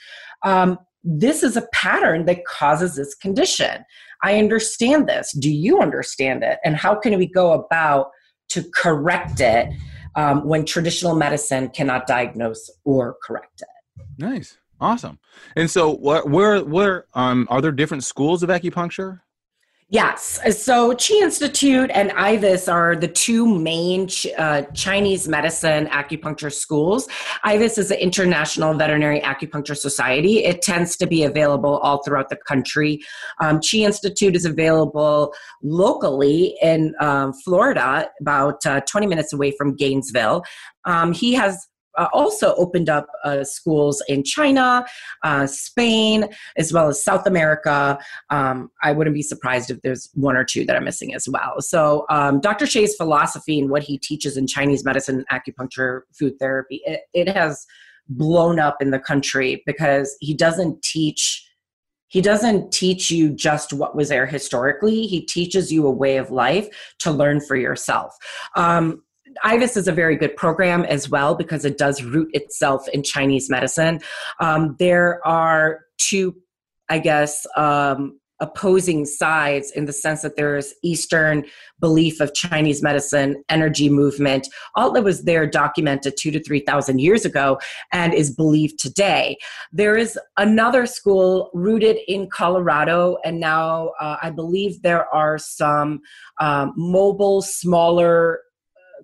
um, 0.44 0.78
this 1.04 1.42
is 1.42 1.56
a 1.56 1.66
pattern 1.72 2.24
that 2.26 2.44
causes 2.44 2.96
this 2.96 3.14
condition. 3.14 3.84
I 4.22 4.38
understand 4.38 5.08
this. 5.08 5.32
Do 5.32 5.50
you 5.50 5.80
understand 5.80 6.42
it? 6.42 6.58
And 6.64 6.76
how 6.76 6.94
can 6.94 7.16
we 7.18 7.26
go 7.26 7.52
about 7.52 8.10
to 8.50 8.64
correct 8.74 9.40
it 9.40 9.72
um, 10.16 10.46
when 10.46 10.64
traditional 10.64 11.14
medicine 11.14 11.68
cannot 11.68 12.06
diagnose 12.06 12.68
or 12.84 13.16
correct 13.22 13.62
it? 13.62 14.04
Nice, 14.18 14.58
awesome. 14.80 15.18
And 15.54 15.70
so, 15.70 15.94
what, 15.94 16.28
where, 16.28 16.64
where, 16.64 17.06
um, 17.14 17.46
are 17.50 17.60
there 17.60 17.72
different 17.72 18.04
schools 18.04 18.42
of 18.42 18.48
acupuncture? 18.48 19.20
Yes. 19.90 20.38
So 20.62 20.94
Chi 20.94 21.14
Institute 21.22 21.90
and 21.94 22.10
IVAS 22.10 22.70
are 22.70 22.94
the 22.94 23.08
two 23.08 23.46
main 23.46 24.10
uh, 24.36 24.62
Chinese 24.74 25.26
medicine 25.26 25.86
acupuncture 25.86 26.52
schools. 26.52 27.08
IVAS 27.42 27.78
is 27.78 27.88
the 27.88 28.02
International 28.02 28.74
Veterinary 28.74 29.18
Acupuncture 29.22 29.74
Society. 29.74 30.44
It 30.44 30.60
tends 30.60 30.94
to 30.98 31.06
be 31.06 31.22
available 31.22 31.78
all 31.78 32.02
throughout 32.02 32.28
the 32.28 32.36
country. 32.36 33.00
Um, 33.40 33.60
Chi 33.60 33.78
Institute 33.78 34.36
is 34.36 34.44
available 34.44 35.32
locally 35.62 36.54
in 36.60 36.94
um, 37.00 37.32
Florida, 37.32 38.10
about 38.20 38.66
uh, 38.66 38.82
20 38.82 39.06
minutes 39.06 39.32
away 39.32 39.52
from 39.56 39.74
Gainesville. 39.74 40.44
Um, 40.84 41.14
he 41.14 41.32
has 41.32 41.66
uh, 41.98 42.08
also 42.12 42.54
opened 42.54 42.88
up 42.88 43.08
uh, 43.24 43.44
schools 43.44 44.02
in 44.08 44.24
China, 44.24 44.86
uh, 45.22 45.46
Spain, 45.46 46.28
as 46.56 46.72
well 46.72 46.88
as 46.88 47.02
South 47.02 47.26
America. 47.26 47.98
Um, 48.30 48.70
I 48.82 48.92
wouldn't 48.92 49.14
be 49.14 49.22
surprised 49.22 49.70
if 49.70 49.82
there's 49.82 50.08
one 50.14 50.36
or 50.36 50.44
two 50.44 50.64
that 50.64 50.76
I'm 50.76 50.84
missing 50.84 51.14
as 51.14 51.28
well. 51.28 51.60
So, 51.60 52.06
um, 52.08 52.40
Dr. 52.40 52.64
Xie's 52.64 52.96
philosophy 52.96 53.58
and 53.58 53.68
what 53.68 53.82
he 53.82 53.98
teaches 53.98 54.36
in 54.36 54.46
Chinese 54.46 54.84
medicine, 54.84 55.24
acupuncture, 55.30 56.02
food 56.12 56.38
therapy, 56.38 56.80
it, 56.86 57.00
it 57.12 57.28
has 57.28 57.66
blown 58.08 58.58
up 58.58 58.80
in 58.80 58.90
the 58.90 58.98
country 58.98 59.62
because 59.66 60.16
he 60.20 60.34
doesn't 60.34 60.82
teach 60.82 61.44
he 62.10 62.22
doesn't 62.22 62.72
teach 62.72 63.10
you 63.10 63.28
just 63.28 63.74
what 63.74 63.94
was 63.94 64.08
there 64.08 64.24
historically 64.24 65.06
he 65.06 65.20
teaches 65.20 65.70
you 65.70 65.86
a 65.86 65.90
way 65.90 66.16
of 66.16 66.30
life 66.30 66.68
to 66.98 67.10
learn 67.10 67.38
for 67.38 67.54
yourself 67.54 68.16
um, 68.56 69.02
IVAS 69.44 69.76
is 69.76 69.88
a 69.88 69.92
very 69.92 70.16
good 70.16 70.36
program 70.36 70.84
as 70.84 71.08
well 71.08 71.34
because 71.34 71.64
it 71.64 71.78
does 71.78 72.02
root 72.02 72.30
itself 72.32 72.88
in 72.88 73.02
Chinese 73.02 73.48
medicine. 73.50 74.00
Um, 74.40 74.76
there 74.78 75.26
are 75.26 75.80
two, 75.98 76.34
I 76.88 76.98
guess, 76.98 77.46
um, 77.56 78.18
opposing 78.40 79.04
sides 79.04 79.72
in 79.72 79.86
the 79.86 79.92
sense 79.92 80.22
that 80.22 80.36
there 80.36 80.56
is 80.56 80.74
Eastern 80.82 81.44
belief 81.80 82.20
of 82.20 82.34
Chinese 82.34 82.82
medicine, 82.82 83.42
energy 83.48 83.88
movement, 83.88 84.46
all 84.76 84.92
that 84.92 85.02
was 85.02 85.24
there 85.24 85.46
documented 85.46 86.14
two 86.16 86.30
to 86.30 86.42
3,000 86.42 87.00
years 87.00 87.24
ago 87.24 87.58
and 87.92 88.14
is 88.14 88.34
believed 88.34 88.78
today. 88.78 89.36
There 89.72 89.96
is 89.96 90.18
another 90.36 90.86
school 90.86 91.50
rooted 91.52 91.98
in 92.06 92.28
Colorado, 92.30 93.16
and 93.24 93.40
now 93.40 93.90
uh, 94.00 94.16
I 94.22 94.30
believe 94.30 94.82
there 94.82 95.12
are 95.12 95.38
some 95.38 96.00
um, 96.40 96.72
mobile, 96.76 97.42
smaller 97.42 98.40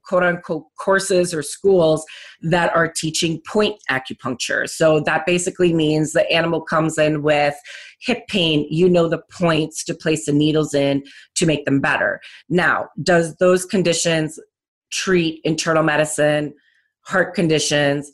quote 0.06 0.22
unquote 0.22 0.64
courses 0.78 1.32
or 1.34 1.42
schools 1.42 2.04
that 2.42 2.74
are 2.74 2.88
teaching 2.88 3.40
point 3.46 3.76
acupuncture. 3.90 4.68
So 4.68 5.00
that 5.00 5.26
basically 5.26 5.72
means 5.72 6.12
the 6.12 6.30
animal 6.30 6.60
comes 6.60 6.98
in 6.98 7.22
with 7.22 7.54
hip 8.00 8.26
pain, 8.28 8.66
you 8.70 8.88
know 8.88 9.08
the 9.08 9.22
points 9.30 9.84
to 9.84 9.94
place 9.94 10.26
the 10.26 10.32
needles 10.32 10.74
in 10.74 11.02
to 11.36 11.46
make 11.46 11.64
them 11.64 11.80
better. 11.80 12.20
Now, 12.48 12.88
does 13.02 13.36
those 13.36 13.64
conditions 13.64 14.38
treat 14.90 15.40
internal 15.44 15.82
medicine, 15.82 16.54
heart 17.00 17.34
conditions, 17.34 18.10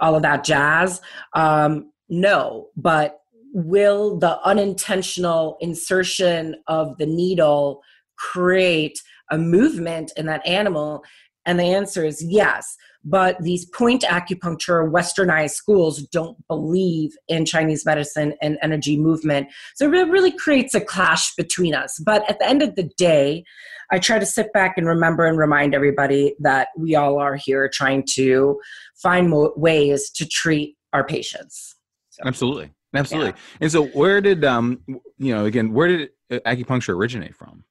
all 0.00 0.16
of 0.16 0.22
that 0.22 0.44
jazz? 0.44 1.00
Um, 1.34 1.92
no, 2.08 2.68
but 2.76 3.18
will 3.52 4.18
the 4.18 4.40
unintentional 4.42 5.56
insertion 5.60 6.56
of 6.66 6.96
the 6.98 7.06
needle 7.06 7.82
create 8.16 9.00
a 9.30 9.38
movement 9.38 10.12
in 10.16 10.26
that 10.26 10.46
animal 10.46 11.04
and 11.48 11.58
the 11.58 11.64
answer 11.64 12.04
is 12.04 12.22
yes. 12.22 12.76
But 13.04 13.42
these 13.42 13.64
point 13.64 14.02
acupuncture 14.02 14.88
westernized 14.90 15.52
schools 15.52 16.02
don't 16.02 16.36
believe 16.46 17.16
in 17.26 17.46
Chinese 17.46 17.86
medicine 17.86 18.34
and 18.42 18.58
energy 18.60 18.98
movement. 18.98 19.48
So 19.74 19.86
it 19.86 20.08
really 20.08 20.32
creates 20.32 20.74
a 20.74 20.80
clash 20.80 21.34
between 21.36 21.74
us. 21.74 21.98
But 22.04 22.28
at 22.28 22.38
the 22.38 22.46
end 22.46 22.60
of 22.60 22.74
the 22.74 22.90
day, 22.98 23.44
I 23.90 23.98
try 23.98 24.18
to 24.18 24.26
sit 24.26 24.52
back 24.52 24.74
and 24.76 24.86
remember 24.86 25.24
and 25.26 25.38
remind 25.38 25.74
everybody 25.74 26.34
that 26.40 26.68
we 26.76 26.94
all 26.96 27.18
are 27.18 27.36
here 27.36 27.70
trying 27.72 28.04
to 28.10 28.60
find 28.94 29.30
mo- 29.30 29.54
ways 29.56 30.10
to 30.10 30.26
treat 30.28 30.76
our 30.92 31.06
patients. 31.06 31.76
So, 32.10 32.24
Absolutely. 32.26 32.70
Absolutely. 32.94 33.30
Yeah. 33.30 33.36
And 33.62 33.72
so 33.72 33.86
where 33.86 34.20
did 34.20 34.44
um 34.44 34.82
you 35.18 35.34
know 35.34 35.44
again 35.44 35.72
where 35.72 35.88
did 35.88 36.10
acupuncture 36.30 36.94
originate 36.94 37.34
from? 37.34 37.64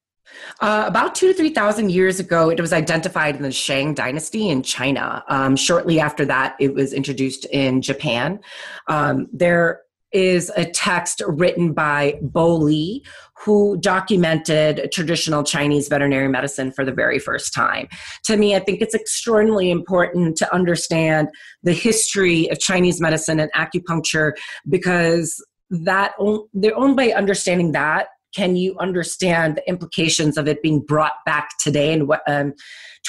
Uh, 0.60 0.86
about 0.88 1.16
two 1.16 1.28
to 1.28 1.34
three 1.34 1.54
thousand 1.54 1.92
years 1.92 2.20
ago, 2.20 2.50
it 2.50 2.60
was 2.60 2.74
identified 2.74 3.36
in 3.36 3.44
the 3.44 3.52
Shang 3.52 3.94
Dynasty 3.94 4.50
in 4.50 4.64
China. 4.64 5.24
Um, 5.28 5.56
shortly 5.56 6.00
after 6.00 6.26
that, 6.26 6.56
it 6.60 6.74
was 6.74 6.94
introduced 6.94 7.46
in 7.46 7.82
Japan. 7.82 8.40
Um, 8.88 9.28
there 9.32 9.82
is 10.14 10.52
a 10.56 10.66
text 10.66 11.22
written 11.28 11.74
by 11.74 12.18
Bo 12.22 12.56
Le, 12.56 13.00
who 13.36 13.78
documented 13.78 14.90
traditional 14.92 15.44
Chinese 15.44 15.90
veterinary 15.90 16.30
medicine 16.30 16.72
for 16.72 16.86
the 16.86 16.94
very 16.94 17.20
first 17.20 17.54
time. 17.54 17.88
To 18.24 18.38
me, 18.38 18.56
I 18.56 18.60
think 18.60 18.82
it's 18.82 18.96
extraordinarily 18.96 19.70
important 19.70 20.38
to 20.38 20.54
understand 20.54 21.30
the 21.62 21.74
history 21.74 22.50
of 22.50 22.60
Chinese 22.60 23.02
medicine 23.02 23.40
and 23.40 23.52
acupuncture 23.54 24.32
because 24.70 25.44
that 25.70 26.14
they're 26.54 26.78
only 26.78 26.96
by 26.96 27.14
understanding 27.14 27.74
that 27.74 28.08
can 28.38 28.56
you 28.56 28.78
understand 28.78 29.56
the 29.56 29.68
implications 29.68 30.38
of 30.38 30.48
it 30.48 30.62
being 30.62 30.80
brought 30.80 31.26
back 31.26 31.58
today 31.58 31.92
in 31.92 32.06
what 32.06 32.22
um, 32.28 32.54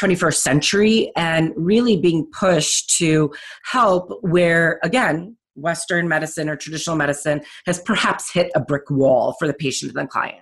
21st 0.01 0.37
century 0.37 1.13
and 1.17 1.53
really 1.55 1.99
being 1.99 2.27
pushed 2.33 2.97
to 2.97 3.31
help 3.63 4.11
where 4.23 4.81
again 4.83 5.37
western 5.55 6.09
medicine 6.09 6.49
or 6.49 6.57
traditional 6.57 6.97
medicine 6.97 7.43
has 7.67 7.79
perhaps 7.83 8.33
hit 8.33 8.51
a 8.55 8.61
brick 8.61 8.89
wall 8.91 9.37
for 9.39 9.47
the 9.47 9.53
patient 9.53 9.93
and 9.95 10.07
the 10.07 10.11
client 10.11 10.41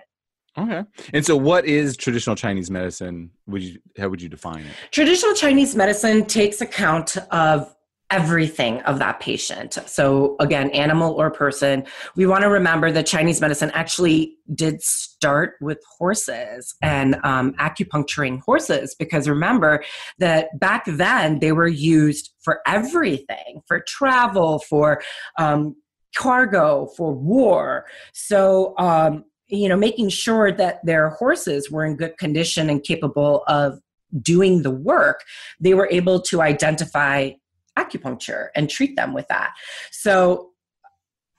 Okay. 0.59 0.81
And 1.13 1.23
so 1.23 1.37
what 1.37 1.65
is 1.65 1.95
traditional 1.95 2.35
Chinese 2.35 2.71
medicine? 2.71 3.29
Would 3.45 3.61
you 3.61 3.77
how 3.95 4.09
would 4.09 4.23
you 4.23 4.27
define 4.27 4.61
it? 4.61 4.71
Traditional 4.89 5.35
Chinese 5.35 5.75
medicine 5.75 6.25
takes 6.25 6.61
account 6.61 7.15
of 7.29 7.75
everything 8.09 8.79
of 8.81 8.99
that 8.99 9.19
patient. 9.19 9.77
So, 9.85 10.37
again, 10.39 10.69
animal 10.69 11.13
or 11.13 11.29
person, 11.29 11.85
we 12.15 12.25
want 12.25 12.43
to 12.43 12.49
remember 12.49 12.91
that 12.91 13.05
Chinese 13.05 13.41
medicine 13.41 13.69
actually 13.73 14.37
did 14.55 14.81
start 14.81 15.55
with 15.59 15.83
horses 15.97 16.75
and 16.81 17.15
um, 17.23 17.53
acupuncturing 17.55 18.39
horses 18.41 18.95
because 18.97 19.27
remember 19.27 19.83
that 20.19 20.57
back 20.57 20.85
then 20.85 21.39
they 21.39 21.51
were 21.51 21.67
used 21.67 22.31
for 22.39 22.61
everything 22.65 23.61
for 23.67 23.81
travel, 23.81 24.59
for 24.59 25.01
um, 25.37 25.75
cargo, 26.15 26.87
for 26.95 27.13
war. 27.13 27.85
So, 28.13 28.73
um, 28.77 29.25
you 29.47 29.67
know, 29.67 29.77
making 29.77 30.09
sure 30.09 30.51
that 30.51 30.85
their 30.85 31.09
horses 31.09 31.69
were 31.69 31.85
in 31.85 31.95
good 31.97 32.17
condition 32.17 32.69
and 32.69 32.83
capable 32.83 33.43
of 33.47 33.79
doing 34.21 34.61
the 34.61 34.71
work, 34.71 35.23
they 35.59 35.73
were 35.73 35.89
able 35.91 36.21
to 36.21 36.41
identify 36.41 37.31
acupuncture 37.77 38.47
and 38.55 38.69
treat 38.69 38.95
them 38.95 39.13
with 39.13 39.27
that. 39.27 39.53
So 39.91 40.51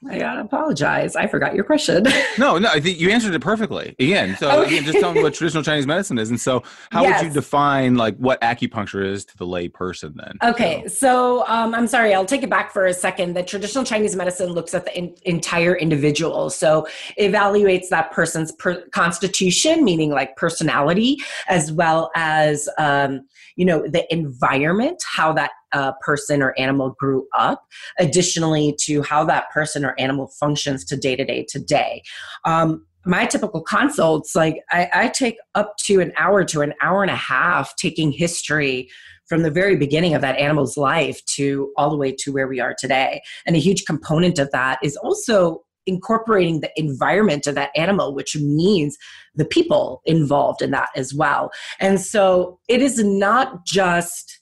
I 0.08 0.16
gotta 0.16 0.42
apologize. 0.42 1.16
I 1.16 1.26
forgot 1.26 1.56
your 1.56 1.64
question. 1.64 2.04
no, 2.38 2.56
no, 2.56 2.68
I 2.68 2.78
think 2.78 3.00
you 3.00 3.10
answered 3.10 3.34
it 3.34 3.40
perfectly. 3.40 3.96
Again, 3.98 4.36
so 4.36 4.48
okay. 4.48 4.68
again, 4.68 4.84
just 4.84 5.00
tell 5.00 5.12
me 5.12 5.24
what 5.24 5.34
traditional 5.34 5.64
Chinese 5.64 5.88
medicine 5.88 6.18
is, 6.18 6.30
and 6.30 6.40
so 6.40 6.62
how 6.92 7.02
yes. 7.02 7.20
would 7.20 7.28
you 7.28 7.34
define 7.34 7.96
like 7.96 8.16
what 8.18 8.40
acupuncture 8.40 9.04
is 9.04 9.24
to 9.24 9.36
the 9.36 9.44
lay 9.44 9.68
person 9.68 10.14
then? 10.14 10.38
Okay, 10.48 10.84
so, 10.86 11.42
so 11.42 11.44
um, 11.48 11.74
I'm 11.74 11.88
sorry, 11.88 12.14
I'll 12.14 12.24
take 12.24 12.44
it 12.44 12.50
back 12.50 12.72
for 12.72 12.86
a 12.86 12.94
second. 12.94 13.34
The 13.34 13.42
traditional 13.42 13.82
Chinese 13.82 14.14
medicine 14.14 14.50
looks 14.50 14.72
at 14.72 14.84
the 14.84 14.96
in- 14.96 15.16
entire 15.24 15.74
individual, 15.74 16.48
so 16.48 16.86
evaluates 17.20 17.88
that 17.88 18.12
person's 18.12 18.52
per- 18.52 18.86
constitution, 18.90 19.82
meaning 19.82 20.10
like 20.10 20.36
personality, 20.36 21.16
as 21.48 21.72
well 21.72 22.12
as 22.14 22.68
um, 22.78 23.26
you 23.56 23.64
know 23.64 23.84
the 23.88 24.06
environment, 24.12 25.02
how 25.04 25.32
that 25.32 25.50
uh, 25.72 25.92
person 26.00 26.42
or 26.42 26.54
animal 26.58 26.94
grew 26.98 27.26
up, 27.36 27.64
additionally 27.98 28.74
to 28.80 29.02
how 29.02 29.24
that 29.24 29.50
person 29.50 29.84
or 29.84 29.94
animal 29.98 30.28
functions 30.40 30.84
to 30.86 30.96
day 30.96 31.16
to 31.16 31.24
day 31.24 31.44
to 31.48 31.58
day. 31.58 32.02
Um, 32.44 32.86
my 33.04 33.26
typical 33.26 33.62
consults, 33.62 34.34
like 34.34 34.62
I, 34.70 34.88
I 34.92 35.08
take 35.08 35.38
up 35.54 35.76
to 35.86 36.00
an 36.00 36.12
hour 36.18 36.44
to 36.44 36.60
an 36.60 36.74
hour 36.82 37.02
and 37.02 37.10
a 37.10 37.16
half 37.16 37.74
taking 37.76 38.12
history 38.12 38.90
from 39.28 39.42
the 39.42 39.50
very 39.50 39.76
beginning 39.76 40.14
of 40.14 40.22
that 40.22 40.38
animal's 40.38 40.76
life 40.76 41.24
to 41.36 41.72
all 41.76 41.90
the 41.90 41.96
way 41.96 42.12
to 42.12 42.32
where 42.32 42.48
we 42.48 42.60
are 42.60 42.74
today. 42.78 43.20
And 43.46 43.56
a 43.56 43.60
huge 43.60 43.84
component 43.84 44.38
of 44.38 44.50
that 44.52 44.78
is 44.82 44.96
also 44.96 45.62
incorporating 45.86 46.60
the 46.60 46.70
environment 46.76 47.46
of 47.46 47.54
that 47.54 47.70
animal, 47.74 48.14
which 48.14 48.36
means 48.36 48.96
the 49.34 49.44
people 49.44 50.02
involved 50.04 50.60
in 50.60 50.70
that 50.70 50.90
as 50.94 51.14
well. 51.14 51.50
And 51.80 52.00
so 52.00 52.58
it 52.68 52.82
is 52.82 53.02
not 53.02 53.64
just 53.64 54.37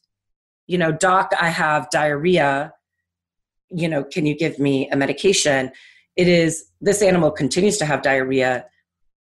you 0.67 0.79
know, 0.79 0.93
doc, 0.93 1.33
I 1.41 1.49
have 1.49 1.89
diarrhea. 1.91 2.73
You 3.71 3.89
know, 3.89 4.05
can 4.05 4.27
you 4.27 4.37
give 4.37 4.59
me 4.59 4.89
a 4.91 4.97
medication? 4.97 5.71
It 6.17 6.29
is 6.29 6.71
this 6.81 7.03
animal 7.03 7.31
continues 7.31 7.79
to 7.79 7.85
have 7.85 8.03
diarrhea. 8.03 8.67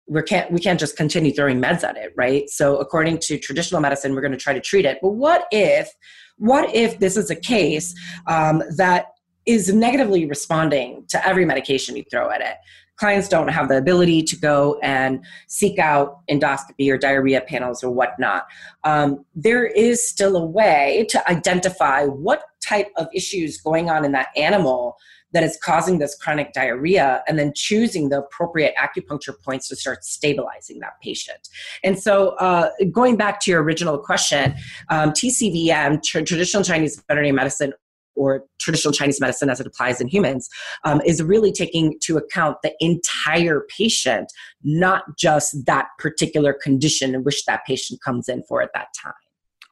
We 0.06 0.22
can't 0.22 0.50
we 0.50 0.60
can't 0.60 0.80
just 0.80 0.96
continue 0.96 1.32
throwing 1.32 1.60
meds 1.60 1.84
at 1.84 1.96
it, 1.96 2.12
right? 2.16 2.48
So 2.50 2.78
according 2.78 3.18
to 3.20 3.38
traditional 3.38 3.80
medicine, 3.80 4.14
we're 4.14 4.22
going 4.22 4.32
to 4.32 4.38
try 4.38 4.52
to 4.52 4.60
treat 4.60 4.84
it. 4.84 4.98
But 5.00 5.10
what 5.10 5.46
if 5.52 5.90
what 6.36 6.74
if 6.74 6.98
this 6.98 7.16
is 7.16 7.30
a 7.30 7.36
case 7.36 7.94
um, 8.26 8.62
that 8.76 9.06
is 9.46 9.72
negatively 9.72 10.26
responding 10.26 11.04
to 11.08 11.26
every 11.26 11.44
medication 11.44 11.96
you 11.96 12.04
throw 12.10 12.30
at 12.30 12.40
it? 12.40 12.56
Clients 13.00 13.28
don't 13.28 13.48
have 13.48 13.68
the 13.68 13.78
ability 13.78 14.22
to 14.22 14.36
go 14.36 14.78
and 14.82 15.24
seek 15.48 15.78
out 15.78 16.20
endoscopy 16.30 16.92
or 16.92 16.98
diarrhea 16.98 17.40
panels 17.40 17.82
or 17.82 17.90
whatnot, 17.90 18.46
um, 18.84 19.24
there 19.34 19.64
is 19.64 20.06
still 20.06 20.36
a 20.36 20.44
way 20.44 21.06
to 21.08 21.30
identify 21.30 22.04
what 22.04 22.42
type 22.62 22.88
of 22.96 23.08
issues 23.14 23.58
going 23.58 23.88
on 23.88 24.04
in 24.04 24.12
that 24.12 24.28
animal 24.36 24.98
that 25.32 25.42
is 25.42 25.56
causing 25.62 25.98
this 25.98 26.14
chronic 26.16 26.52
diarrhea 26.52 27.22
and 27.26 27.38
then 27.38 27.52
choosing 27.54 28.10
the 28.10 28.18
appropriate 28.18 28.74
acupuncture 28.76 29.34
points 29.42 29.68
to 29.68 29.76
start 29.76 30.04
stabilizing 30.04 30.80
that 30.80 31.00
patient. 31.02 31.48
And 31.82 31.98
so, 31.98 32.30
uh, 32.30 32.70
going 32.90 33.16
back 33.16 33.40
to 33.40 33.50
your 33.50 33.62
original 33.62 33.96
question, 33.96 34.54
um, 34.90 35.12
TCVM, 35.12 36.02
tra- 36.02 36.24
traditional 36.24 36.64
Chinese 36.64 37.02
veterinary 37.08 37.32
medicine, 37.32 37.72
or 38.20 38.44
traditional 38.60 38.92
Chinese 38.92 39.20
medicine 39.20 39.48
as 39.48 39.60
it 39.60 39.66
applies 39.66 40.00
in 40.00 40.08
humans, 40.08 40.48
um, 40.84 41.00
is 41.06 41.22
really 41.22 41.50
taking 41.50 41.98
to 42.02 42.18
account 42.18 42.58
the 42.62 42.72
entire 42.80 43.66
patient, 43.76 44.30
not 44.62 45.02
just 45.18 45.56
that 45.66 45.86
particular 45.98 46.52
condition 46.52 47.14
in 47.14 47.24
which 47.24 47.44
that 47.46 47.64
patient 47.66 47.98
comes 48.04 48.28
in 48.28 48.42
for 48.44 48.60
at 48.60 48.70
that 48.74 48.88
time. 49.02 49.12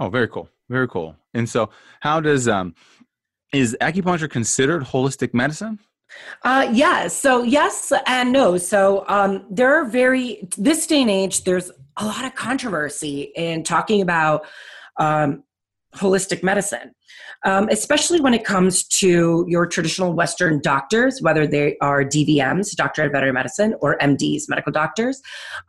Oh, 0.01 0.09
very 0.09 0.28
cool. 0.28 0.49
Very 0.68 0.88
cool. 0.88 1.14
And 1.34 1.49
so, 1.49 1.70
how 2.01 2.20
does 2.20 2.49
um, 2.49 2.74
is 3.53 3.76
acupuncture 3.80 4.30
considered 4.30 4.82
holistic 4.82 5.34
medicine? 5.34 5.78
Uh, 6.42 6.68
yes. 6.72 7.14
So 7.14 7.42
yes 7.42 7.92
and 8.07 8.32
no. 8.32 8.57
So 8.57 9.05
um, 9.09 9.44
there 9.51 9.74
are 9.74 9.84
very 9.84 10.49
this 10.57 10.86
day 10.86 11.03
and 11.03 11.11
age. 11.11 11.44
There's 11.44 11.70
a 11.99 12.07
lot 12.07 12.24
of 12.24 12.34
controversy 12.34 13.32
in 13.36 13.62
talking 13.62 14.01
about 14.01 14.46
um, 14.99 15.42
holistic 15.94 16.42
medicine 16.42 16.92
um, 17.44 17.68
especially 17.70 18.20
when 18.20 18.34
it 18.34 18.44
comes 18.44 18.84
to 18.84 19.44
your 19.48 19.66
traditional 19.66 20.12
Western 20.12 20.60
doctors, 20.60 21.20
whether 21.22 21.46
they 21.46 21.76
are 21.80 22.04
DVMs, 22.04 22.74
Doctor 22.74 23.04
of 23.04 23.12
Veterinary 23.12 23.32
Medicine, 23.32 23.74
or 23.80 23.96
MDs, 23.98 24.42
medical 24.48 24.72
doctors. 24.72 25.20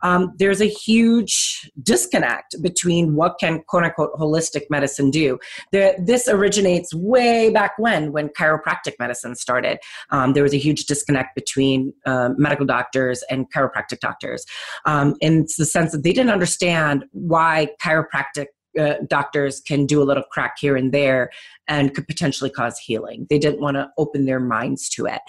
Um, 0.02 0.32
there's 0.38 0.60
a 0.60 0.66
huge 0.66 1.70
disconnect 1.82 2.56
between 2.62 3.14
what 3.14 3.36
can 3.38 3.62
quote 3.68 3.84
unquote 3.84 4.12
holistic 4.14 4.62
medicine 4.70 5.10
do. 5.10 5.38
The, 5.72 5.94
this 6.04 6.28
originates 6.28 6.94
way 6.94 7.50
back 7.50 7.72
when, 7.78 8.12
when 8.12 8.28
chiropractic 8.28 8.94
medicine 8.98 9.34
started. 9.34 9.78
Um, 10.10 10.32
there 10.32 10.42
was 10.42 10.54
a 10.54 10.58
huge 10.58 10.86
disconnect 10.86 11.34
between 11.34 11.92
uh, 12.06 12.30
medical 12.36 12.66
doctors 12.66 13.22
and 13.30 13.50
chiropractic 13.52 14.00
doctors 14.00 14.44
um, 14.86 15.14
in 15.20 15.46
the 15.58 15.66
sense 15.66 15.92
that 15.92 16.02
they 16.02 16.12
didn't 16.12 16.30
understand 16.30 17.04
why 17.12 17.68
chiropractic 17.82 18.46
uh, 18.78 18.94
doctors 19.08 19.60
can 19.60 19.86
do 19.86 20.02
a 20.02 20.04
little 20.04 20.22
crack 20.30 20.56
here 20.58 20.76
and 20.76 20.92
there 20.92 21.30
and 21.68 21.94
could 21.94 22.06
potentially 22.06 22.50
cause 22.50 22.78
healing. 22.78 23.26
They 23.30 23.38
didn't 23.38 23.60
want 23.60 23.76
to 23.76 23.90
open 23.98 24.26
their 24.26 24.40
minds 24.40 24.88
to 24.90 25.06
it. 25.06 25.20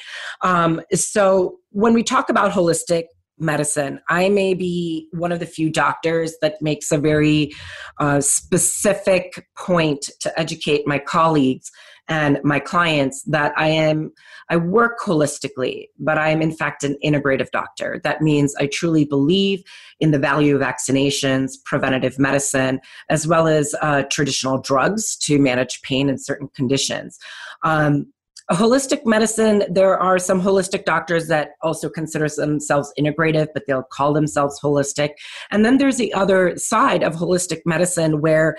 Um, 0.42 0.82
so 0.94 1.58
when 1.72 1.94
we 1.94 2.04
talk 2.04 2.30
about 2.30 2.52
holistic 2.52 3.06
medicine, 3.42 4.00
I 4.10 4.30
may 4.30 4.54
be 4.54 5.08
one 5.12 5.32
of 5.32 5.39
the 5.39 5.46
few 5.46 5.70
doctors 5.70 6.36
that 6.42 6.62
makes 6.62 6.92
a 6.92 6.98
very 6.98 7.52
uh, 8.00 8.22
specific 8.22 9.48
point 9.58 10.10
to 10.22 10.39
educate 10.39 10.88
my 10.88 11.00
colleagues 11.00 11.72
and 12.08 12.39
my 12.44 12.60
clients 12.60 13.24
that 13.24 13.54
I 13.58 13.68
am 13.68 14.12
I 14.50 14.58
work 14.58 15.00
holistically, 15.00 15.88
but 15.98 16.18
I 16.18 16.30
am 16.30 16.42
in 16.42 16.52
fact 16.52 16.84
an 16.84 16.98
integrative 17.04 17.52
doctor. 17.52 18.02
That 18.04 18.22
means 18.22 18.54
I 18.56 18.68
truly 18.68 19.06
believe 19.06 19.64
in 20.02 20.12
the 20.12 20.20
value 20.20 20.56
of 20.56 20.62
vaccinations, 20.62 21.54
preventative 21.64 22.20
medicine, 22.20 22.82
as 23.10 23.26
well 23.26 23.48
as 23.48 23.74
uh, 23.82 24.04
traditional 24.12 24.60
drugs 24.60 25.16
to 25.20 25.39
manage 25.39 25.82
pain 25.84 26.10
in 26.10 26.18
certain 26.18 26.50
conditions. 26.54 27.18
Um, 27.64 28.12
holistic 28.54 29.06
medicine, 29.06 29.64
there 29.70 29.97
are 29.97 30.20
some 30.20 30.41
holistic 30.41 30.86
doctors 30.86 31.28
that 31.28 31.52
also 31.62 31.89
consider 31.89 32.28
themselves 32.28 32.91
integrative, 32.99 33.47
but 33.54 33.64
they'll 33.68 33.84
call 33.84 34.14
themselves 34.14 34.60
holistic. 34.60 35.12
And 35.52 35.66
then 35.66 35.78
there's 35.78 35.97
the 35.97 36.14
other 36.14 36.58
side 36.58 37.04
of 37.04 37.16
holistic 37.16 37.62
medicine 37.66 38.22
where 38.22 38.58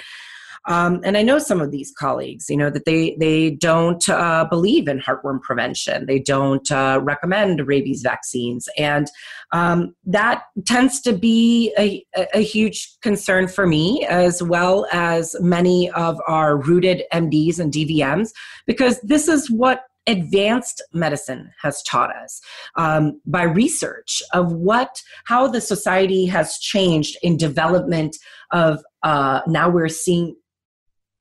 um, 0.68 1.00
and 1.04 1.16
I 1.16 1.22
know 1.22 1.38
some 1.38 1.60
of 1.60 1.70
these 1.70 1.92
colleagues, 1.92 2.48
you 2.48 2.56
know, 2.56 2.70
that 2.70 2.84
they 2.84 3.16
they 3.18 3.50
don't 3.50 4.08
uh, 4.08 4.44
believe 4.48 4.88
in 4.88 5.00
heartworm 5.00 5.40
prevention. 5.42 6.06
They 6.06 6.20
don't 6.20 6.70
uh, 6.70 7.00
recommend 7.02 7.66
rabies 7.66 8.02
vaccines, 8.02 8.68
and 8.78 9.08
um, 9.52 9.94
that 10.04 10.44
tends 10.66 11.00
to 11.02 11.12
be 11.12 11.74
a, 11.78 12.04
a 12.32 12.42
huge 12.42 12.96
concern 13.00 13.48
for 13.48 13.66
me, 13.66 14.06
as 14.08 14.42
well 14.42 14.86
as 14.92 15.34
many 15.40 15.90
of 15.90 16.20
our 16.28 16.56
rooted 16.56 17.02
MDs 17.12 17.58
and 17.58 17.72
DVMs, 17.72 18.30
because 18.66 19.00
this 19.00 19.28
is 19.28 19.50
what 19.50 19.84
advanced 20.06 20.82
medicine 20.92 21.50
has 21.62 21.82
taught 21.84 22.14
us 22.16 22.40
um, 22.76 23.20
by 23.26 23.42
research 23.42 24.22
of 24.32 24.52
what 24.52 25.00
how 25.26 25.46
the 25.46 25.60
society 25.60 26.26
has 26.26 26.58
changed 26.58 27.16
in 27.22 27.36
development 27.36 28.16
of 28.50 28.82
uh, 29.04 29.40
now 29.46 29.68
we're 29.68 29.88
seeing 29.88 30.34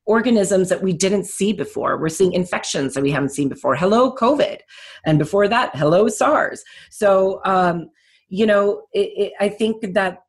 organisms 0.05 0.69
that 0.69 0.81
we 0.81 0.93
didn't 0.93 1.25
see 1.25 1.53
before. 1.53 1.99
We're 1.99 2.09
seeing 2.09 2.33
infections 2.33 2.93
that 2.93 3.03
we 3.03 3.11
haven't 3.11 3.29
seen 3.29 3.49
before. 3.49 3.75
Hello, 3.75 4.13
COVID. 4.13 4.59
And 5.05 5.19
before 5.19 5.47
that, 5.47 5.75
hello, 5.75 6.07
SARS. 6.07 6.63
So, 6.89 7.41
um, 7.45 7.89
you 8.29 8.45
know, 8.45 8.83
it, 8.93 9.09
it, 9.15 9.33
I 9.39 9.49
think 9.49 9.93
that 9.93 10.19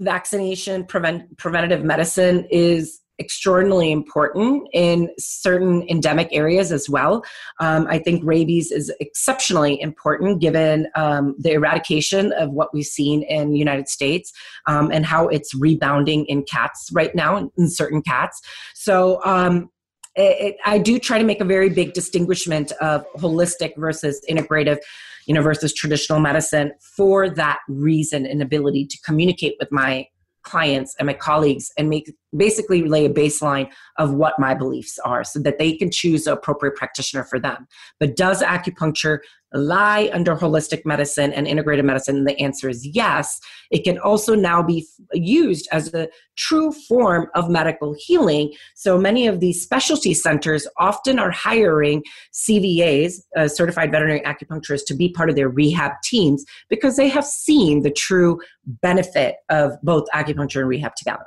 vaccination, 0.00 0.84
prevent, 0.84 1.36
preventative 1.38 1.84
medicine 1.84 2.46
is 2.50 3.00
extraordinarily 3.18 3.92
important 3.92 4.68
in 4.72 5.10
certain 5.18 5.88
endemic 5.88 6.28
areas 6.32 6.72
as 6.72 6.88
well. 6.88 7.24
Um, 7.60 7.86
I 7.88 7.98
think 7.98 8.22
rabies 8.24 8.70
is 8.70 8.92
exceptionally 9.00 9.80
important 9.80 10.40
given 10.40 10.88
um, 10.94 11.34
the 11.38 11.52
eradication 11.52 12.32
of 12.32 12.50
what 12.50 12.72
we've 12.74 12.84
seen 12.84 13.22
in 13.22 13.50
the 13.50 13.58
United 13.58 13.88
States 13.88 14.32
um, 14.66 14.90
and 14.92 15.06
how 15.06 15.28
it's 15.28 15.54
rebounding 15.54 16.26
in 16.26 16.42
cats 16.44 16.90
right 16.92 17.14
now, 17.14 17.36
in, 17.36 17.50
in 17.56 17.68
certain 17.68 18.02
cats. 18.02 18.40
So 18.74 19.22
um, 19.24 19.70
it, 20.14 20.36
it, 20.40 20.56
I 20.64 20.78
do 20.78 20.98
try 20.98 21.18
to 21.18 21.24
make 21.24 21.40
a 21.40 21.44
very 21.44 21.68
big 21.68 21.92
distinguishment 21.92 22.72
of 22.80 23.04
holistic 23.16 23.72
versus 23.76 24.24
integrative 24.28 24.78
you 25.26 25.34
know 25.34 25.42
versus 25.42 25.74
traditional 25.74 26.20
medicine 26.20 26.72
for 26.80 27.28
that 27.28 27.58
reason 27.68 28.24
and 28.26 28.40
ability 28.40 28.86
to 28.86 28.98
communicate 29.04 29.56
with 29.58 29.70
my 29.70 30.06
clients 30.42 30.94
and 30.98 31.06
my 31.06 31.12
colleagues 31.12 31.72
and 31.76 31.90
make 31.90 32.10
basically 32.36 32.82
lay 32.82 33.06
a 33.06 33.10
baseline 33.10 33.68
of 33.98 34.14
what 34.14 34.38
my 34.38 34.54
beliefs 34.54 34.98
are 35.04 35.24
so 35.24 35.38
that 35.40 35.58
they 35.58 35.76
can 35.76 35.90
choose 35.90 36.24
the 36.24 36.32
appropriate 36.32 36.74
practitioner 36.76 37.24
for 37.24 37.38
them. 37.38 37.66
But 38.00 38.16
does 38.16 38.42
acupuncture 38.42 39.18
lie 39.52 40.10
under 40.12 40.34
holistic 40.34 40.84
medicine 40.84 41.32
and 41.32 41.46
integrated 41.46 41.84
medicine? 41.84 42.16
And 42.16 42.26
the 42.26 42.38
answer 42.40 42.68
is 42.68 42.86
yes. 42.86 43.38
It 43.70 43.84
can 43.84 43.98
also 43.98 44.34
now 44.34 44.62
be 44.62 44.86
used 45.12 45.68
as 45.72 45.92
a 45.94 46.08
true 46.36 46.72
form 46.72 47.28
of 47.34 47.48
medical 47.48 47.94
healing. 47.98 48.52
So 48.74 48.98
many 48.98 49.26
of 49.26 49.40
these 49.40 49.62
specialty 49.62 50.14
centers 50.14 50.66
often 50.78 51.18
are 51.18 51.30
hiring 51.30 52.02
CVAs, 52.32 53.22
uh, 53.36 53.48
certified 53.48 53.92
veterinary 53.92 54.20
acupuncturists, 54.20 54.86
to 54.86 54.94
be 54.94 55.10
part 55.10 55.30
of 55.30 55.36
their 55.36 55.48
rehab 55.48 55.92
teams 56.02 56.44
because 56.68 56.96
they 56.96 57.08
have 57.08 57.24
seen 57.24 57.82
the 57.82 57.90
true 57.90 58.40
benefit 58.66 59.36
of 59.48 59.72
both 59.82 60.06
acupuncture 60.14 60.60
and 60.60 60.68
rehab 60.68 60.94
together. 60.96 61.24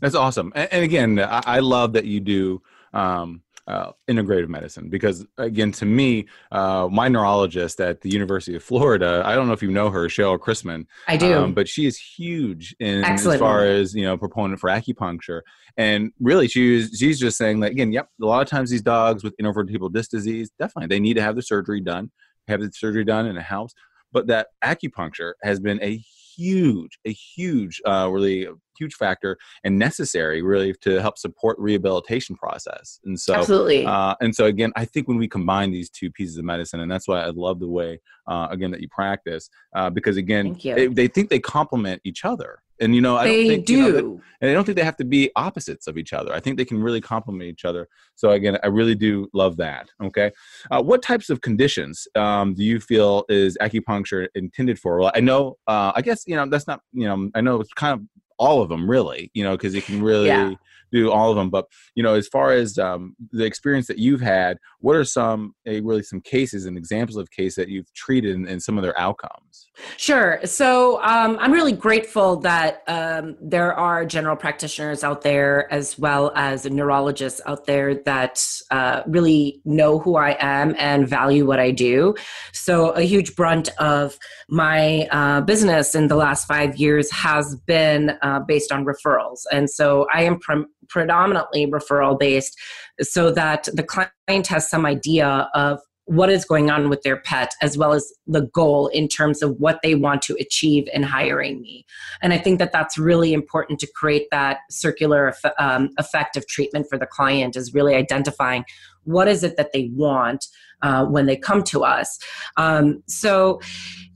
That's 0.00 0.14
awesome. 0.14 0.52
And, 0.54 0.72
and 0.72 0.84
again, 0.84 1.18
I, 1.18 1.42
I, 1.46 1.58
love 1.60 1.92
that 1.94 2.04
you 2.04 2.20
do 2.20 2.62
um, 2.92 3.42
uh, 3.66 3.92
integrative 4.08 4.48
medicine 4.48 4.88
because, 4.88 5.24
again, 5.38 5.72
to 5.72 5.86
me, 5.86 6.26
uh, 6.50 6.88
my 6.90 7.08
neurologist 7.08 7.80
at 7.80 8.00
the 8.00 8.10
University 8.10 8.56
of 8.56 8.64
Florida, 8.64 9.22
I 9.24 9.34
don't 9.34 9.46
know 9.46 9.52
if 9.52 9.62
you 9.62 9.70
know 9.70 9.90
her, 9.90 10.06
Cheryl 10.06 10.38
Chrisman. 10.38 10.86
I 11.06 11.16
do. 11.16 11.38
Um, 11.38 11.54
but 11.54 11.68
she 11.68 11.86
is 11.86 11.96
huge 11.96 12.74
in 12.80 13.04
Excellent. 13.04 13.36
as 13.36 13.40
far 13.40 13.64
as, 13.64 13.94
you 13.94 14.04
know, 14.04 14.16
proponent 14.16 14.60
for 14.60 14.70
acupuncture. 14.70 15.42
And 15.76 16.12
really, 16.18 16.48
she's, 16.48 16.96
she's 16.98 17.20
just 17.20 17.38
saying 17.38 17.60
that, 17.60 17.70
again, 17.70 17.92
yep, 17.92 18.08
a 18.20 18.26
lot 18.26 18.42
of 18.42 18.48
times 18.48 18.70
these 18.70 18.82
dogs 18.82 19.22
with 19.22 19.36
intervertebral 19.36 19.92
disc 19.92 20.10
disease, 20.10 20.50
definitely, 20.58 20.88
they 20.88 21.00
need 21.00 21.14
to 21.14 21.22
have 21.22 21.36
the 21.36 21.42
surgery 21.42 21.80
done, 21.80 22.10
have 22.48 22.60
the 22.60 22.72
surgery 22.72 23.04
done 23.04 23.26
in 23.26 23.36
a 23.36 23.42
house. 23.42 23.72
But 24.12 24.26
that 24.26 24.48
acupuncture 24.64 25.34
has 25.44 25.60
been 25.60 25.80
a 25.80 26.02
huge, 26.40 26.98
a 27.04 27.12
huge, 27.12 27.80
uh, 27.86 28.08
really 28.10 28.48
huge 28.80 28.94
factor 28.94 29.36
and 29.64 29.78
necessary 29.78 30.42
really 30.42 30.72
to 30.80 31.00
help 31.00 31.18
support 31.18 31.58
rehabilitation 31.58 32.36
process. 32.36 32.98
And 33.04 33.18
so, 33.18 33.34
absolutely. 33.34 33.84
Uh, 33.86 34.14
and 34.20 34.34
so 34.34 34.46
again, 34.46 34.72
I 34.76 34.84
think 34.84 35.08
when 35.08 35.18
we 35.18 35.28
combine 35.28 35.70
these 35.70 35.90
two 35.90 36.10
pieces 36.10 36.38
of 36.38 36.44
medicine, 36.44 36.80
and 36.80 36.90
that's 36.90 37.06
why 37.06 37.20
I 37.20 37.30
love 37.30 37.60
the 37.60 37.68
way 37.68 38.00
uh, 38.26 38.48
again 38.50 38.70
that 38.70 38.80
you 38.80 38.88
practice, 38.88 39.50
uh, 39.74 39.90
because 39.90 40.16
again, 40.16 40.56
they, 40.62 40.86
they 40.86 41.08
think 41.08 41.30
they 41.30 41.40
complement 41.40 42.00
each 42.04 42.24
other. 42.24 42.62
And 42.80 42.94
you 42.94 43.02
know, 43.02 43.16
I 43.16 43.24
they 43.24 43.42
don't 43.42 43.48
think 43.48 43.66
do. 43.66 43.74
You 43.74 43.92
know, 43.92 44.20
and 44.40 44.50
I 44.50 44.54
don't 44.54 44.64
think 44.64 44.76
they 44.76 44.84
have 44.84 44.96
to 44.96 45.04
be 45.04 45.30
opposites 45.36 45.86
of 45.86 45.98
each 45.98 46.14
other. 46.14 46.32
I 46.32 46.40
think 46.40 46.56
they 46.56 46.64
can 46.64 46.82
really 46.82 47.00
complement 47.00 47.50
each 47.50 47.66
other. 47.66 47.88
So 48.14 48.30
again, 48.30 48.56
I 48.62 48.68
really 48.68 48.94
do 48.94 49.28
love 49.34 49.58
that. 49.58 49.90
Okay, 50.02 50.32
uh, 50.70 50.82
what 50.82 51.02
types 51.02 51.28
of 51.28 51.42
conditions 51.42 52.08
um, 52.16 52.54
do 52.54 52.64
you 52.64 52.80
feel 52.80 53.24
is 53.28 53.58
acupuncture 53.60 54.28
intended 54.34 54.78
for? 54.78 54.98
Well, 54.98 55.12
I 55.14 55.20
know, 55.20 55.58
uh, 55.66 55.92
I 55.94 56.00
guess 56.00 56.24
you 56.26 56.36
know 56.36 56.46
that's 56.46 56.66
not 56.66 56.80
you 56.92 57.06
know 57.06 57.30
I 57.34 57.42
know 57.42 57.60
it's 57.60 57.72
kind 57.74 57.92
of 58.00 58.06
all 58.40 58.62
of 58.62 58.68
them 58.70 58.90
really 58.90 59.30
you 59.34 59.44
know 59.44 59.56
because 59.56 59.74
it 59.74 59.84
can 59.84 60.02
really 60.02 60.26
yeah. 60.26 60.54
Do 60.92 61.10
all 61.10 61.30
of 61.30 61.36
them. 61.36 61.50
But 61.50 61.66
you 61.94 62.02
know, 62.02 62.14
as 62.14 62.28
far 62.28 62.52
as 62.52 62.78
um, 62.78 63.14
the 63.32 63.44
experience 63.44 63.86
that 63.86 63.98
you've 63.98 64.20
had, 64.20 64.58
what 64.80 64.96
are 64.96 65.04
some 65.04 65.54
uh, 65.66 65.82
really 65.82 66.02
some 66.02 66.20
cases 66.20 66.66
and 66.66 66.76
examples 66.76 67.16
of 67.16 67.30
case 67.30 67.56
that 67.56 67.68
you've 67.68 67.92
treated 67.94 68.34
and, 68.34 68.48
and 68.48 68.62
some 68.62 68.78
of 68.78 68.82
their 68.82 68.98
outcomes? 68.98 69.68
Sure. 69.96 70.40
So 70.44 71.02
um, 71.02 71.38
I'm 71.40 71.52
really 71.52 71.72
grateful 71.72 72.36
that 72.40 72.82
um, 72.86 73.36
there 73.40 73.74
are 73.74 74.04
general 74.04 74.36
practitioners 74.36 75.02
out 75.04 75.22
there 75.22 75.72
as 75.72 75.98
well 75.98 76.32
as 76.34 76.64
neurologists 76.64 77.40
out 77.46 77.66
there 77.66 77.94
that 77.94 78.44
uh, 78.70 79.02
really 79.06 79.60
know 79.64 79.98
who 79.98 80.16
I 80.16 80.36
am 80.40 80.74
and 80.78 81.08
value 81.08 81.46
what 81.46 81.60
I 81.60 81.70
do. 81.70 82.14
So 82.52 82.90
a 82.90 83.02
huge 83.02 83.36
brunt 83.36 83.70
of 83.78 84.18
my 84.48 85.08
uh, 85.10 85.40
business 85.42 85.94
in 85.94 86.08
the 86.08 86.16
last 86.16 86.46
five 86.46 86.76
years 86.76 87.10
has 87.10 87.56
been 87.66 88.16
uh, 88.22 88.40
based 88.40 88.72
on 88.72 88.84
referrals, 88.84 89.40
and 89.52 89.68
so 89.70 90.06
I 90.12 90.24
am 90.24 90.38
pre- 90.38 90.64
predominantly 90.90 91.66
referral 91.66 92.18
based, 92.18 92.58
so 93.00 93.30
that 93.30 93.68
the 93.72 93.82
client 93.82 94.46
has 94.48 94.68
some 94.68 94.84
idea 94.84 95.48
of 95.54 95.80
what 96.10 96.28
is 96.28 96.44
going 96.44 96.70
on 96.70 96.88
with 96.88 97.02
their 97.02 97.18
pet 97.18 97.54
as 97.62 97.78
well 97.78 97.92
as 97.92 98.12
the 98.26 98.48
goal 98.52 98.88
in 98.88 99.06
terms 99.06 99.42
of 99.42 99.54
what 99.60 99.78
they 99.84 99.94
want 99.94 100.22
to 100.22 100.36
achieve 100.40 100.88
in 100.92 101.04
hiring 101.04 101.60
me. 101.60 101.86
And 102.20 102.32
i 102.32 102.38
think 102.38 102.58
that 102.58 102.72
that's 102.72 102.98
really 102.98 103.32
important 103.32 103.78
to 103.78 103.88
create 103.94 104.26
that 104.32 104.58
circular 104.70 105.32
um, 105.58 105.90
effect 105.98 106.36
of 106.36 106.48
treatment 106.48 106.86
for 106.90 106.98
the 106.98 107.06
client 107.06 107.54
is 107.54 107.72
really 107.72 107.94
identifying 107.94 108.64
what 109.04 109.28
is 109.28 109.44
it 109.44 109.56
that 109.56 109.72
they 109.72 109.90
want 109.94 110.46
uh, 110.82 111.04
when 111.04 111.26
they 111.26 111.36
come 111.36 111.62
to 111.62 111.84
us. 111.84 112.18
Um, 112.56 113.02
so 113.06 113.60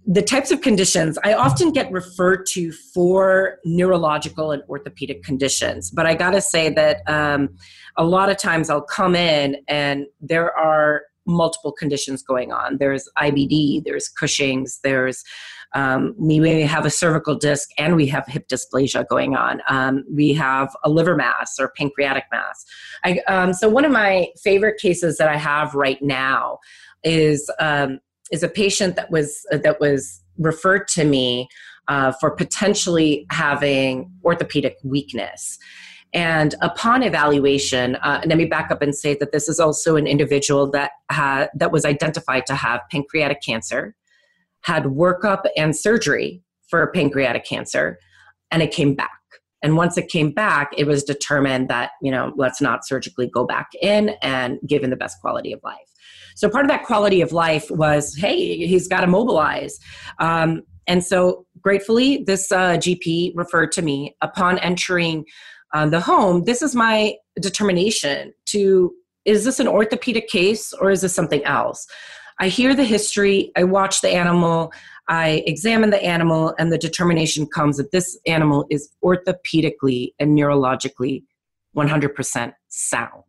the 0.07 0.23
types 0.23 0.51
of 0.51 0.61
conditions 0.61 1.19
I 1.25 1.35
often 1.35 1.73
get 1.73 1.91
referred 1.91 2.47
to 2.49 2.73
for 2.73 3.59
neurological 3.65 4.51
and 4.51 4.63
orthopedic 4.69 5.23
conditions, 5.23 5.91
but 5.91 6.07
I 6.07 6.15
gotta 6.15 6.41
say 6.41 6.69
that 6.71 7.03
um, 7.07 7.57
a 7.97 8.05
lot 8.05 8.29
of 8.29 8.37
times 8.37 8.71
I'll 8.71 8.83
come 8.83 9.15
in 9.15 9.57
and 9.69 10.07
there 10.21 10.57
are 10.57 11.03
multiple 11.27 11.73
conditions 11.73 12.23
going 12.23 12.53
on. 12.53 12.77
There's 12.79 13.09
IBD, 13.19 13.85
there's 13.85 14.09
Cushing's, 14.09 14.81
there's 14.83 15.25
um, 15.75 16.15
we 16.17 16.39
may 16.39 16.63
have 16.63 16.87
a 16.87 16.91
cervical 16.91 17.35
disc 17.35 17.69
and 17.79 17.97
we 17.97 18.07
have 18.07 18.27
hip 18.29 18.47
dysplasia 18.49 19.07
going 19.09 19.35
on. 19.35 19.61
Um, 19.69 20.05
we 20.09 20.33
have 20.35 20.75
a 20.85 20.91
liver 20.91 21.17
mass 21.17 21.59
or 21.59 21.73
pancreatic 21.77 22.25
mass. 22.31 22.65
I, 23.05 23.19
um, 23.27 23.53
so 23.53 23.69
one 23.69 23.85
of 23.85 23.91
my 23.91 24.29
favorite 24.41 24.81
cases 24.81 25.19
that 25.19 25.29
I 25.29 25.37
have 25.37 25.75
right 25.75 26.01
now 26.01 26.61
is 27.03 27.51
um, 27.59 27.99
is 28.31 28.43
a 28.43 28.49
patient 28.49 28.97
that 28.97 29.11
was 29.11 29.47
uh, 29.53 29.59
that 29.59 29.81
was 29.81 30.23
referred 30.39 30.89
to 30.89 31.05
me 31.05 31.49
uh, 31.89 32.13
for 32.13 32.31
potentially 32.31 33.27
having 33.31 34.11
orthopedic 34.25 34.77
weakness. 34.83 35.59
And 36.13 36.55
upon 36.63 37.03
evaluation, 37.03 37.97
uh, 37.97 38.23
let 38.25 38.39
me 38.39 38.45
back 38.45 38.71
up 38.71 38.83
and 38.83 38.95
say 38.95 39.17
that 39.17 39.33
this 39.33 39.49
is 39.49 39.59
also 39.59 39.97
an 39.97 40.07
individual 40.07 40.71
that 40.71 40.93
had, 41.11 41.49
that 41.57 41.73
was 41.73 41.85
identified 41.85 42.47
to 42.47 42.55
have 42.55 42.83
pancreatic 42.91 43.43
cancer, 43.43 43.97
had 44.61 44.85
workup 44.85 45.43
and 45.57 45.77
surgery 45.77 46.41
for 46.69 46.87
pancreatic 46.93 47.45
cancer, 47.45 47.99
and 48.53 48.63
it 48.63 48.71
came 48.71 48.95
back. 48.95 49.11
And 49.61 49.77
once 49.77 49.99
it 49.99 50.09
came 50.09 50.31
back, 50.31 50.73
it 50.77 50.87
was 50.87 51.03
determined 51.03 51.69
that 51.69 51.93
you 52.03 52.11
know 52.11 52.33
let's 52.37 52.61
not 52.61 52.87
surgically 52.87 53.27
go 53.27 53.45
back 53.45 53.69
in 53.81 54.11
and 54.23 54.59
give 54.67 54.85
him 54.85 54.91
the 54.91 54.97
best 54.97 55.21
quality 55.21 55.53
of 55.53 55.61
life. 55.65 55.94
So 56.35 56.49
part 56.49 56.65
of 56.65 56.71
that 56.71 56.85
quality 56.85 57.21
of 57.21 57.33
life 57.33 57.71
was, 57.71 58.15
hey, 58.17 58.67
he's 58.67 58.89
got 58.89 59.01
to 59.01 59.07
mobilize. 59.07 59.79
Um, 60.19 60.63
and 60.87 61.05
so 61.05 61.47
gratefully, 61.61 62.25
this 62.27 62.53
uh, 62.53 62.73
GP 62.73 63.33
referred 63.35 63.73
to 63.73 63.83
me 63.83 64.17
upon 64.21 64.59
entering 64.59 65.25
uh, 65.73 65.87
the 65.87 66.01
home, 66.01 66.45
this 66.45 66.63
is 66.63 66.75
my 66.75 67.15
determination 67.41 68.33
to 68.47 68.95
is 69.25 69.45
this 69.45 69.59
an 69.59 69.67
orthopedic 69.67 70.29
case 70.29 70.73
or 70.75 70.91
is 70.91 71.01
this 71.01 71.15
something 71.15 71.43
else? 71.45 71.87
I 72.41 72.49
hear 72.49 72.75
the 72.75 72.85
history, 72.85 73.51
I 73.57 73.65
watch 73.65 74.03
the 74.03 74.11
animal, 74.11 74.73
I 75.09 75.43
examine 75.47 75.91
the 75.91 76.03
animal, 76.03 76.55
and 76.59 76.73
the 76.73 76.79
determination 76.79 77.47
comes 77.47 77.77
that 77.77 77.91
this 77.91 78.19
animal 78.27 78.67
is 78.71 78.91
orthopedically 79.03 80.13
and 80.19 80.37
neurologically 80.37 81.23
100% 81.77 82.53
sound. 82.69 83.23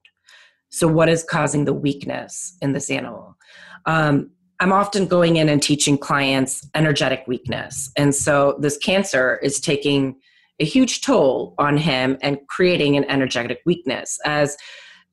So, 0.76 0.90
what 0.90 1.08
is 1.08 1.24
causing 1.24 1.64
the 1.64 1.74
weakness 1.74 2.58
in 2.62 2.74
this 2.74 2.92
animal? 2.92 3.38
Um, 3.86 4.32
I'm 4.60 4.74
often 4.74 5.08
going 5.08 5.38
in 5.38 5.48
and 5.48 5.64
teaching 5.64 5.98
clients 5.98 6.68
energetic 6.76 7.24
weakness. 7.28 7.90
And 7.96 8.14
so, 8.14 8.58
this 8.60 8.78
cancer 8.78 9.40
is 9.42 9.62
taking 9.62 10.20
a 10.60 10.66
huge 10.66 11.00
toll 11.00 11.56
on 11.60 11.78
him 11.78 12.18
and 12.22 12.40
creating 12.50 12.98
an 12.98 13.06
energetic 13.06 13.62
weakness. 13.66 14.20
As 14.26 14.58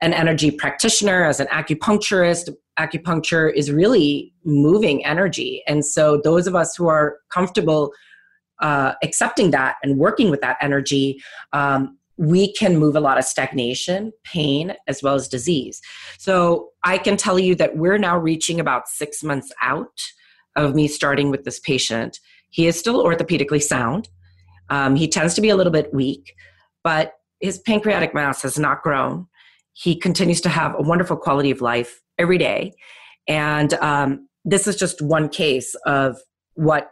an 0.00 0.12
energy 0.12 0.50
practitioner, 0.50 1.26
as 1.26 1.38
an 1.38 1.46
acupuncturist, 1.46 2.52
acupuncture 2.76 3.54
is 3.54 3.70
really 3.70 4.34
moving 4.44 5.06
energy. 5.06 5.62
And 5.68 5.86
so, 5.86 6.20
those 6.24 6.48
of 6.48 6.56
us 6.56 6.74
who 6.74 6.88
are 6.88 7.18
comfortable 7.32 7.92
uh, 8.60 8.94
accepting 9.04 9.52
that 9.52 9.76
and 9.84 9.96
working 9.96 10.28
with 10.28 10.40
that 10.40 10.56
energy, 10.60 11.22
um, 11.52 11.98
we 12.16 12.52
can 12.52 12.76
move 12.76 12.94
a 12.94 13.00
lot 13.00 13.18
of 13.18 13.24
stagnation, 13.24 14.12
pain, 14.24 14.74
as 14.86 15.02
well 15.02 15.14
as 15.14 15.28
disease. 15.28 15.80
So, 16.18 16.68
I 16.84 16.98
can 16.98 17.16
tell 17.16 17.38
you 17.38 17.54
that 17.56 17.76
we're 17.76 17.98
now 17.98 18.18
reaching 18.18 18.60
about 18.60 18.88
six 18.88 19.22
months 19.22 19.52
out 19.62 20.00
of 20.56 20.74
me 20.74 20.88
starting 20.88 21.30
with 21.30 21.44
this 21.44 21.60
patient. 21.60 22.18
He 22.50 22.66
is 22.66 22.78
still 22.78 23.02
orthopedically 23.04 23.62
sound. 23.62 24.08
Um, 24.68 24.96
he 24.96 25.08
tends 25.08 25.34
to 25.34 25.40
be 25.40 25.48
a 25.48 25.56
little 25.56 25.72
bit 25.72 25.92
weak, 25.92 26.34
but 26.84 27.14
his 27.40 27.58
pancreatic 27.58 28.14
mass 28.14 28.42
has 28.42 28.58
not 28.58 28.82
grown. 28.82 29.26
He 29.72 29.96
continues 29.96 30.40
to 30.42 30.48
have 30.48 30.74
a 30.78 30.82
wonderful 30.82 31.16
quality 31.16 31.50
of 31.50 31.60
life 31.60 32.00
every 32.18 32.38
day. 32.38 32.72
And 33.26 33.74
um, 33.74 34.28
this 34.44 34.66
is 34.66 34.76
just 34.76 35.00
one 35.02 35.28
case 35.28 35.74
of 35.86 36.16
what 36.54 36.91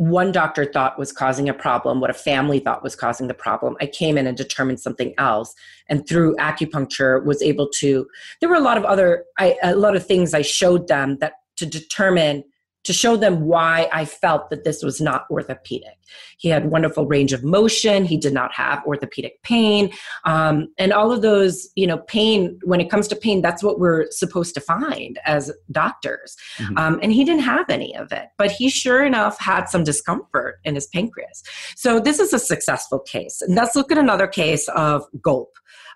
one 0.00 0.32
doctor 0.32 0.64
thought 0.64 0.98
was 0.98 1.12
causing 1.12 1.46
a 1.50 1.52
problem, 1.52 2.00
what 2.00 2.08
a 2.08 2.14
family 2.14 2.58
thought 2.58 2.82
was 2.82 2.96
causing 2.96 3.26
the 3.26 3.34
problem. 3.34 3.76
I 3.82 3.86
came 3.86 4.16
in 4.16 4.26
and 4.26 4.34
determined 4.34 4.80
something 4.80 5.12
else, 5.18 5.54
and 5.90 6.08
through 6.08 6.36
acupuncture 6.36 7.22
was 7.22 7.42
able 7.42 7.68
to. 7.80 8.06
There 8.40 8.48
were 8.48 8.54
a 8.54 8.60
lot 8.60 8.78
of 8.78 8.84
other, 8.86 9.26
I, 9.38 9.58
a 9.62 9.76
lot 9.76 9.94
of 9.94 10.06
things 10.06 10.32
I 10.32 10.40
showed 10.40 10.88
them 10.88 11.18
that 11.18 11.34
to 11.58 11.66
determine 11.66 12.44
to 12.84 12.92
show 12.92 13.16
them 13.16 13.42
why 13.42 13.88
I 13.92 14.04
felt 14.04 14.50
that 14.50 14.64
this 14.64 14.82
was 14.82 15.00
not 15.00 15.26
orthopedic. 15.30 15.98
He 16.38 16.48
had 16.48 16.70
wonderful 16.70 17.06
range 17.06 17.32
of 17.32 17.44
motion. 17.44 18.04
He 18.04 18.16
did 18.16 18.32
not 18.32 18.52
have 18.54 18.82
orthopedic 18.84 19.42
pain, 19.42 19.92
um, 20.24 20.68
and 20.78 20.92
all 20.92 21.12
of 21.12 21.22
those, 21.22 21.68
you 21.76 21.86
know, 21.86 21.98
pain. 21.98 22.58
When 22.64 22.80
it 22.80 22.90
comes 22.90 23.06
to 23.08 23.16
pain, 23.16 23.42
that's 23.42 23.62
what 23.62 23.78
we're 23.78 24.10
supposed 24.10 24.54
to 24.54 24.60
find 24.60 25.18
as 25.24 25.52
doctors. 25.70 26.36
Mm-hmm. 26.58 26.78
Um, 26.78 26.98
and 27.02 27.12
he 27.12 27.24
didn't 27.24 27.42
have 27.42 27.68
any 27.68 27.94
of 27.94 28.12
it, 28.12 28.26
but 28.38 28.50
he 28.50 28.70
sure 28.70 29.04
enough 29.04 29.38
had 29.38 29.66
some 29.66 29.84
discomfort 29.84 30.56
in 30.64 30.74
his 30.74 30.86
pancreas. 30.88 31.42
So 31.76 32.00
this 32.00 32.18
is 32.18 32.32
a 32.32 32.38
successful 32.38 32.98
case. 33.00 33.40
And 33.42 33.54
let's 33.54 33.76
look 33.76 33.92
at 33.92 33.98
another 33.98 34.26
case 34.26 34.68
of 34.68 35.04
GOLP. 35.20 35.48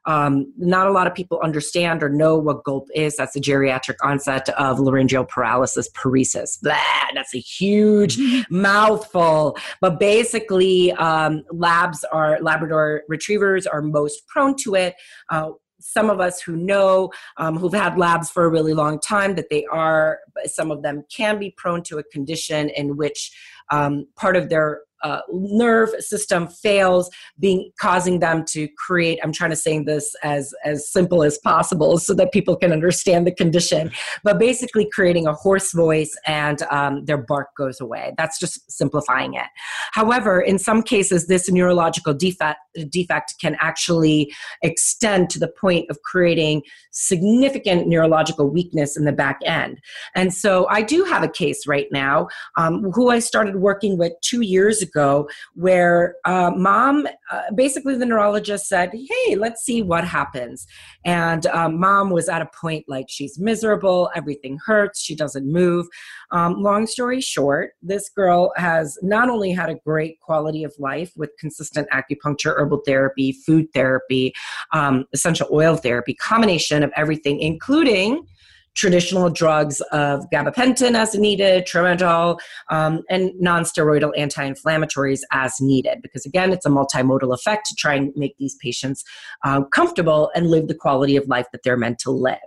Um, 0.07 0.52
not 0.59 0.86
a 0.86 0.92
lot 0.92 1.07
of 1.07 1.14
people 1.14 1.40
understand 1.42 2.02
or 2.02 2.09
know 2.09 2.36
what 2.36 2.64
GOLP 2.64 2.86
is. 2.94 3.16
That's 3.16 3.32
the 3.32 3.40
geriatric 3.40 3.96
onset 4.02 4.48
of 4.50 4.78
laryngeal 4.78 5.24
paralysis, 5.24 5.88
paresis. 5.90 6.61
Blah, 6.61 6.76
that's 7.14 7.34
a 7.34 7.38
huge 7.38 8.18
mouthful. 8.50 9.57
But 9.80 9.98
basically, 9.98 10.92
um, 10.92 11.42
labs 11.50 12.05
are 12.12 12.38
Labrador 12.40 13.02
retrievers 13.09 13.66
are 13.66 13.82
most 13.82 14.26
prone 14.28 14.57
to 14.57 14.74
it. 14.74 14.94
Uh, 15.30 15.50
some 15.80 16.09
of 16.09 16.18
us 16.18 16.40
who 16.40 16.57
know 16.57 17.11
um, 17.36 17.59
who've 17.59 17.74
had 17.74 17.98
labs 17.98 18.30
for 18.30 18.44
a 18.44 18.48
really 18.48 18.72
long 18.72 18.98
time 18.98 19.34
that 19.34 19.50
they 19.50 19.66
are 19.66 20.20
some 20.46 20.70
of 20.70 20.82
them 20.82 21.05
can 21.14 21.38
be 21.38 21.50
prone 21.57 21.82
to 21.82 21.98
a 21.98 22.02
condition 22.05 22.70
in 22.70 22.96
which 22.96 23.30
um, 23.70 24.07
part 24.16 24.36
of 24.36 24.48
their 24.48 24.80
uh, 25.05 25.20
nerve 25.30 25.90
system 25.99 26.49
fails, 26.49 27.11
being 27.38 27.70
causing 27.78 28.20
them 28.20 28.42
to 28.47 28.66
create. 28.78 29.18
I'm 29.22 29.32
trying 29.32 29.51
to 29.51 29.57
say 29.57 29.78
this 29.78 30.14
as 30.22 30.55
as 30.64 30.90
simple 30.90 31.22
as 31.22 31.36
possible 31.38 31.99
so 31.99 32.14
that 32.14 32.32
people 32.32 32.57
can 32.57 32.72
understand 32.72 33.26
the 33.26 33.32
condition. 33.32 33.90
But 34.22 34.38
basically, 34.38 34.88
creating 34.90 35.26
a 35.26 35.34
hoarse 35.34 35.72
voice 35.72 36.16
and 36.26 36.62
um, 36.70 37.05
their 37.05 37.18
bark 37.18 37.49
goes 37.57 37.80
away. 37.80 38.14
That's 38.16 38.38
just 38.38 38.70
simplifying 38.70 39.34
it. 39.34 39.47
However, 39.92 40.40
in 40.40 40.59
some 40.59 40.82
cases, 40.82 41.26
this 41.26 41.51
neurological 41.51 42.14
defect 42.14 42.61
defect 42.88 43.34
can 43.40 43.57
actually 43.61 44.32
extend 44.62 45.30
to 45.30 45.38
the 45.38 45.49
point 45.49 45.88
of 45.90 46.01
creating 46.03 46.62
significant 46.90 47.86
neurological 47.86 48.49
weakness 48.49 48.97
in 48.97 49.05
the 49.05 49.12
back 49.12 49.38
end. 49.45 49.80
And 50.14 50.32
so, 50.32 50.66
I 50.68 50.80
do 50.80 51.05
have 51.05 51.22
a 51.22 51.28
case 51.28 51.66
right 51.66 51.88
now 51.92 52.28
um, 52.57 52.90
who 52.92 53.11
I 53.11 53.18
started 53.18 53.57
working 53.57 53.99
with 53.99 54.12
two 54.22 54.40
years 54.40 54.80
ago 54.80 54.93
ago 54.95 55.28
where 55.55 56.16
uh, 56.24 56.51
mom, 56.57 57.07
uh, 57.30 57.42
basically 57.55 57.97
the 57.97 58.07
neurologist 58.07 58.68
said, 58.68 58.90
Hey, 58.92 59.36
let's 59.36 59.62
see 59.64 59.82
what 59.82 60.05
happens. 60.05 60.66
And 61.05 61.47
um, 61.47 61.78
mom 61.78 62.11
was 62.11 62.28
at 62.28 62.42
a 62.42 62.47
point 62.47 62.84
like 62.88 63.07
she's 63.09 63.38
miserable, 63.38 64.11
everything 64.14 64.59
hurts, 64.64 65.01
she 65.01 65.14
doesn't 65.14 65.51
move. 65.51 65.86
Um, 66.30 66.62
long 66.62 66.86
story 66.86 67.20
short, 67.20 67.72
this 67.82 68.09
girl 68.09 68.53
has 68.57 68.99
not 69.03 69.28
only 69.28 69.53
had 69.53 69.70
a 69.70 69.76
great 69.86 70.20
quality 70.20 70.64
of 70.64 70.72
life 70.78 71.12
with 71.16 71.30
consistent 71.38 71.88
acupuncture, 71.90 72.57
herbal 72.57 72.82
therapy, 72.86 73.32
food 73.32 73.66
therapy, 73.74 74.32
um, 74.72 75.05
essential 75.12 75.49
oil 75.53 75.76
therapy, 75.76 76.14
combination 76.14 76.82
of 76.82 76.92
everything, 76.97 77.40
including 77.40 78.26
traditional 78.74 79.30
drugs 79.30 79.80
of 79.92 80.28
gabapentin 80.32 80.94
as 80.94 81.14
needed, 81.14 81.66
tramadol, 81.66 82.38
um, 82.70 83.02
and 83.08 83.30
non-steroidal 83.40 84.12
anti-inflammatories 84.16 85.20
as 85.32 85.60
needed. 85.60 86.02
Because 86.02 86.26
again, 86.26 86.52
it's 86.52 86.66
a 86.66 86.70
multimodal 86.70 87.32
effect 87.32 87.66
to 87.66 87.74
try 87.76 87.94
and 87.94 88.12
make 88.16 88.36
these 88.38 88.56
patients 88.56 89.04
uh, 89.44 89.62
comfortable 89.64 90.30
and 90.34 90.48
live 90.48 90.68
the 90.68 90.74
quality 90.74 91.16
of 91.16 91.26
life 91.28 91.46
that 91.52 91.62
they're 91.62 91.76
meant 91.76 91.98
to 92.00 92.10
live. 92.10 92.38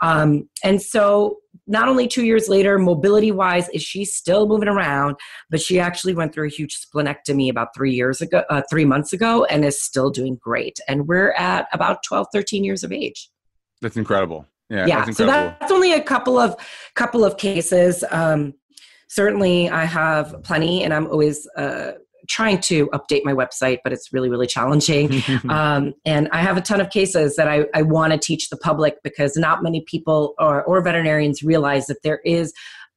Um, 0.00 0.48
and 0.62 0.80
so 0.80 1.38
not 1.66 1.88
only 1.88 2.08
two 2.08 2.24
years 2.24 2.48
later, 2.48 2.78
mobility 2.78 3.30
wise, 3.30 3.68
is 3.70 3.82
she 3.82 4.04
still 4.04 4.46
moving 4.46 4.68
around, 4.68 5.16
but 5.50 5.60
she 5.60 5.78
actually 5.78 6.14
went 6.14 6.32
through 6.32 6.46
a 6.46 6.50
huge 6.50 6.78
splenectomy 6.80 7.50
about 7.50 7.68
three 7.74 7.92
years 7.92 8.20
ago, 8.20 8.42
uh, 8.50 8.62
three 8.70 8.84
months 8.84 9.12
ago, 9.12 9.44
and 9.44 9.64
is 9.64 9.80
still 9.80 10.10
doing 10.10 10.36
great. 10.40 10.78
And 10.88 11.06
we're 11.06 11.32
at 11.32 11.66
about 11.72 12.02
12, 12.04 12.28
13 12.32 12.64
years 12.64 12.82
of 12.82 12.92
age. 12.92 13.28
That's 13.80 13.96
incredible. 13.96 14.46
Yeah, 14.72 14.86
yeah. 14.86 15.04
That's 15.04 15.18
so 15.18 15.26
that's 15.26 15.70
only 15.70 15.92
a 15.92 16.02
couple 16.02 16.38
of 16.38 16.56
couple 16.94 17.24
of 17.24 17.36
cases. 17.36 18.04
Um, 18.10 18.54
certainly, 19.08 19.68
I 19.68 19.84
have 19.84 20.42
plenty, 20.42 20.82
and 20.82 20.94
I'm 20.94 21.06
always 21.08 21.46
uh, 21.58 21.92
trying 22.28 22.58
to 22.62 22.86
update 22.88 23.22
my 23.24 23.34
website, 23.34 23.78
but 23.84 23.92
it's 23.92 24.12
really, 24.12 24.30
really 24.30 24.46
challenging. 24.46 25.22
um, 25.48 25.92
and 26.06 26.28
I 26.32 26.40
have 26.40 26.56
a 26.56 26.62
ton 26.62 26.80
of 26.80 26.88
cases 26.90 27.36
that 27.36 27.48
I, 27.48 27.66
I 27.74 27.82
want 27.82 28.12
to 28.12 28.18
teach 28.18 28.48
the 28.48 28.56
public 28.56 28.96
because 29.04 29.36
not 29.36 29.62
many 29.62 29.82
people 29.86 30.34
or, 30.38 30.62
or 30.64 30.80
veterinarians 30.82 31.42
realize 31.42 31.86
that 31.86 32.02
there 32.02 32.20
is 32.24 32.52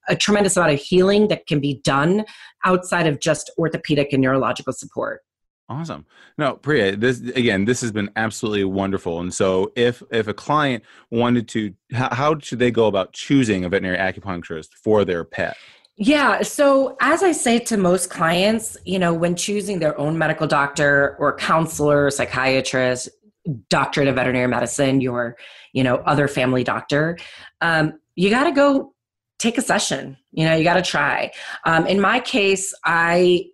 a 0.07 0.15
tremendous 0.15 0.55
amount 0.55 0.73
of 0.73 0.79
healing 0.79 1.27
that 1.27 1.47
can 1.47 1.59
be 1.59 1.81
done 1.83 2.23
outside 2.63 3.07
of 3.07 3.19
just 3.19 3.51
orthopedic 3.57 4.13
and 4.13 4.21
neurological 4.21 4.71
support. 4.71 5.21
Awesome. 5.67 6.05
No, 6.37 6.55
Priya, 6.57 6.95
this 6.95 7.21
again, 7.21 7.65
this 7.65 7.81
has 7.81 7.91
been 7.91 8.11
absolutely 8.15 8.65
wonderful. 8.65 9.19
And 9.19 9.33
so 9.33 9.71
if 9.75 10.03
if 10.11 10.27
a 10.27 10.33
client 10.33 10.83
wanted 11.09 11.47
to 11.49 11.73
how, 11.91 12.13
how 12.13 12.39
should 12.39 12.59
they 12.59 12.69
go 12.69 12.85
about 12.85 13.13
choosing 13.13 13.65
a 13.65 13.69
veterinary 13.69 13.97
acupuncturist 13.97 14.73
for 14.73 15.03
their 15.03 15.23
pet? 15.23 15.57
Yeah. 15.97 16.41
So, 16.41 16.97
as 16.99 17.23
I 17.23 17.31
say 17.31 17.57
to 17.59 17.77
most 17.77 18.09
clients, 18.09 18.75
you 18.83 18.99
know, 18.99 19.13
when 19.13 19.35
choosing 19.35 19.79
their 19.79 19.97
own 19.97 20.17
medical 20.17 20.45
doctor 20.45 21.15
or 21.19 21.37
counselor, 21.37 22.11
psychiatrist, 22.11 23.09
doctorate 23.69 24.07
of 24.09 24.15
veterinary 24.15 24.47
medicine, 24.47 24.99
your, 24.99 25.37
you 25.71 25.83
know, 25.83 25.97
other 26.05 26.27
family 26.27 26.63
doctor, 26.65 27.17
um, 27.61 27.97
you 28.15 28.29
got 28.29 28.43
to 28.43 28.51
go 28.51 28.93
take 29.39 29.57
a 29.57 29.61
session. 29.61 30.17
You 30.31 30.45
know, 30.45 30.55
you 30.55 30.65
got 30.65 30.73
to 30.73 30.81
try. 30.81 31.31
Um, 31.63 31.87
in 31.87 32.01
my 32.01 32.19
case, 32.19 32.73
I 32.83 33.45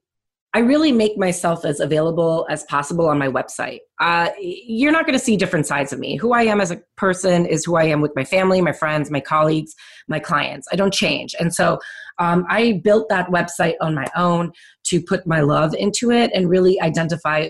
I 0.54 0.60
really 0.60 0.92
make 0.92 1.18
myself 1.18 1.64
as 1.64 1.80
available 1.80 2.46
as 2.50 2.64
possible 2.64 3.08
on 3.08 3.18
my 3.18 3.30
website. 3.30 3.80
Uh, 4.02 4.30
you're 4.38 4.92
not 4.92 5.06
going 5.06 5.18
to 5.18 5.24
see 5.24 5.38
different 5.38 5.66
sides 5.66 5.94
of 5.94 6.00
me. 6.00 6.18
Who 6.18 6.34
I 6.34 6.44
am 6.44 6.60
as 6.60 6.72
a 6.72 6.82
person 6.98 7.46
is 7.46 7.64
who 7.64 7.78
I 7.78 7.86
am 7.86 8.02
with 8.02 8.12
my 8.18 8.26
family, 8.26 8.60
my 8.60 8.74
friends, 8.74 9.10
my 9.10 9.22
colleagues, 9.22 9.74
my 10.10 10.20
clients. 10.20 10.68
I 10.72 10.76
don't 10.76 10.94
change. 10.94 11.34
And 11.40 11.56
so 11.56 11.80
um, 12.20 12.46
I 12.50 12.82
built 12.84 13.08
that 13.08 13.30
website 13.30 13.76
on 13.80 13.96
my 13.96 14.08
own 14.18 14.52
to 14.86 15.02
put 15.02 15.26
my 15.26 15.40
love 15.40 15.74
into 15.74 16.12
it 16.12 16.32
and 16.34 16.50
really 16.50 16.82
identify 16.82 17.48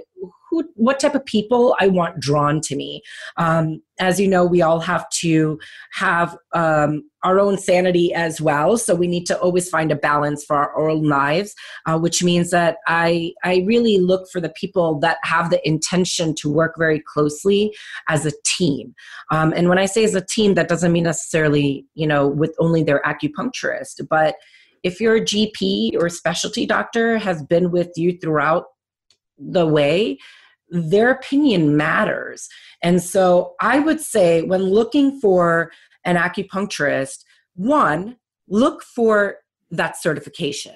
who, 0.52 0.70
what 0.76 1.00
type 1.00 1.16
of 1.16 1.26
people 1.26 1.76
I 1.80 1.88
want 1.88 2.20
drawn 2.20 2.60
to 2.62 2.76
me. 2.76 3.02
Um, 3.38 3.82
as 4.00 4.20
you 4.20 4.28
know, 4.28 4.46
we 4.46 4.62
all 4.62 4.82
have 4.82 5.10
to 5.22 5.58
have 5.94 6.38
um, 6.54 7.10
our 7.24 7.40
own 7.40 7.58
sanity 7.58 8.14
as 8.14 8.42
well. 8.42 8.78
So 8.78 8.94
we 8.94 9.08
need 9.08 9.26
to 9.28 9.40
always 9.40 9.70
find 9.70 9.92
a 9.92 9.96
balance 9.96 10.44
for 10.44 10.58
our 10.58 10.90
own 10.90 11.04
lives, 11.04 11.56
uh, 11.86 11.98
which 11.98 12.22
means 12.22 12.50
that 12.52 12.78
I 12.88 13.32
I 13.44 13.64
really 13.66 13.98
look 13.98 14.28
for 14.32 14.42
the 14.42 14.50
people 14.50 15.00
that 15.00 15.18
have 15.24 15.52
the 15.52 15.66
intention 15.68 16.36
to 16.40 16.52
work 16.52 16.76
very 16.78 17.00
closely 17.00 17.74
as 18.10 18.26
a 18.26 18.34
team. 18.44 18.94
Um, 19.32 19.54
and 19.56 19.70
when 19.70 19.78
I 19.78 19.86
say 19.86 20.04
as 20.04 20.16
a 20.16 20.26
team, 20.26 20.56
that 20.56 20.68
doesn't 20.68 20.92
mean 20.92 21.04
necessarily 21.04 21.86
you 21.94 22.08
know 22.08 22.28
with 22.28 22.56
only 22.60 22.84
their 22.84 23.02
acupuncturist, 23.04 24.08
but 24.10 24.36
if 24.84 25.00
your 25.00 25.20
GP 25.20 25.96
or 26.02 26.10
specialty 26.10 26.66
doctor 26.66 27.20
has 27.20 27.44
been 27.44 27.70
with 27.70 27.92
you 27.96 28.18
throughout 28.18 28.66
the 29.38 29.68
way, 29.68 30.18
their 30.72 31.12
opinion 31.12 31.78
matters. 31.78 32.48
And 32.82 33.02
so 33.02 33.56
I 33.60 33.80
would 33.80 34.02
say 34.02 34.42
when 34.42 34.64
looking 34.64 35.20
for 35.20 35.72
an 36.06 36.16
acupuncturist, 36.16 37.24
one, 37.56 38.18
look 38.48 38.82
for 38.82 39.38
that 39.70 40.02
certification. 40.02 40.76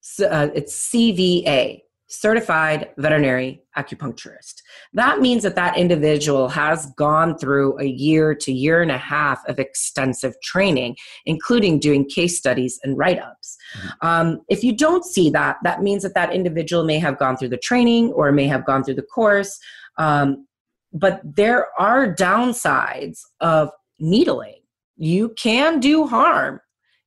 So, 0.00 0.28
uh, 0.28 0.48
it's 0.54 0.90
CVA, 0.90 1.80
certified 2.08 2.88
veterinary 2.98 3.62
acupuncturist. 3.76 4.62
That 4.92 5.20
means 5.20 5.42
that 5.42 5.56
that 5.56 5.76
individual 5.76 6.48
has 6.48 6.86
gone 6.96 7.36
through 7.36 7.78
a 7.80 7.84
year 7.84 8.34
to 8.34 8.52
year 8.52 8.80
and 8.80 8.92
a 8.92 8.98
half 8.98 9.44
of 9.48 9.58
extensive 9.58 10.34
training, 10.42 10.96
including 11.24 11.80
doing 11.80 12.08
case 12.08 12.38
studies 12.38 12.78
and 12.84 12.96
write 12.96 13.18
ups. 13.18 13.56
Mm-hmm. 13.76 14.06
Um, 14.06 14.40
if 14.48 14.62
you 14.62 14.76
don't 14.76 15.04
see 15.04 15.30
that, 15.30 15.56
that 15.64 15.82
means 15.82 16.04
that 16.04 16.14
that 16.14 16.32
individual 16.32 16.84
may 16.84 16.98
have 16.98 17.18
gone 17.18 17.36
through 17.36 17.48
the 17.48 17.56
training 17.56 18.12
or 18.12 18.30
may 18.30 18.46
have 18.46 18.64
gone 18.64 18.84
through 18.84 18.94
the 18.94 19.02
course. 19.02 19.58
Um, 19.98 20.46
but 20.92 21.20
there 21.24 21.68
are 21.78 22.14
downsides 22.14 23.20
of 23.40 23.70
needling. 23.98 24.60
You 24.96 25.30
can 25.30 25.80
do 25.80 26.06
harm 26.06 26.60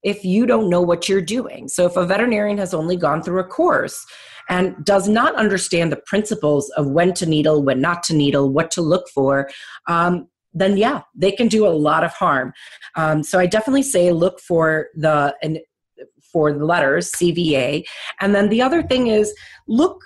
if 0.03 0.23
you 0.23 0.45
don't 0.45 0.69
know 0.69 0.81
what 0.81 1.09
you're 1.09 1.21
doing. 1.21 1.67
So, 1.67 1.85
if 1.85 1.97
a 1.97 2.05
veterinarian 2.05 2.57
has 2.57 2.73
only 2.73 2.95
gone 2.95 3.21
through 3.21 3.39
a 3.39 3.43
course 3.43 4.05
and 4.49 4.75
does 4.83 5.07
not 5.07 5.35
understand 5.35 5.91
the 5.91 6.01
principles 6.05 6.69
of 6.71 6.87
when 6.87 7.13
to 7.13 7.25
needle, 7.25 7.63
when 7.63 7.79
not 7.79 8.03
to 8.03 8.15
needle, 8.15 8.49
what 8.49 8.71
to 8.71 8.81
look 8.81 9.07
for, 9.09 9.49
um, 9.87 10.27
then 10.53 10.77
yeah, 10.77 11.01
they 11.15 11.31
can 11.31 11.47
do 11.47 11.65
a 11.65 11.69
lot 11.69 12.03
of 12.03 12.11
harm. 12.11 12.51
Um, 12.95 13.23
so, 13.23 13.39
I 13.39 13.45
definitely 13.45 13.83
say 13.83 14.11
look 14.11 14.39
for 14.39 14.87
the 14.95 15.35
and 15.43 15.59
for 16.33 16.51
the 16.51 16.65
letters 16.65 17.11
CVA, 17.11 17.83
and 18.19 18.35
then 18.35 18.49
the 18.49 18.61
other 18.61 18.83
thing 18.83 19.07
is 19.07 19.33
look 19.67 20.01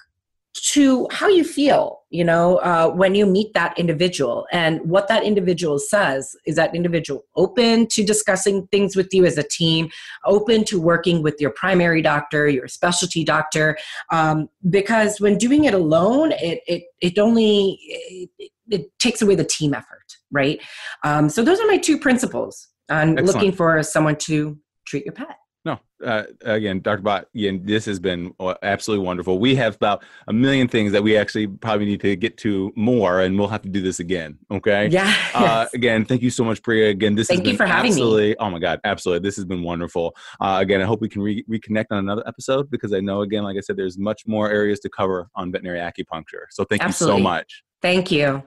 to 0.54 1.08
how 1.12 1.28
you 1.28 1.44
feel 1.44 2.02
you 2.10 2.24
know 2.24 2.58
uh, 2.58 2.90
when 2.90 3.16
you 3.16 3.26
meet 3.26 3.54
that 3.54 3.78
individual. 3.78 4.46
And 4.52 4.82
what 4.82 5.08
that 5.08 5.24
individual 5.24 5.80
says 5.80 6.36
is 6.46 6.56
that 6.56 6.76
individual 6.76 7.26
open 7.36 7.88
to 7.88 8.04
discussing 8.04 8.68
things 8.68 8.96
with 8.96 9.14
you 9.14 9.26
as 9.26 9.38
a 9.38 9.44
team 9.44 9.90
open 10.26 10.64
to 10.66 10.80
working 10.80 11.24
with 11.24 11.40
your 11.40 11.52
primary 11.52 12.02
doctor 12.02 12.48
your 12.48 12.68
specialty 12.68 13.24
doctor 13.24 13.78
um, 14.12 14.50
because 14.70 15.20
when 15.20 15.38
doing 15.38 15.66
it 15.66 15.74
alone 15.74 16.32
it 16.34 16.62
it, 16.68 16.84
it 17.02 17.18
only 17.18 17.80
it, 17.82 18.52
it 18.70 19.00
takes 19.00 19.22
away 19.22 19.36
the 19.36 19.44
team 19.44 19.74
effort 19.74 20.04
right? 20.34 20.62
Um, 21.04 21.30
so 21.30 21.44
those 21.44 21.62
are 21.62 21.68
my 21.68 21.78
two 21.78 21.98
principles 21.98 22.68
on 22.90 23.18
Excellent. 23.18 23.28
looking 23.28 23.52
for 23.54 23.82
someone 23.84 24.18
to 24.18 24.58
treat 24.86 25.06
your 25.06 25.14
pet 25.14 25.38
no, 25.66 25.80
uh, 26.04 26.24
again, 26.42 26.82
Dr. 26.82 27.02
Bhatt, 27.02 27.26
again, 27.34 27.62
this 27.64 27.86
has 27.86 28.00
been 28.00 28.34
uh, 28.40 28.56
absolutely 28.64 29.06
wonderful. 29.06 29.40
We 29.40 29.56
have 29.56 29.76
about 29.76 30.04
a 30.28 30.34
million 30.34 30.68
things 30.68 30.92
that 30.92 31.02
we 31.02 31.16
actually 31.16 31.48
probably 31.48 31.86
need 31.86 32.02
to 32.02 32.16
get 32.18 32.38
to 32.40 32.74
more, 32.76 33.22
and 33.22 33.40
we'll 33.40 33.48
have 33.48 33.62
to 33.62 33.70
do 33.70 33.82
this 33.82 34.00
again. 34.00 34.38
Okay. 34.52 34.90
Yeah. 34.90 35.16
Uh, 35.34 35.68
again, 35.74 36.04
thank 36.06 36.22
you 36.22 36.30
so 36.30 36.44
much, 36.44 36.62
Priya. 36.62 36.90
Again, 36.90 37.16
this 37.16 37.28
thank 37.28 37.46
has 37.46 37.52
you 37.52 37.58
for 37.58 37.66
having 37.66 37.92
absolutely, 37.92 38.30
me. 38.30 38.36
Oh 38.40 38.50
my 38.50 38.60
God, 38.60 38.82
absolutely. 38.84 39.28
This 39.28 39.36
has 39.38 39.46
been 39.46 39.64
wonderful. 39.64 40.16
Uh, 40.42 40.58
again, 40.62 40.82
I 40.82 40.86
hope 40.86 41.02
we 41.02 41.10
can 41.10 41.22
re- 41.22 41.46
reconnect 41.50 41.86
on 41.92 42.00
another 42.00 42.24
episode 42.28 42.70
because 42.70 42.94
I 42.94 43.00
know, 43.00 43.22
again, 43.22 43.44
like 43.44 43.58
I 43.58 43.62
said, 43.62 43.78
there's 43.78 43.98
much 43.98 44.28
more 44.28 44.50
areas 44.50 44.80
to 44.82 44.90
cover 44.90 45.30
on 45.36 45.52
veterinary 45.52 45.80
acupuncture. 45.80 46.46
So 46.50 46.66
thank 46.66 46.84
absolutely. 46.84 47.22
you 47.22 47.24
so 47.24 47.30
much. 47.30 47.64
Thank 47.82 48.12
you. 48.12 48.44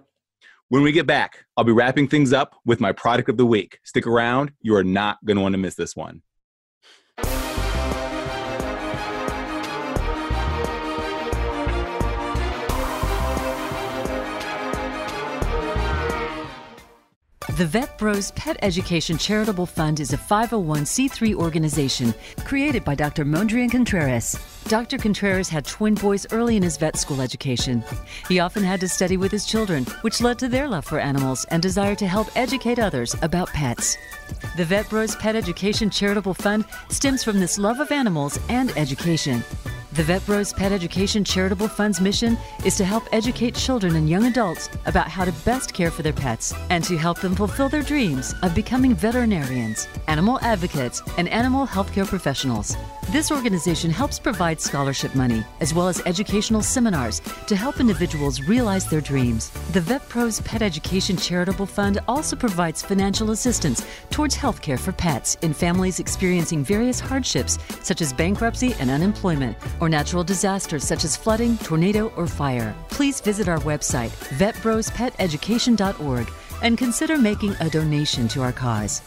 When 0.68 0.82
we 0.82 0.90
get 0.90 1.06
back, 1.06 1.44
I'll 1.56 1.64
be 1.64 1.72
wrapping 1.72 2.08
things 2.08 2.32
up 2.32 2.56
with 2.64 2.80
my 2.80 2.90
product 2.90 3.28
of 3.28 3.36
the 3.36 3.46
week. 3.46 3.78
Stick 3.84 4.06
around. 4.06 4.50
You 4.62 4.74
are 4.74 4.84
not 4.84 5.24
going 5.24 5.36
to 5.36 5.42
want 5.42 5.52
to 5.52 5.58
miss 5.58 5.76
this 5.76 5.94
one. 5.94 6.22
The 17.54 17.64
Vet 17.64 17.96
Bros 17.96 18.32
Pet 18.32 18.56
Education 18.60 19.16
Charitable 19.16 19.66
Fund 19.66 20.00
is 20.00 20.12
a 20.12 20.18
501c3 20.18 21.34
organization 21.36 22.12
created 22.44 22.84
by 22.84 22.96
Dr. 22.96 23.24
Mondrian 23.24 23.70
Contreras. 23.70 24.55
Dr. 24.68 24.98
Contreras 24.98 25.48
had 25.48 25.64
twin 25.64 25.94
boys 25.94 26.26
early 26.32 26.56
in 26.56 26.62
his 26.62 26.76
vet 26.76 26.96
school 26.96 27.20
education. 27.20 27.84
He 28.28 28.40
often 28.40 28.64
had 28.64 28.80
to 28.80 28.88
study 28.88 29.16
with 29.16 29.30
his 29.30 29.46
children, 29.46 29.84
which 30.00 30.20
led 30.20 30.40
to 30.40 30.48
their 30.48 30.66
love 30.66 30.84
for 30.84 30.98
animals 30.98 31.46
and 31.50 31.62
desire 31.62 31.94
to 31.94 32.06
help 32.06 32.26
educate 32.36 32.80
others 32.80 33.14
about 33.22 33.48
pets. 33.50 33.96
The 34.56 34.64
Vet 34.64 34.90
Bros 34.90 35.14
Pet 35.14 35.36
Education 35.36 35.88
Charitable 35.88 36.34
Fund 36.34 36.64
stems 36.90 37.22
from 37.22 37.38
this 37.38 37.58
love 37.58 37.78
of 37.78 37.92
animals 37.92 38.40
and 38.48 38.76
education. 38.76 39.44
The 39.92 40.02
Vet 40.02 40.26
Bros 40.26 40.52
Pet 40.52 40.72
Education 40.72 41.24
Charitable 41.24 41.68
Fund's 41.68 42.02
mission 42.02 42.36
is 42.66 42.76
to 42.76 42.84
help 42.84 43.04
educate 43.12 43.54
children 43.54 43.96
and 43.96 44.10
young 44.10 44.24
adults 44.24 44.68
about 44.84 45.08
how 45.08 45.24
to 45.24 45.32
best 45.46 45.72
care 45.72 45.90
for 45.90 46.02
their 46.02 46.12
pets 46.12 46.52
and 46.68 46.84
to 46.84 46.98
help 46.98 47.20
them 47.20 47.34
fulfill 47.34 47.70
their 47.70 47.80
dreams 47.80 48.34
of 48.42 48.54
becoming 48.54 48.94
veterinarians, 48.94 49.88
animal 50.06 50.38
advocates, 50.42 51.00
and 51.16 51.28
animal 51.28 51.66
healthcare 51.66 52.06
professionals. 52.06 52.76
This 53.10 53.30
organization 53.30 53.90
helps 53.90 54.18
provide 54.18 54.55
scholarship 54.60 55.14
money 55.14 55.44
as 55.60 55.74
well 55.74 55.88
as 55.88 56.02
educational 56.06 56.62
seminars 56.62 57.20
to 57.46 57.56
help 57.56 57.80
individuals 57.80 58.40
realize 58.42 58.86
their 58.86 59.00
dreams. 59.00 59.50
The 59.72 59.80
Vet 59.80 60.08
Bros 60.08 60.40
Pet 60.40 60.62
Education 60.62 61.16
Charitable 61.16 61.66
Fund 61.66 61.98
also 62.08 62.36
provides 62.36 62.82
financial 62.82 63.30
assistance 63.30 63.84
towards 64.10 64.36
healthcare 64.36 64.78
for 64.78 64.92
pets 64.92 65.36
in 65.42 65.52
families 65.52 66.00
experiencing 66.00 66.64
various 66.64 67.00
hardships 67.00 67.58
such 67.82 68.00
as 68.00 68.12
bankruptcy 68.12 68.74
and 68.80 68.90
unemployment 68.90 69.56
or 69.80 69.88
natural 69.88 70.24
disasters 70.24 70.84
such 70.84 71.04
as 71.04 71.16
flooding, 71.16 71.58
tornado, 71.58 72.12
or 72.16 72.26
fire. 72.26 72.74
Please 72.88 73.20
visit 73.20 73.48
our 73.48 73.60
website, 73.60 74.10
vetbrospeteducation.org, 74.38 76.30
and 76.62 76.78
consider 76.78 77.18
making 77.18 77.54
a 77.60 77.68
donation 77.68 78.28
to 78.28 78.42
our 78.42 78.52
cause. 78.52 79.02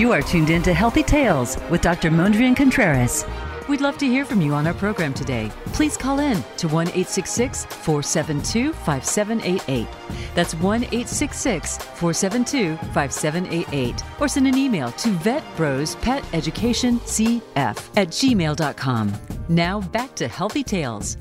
You 0.00 0.08
are 0.12 0.22
tuned 0.22 0.48
in 0.48 0.62
to 0.62 0.72
Healthy 0.72 1.02
Tales 1.02 1.58
with 1.68 1.82
Dr. 1.82 2.10
Mondrian 2.10 2.56
Contreras. 2.56 3.26
We'd 3.68 3.82
love 3.82 3.98
to 3.98 4.06
hear 4.06 4.24
from 4.24 4.40
you 4.40 4.54
on 4.54 4.66
our 4.66 4.72
program 4.72 5.12
today. 5.12 5.50
Please 5.74 5.94
call 5.94 6.20
in 6.20 6.42
to 6.56 6.68
1 6.68 6.86
866 6.86 7.66
472 7.66 8.72
5788. 8.72 9.86
That's 10.34 10.54
1 10.54 10.84
866 10.84 11.76
472 11.76 12.76
5788. 12.94 14.02
Or 14.18 14.26
send 14.26 14.46
an 14.46 14.56
email 14.56 14.90
to 14.92 15.10
vetbrospeteducationcf 15.10 17.98
at 17.98 18.08
gmail.com. 18.08 19.12
Now 19.50 19.80
back 19.82 20.14
to 20.14 20.28
Healthy 20.28 20.64
Tales. 20.64 21.18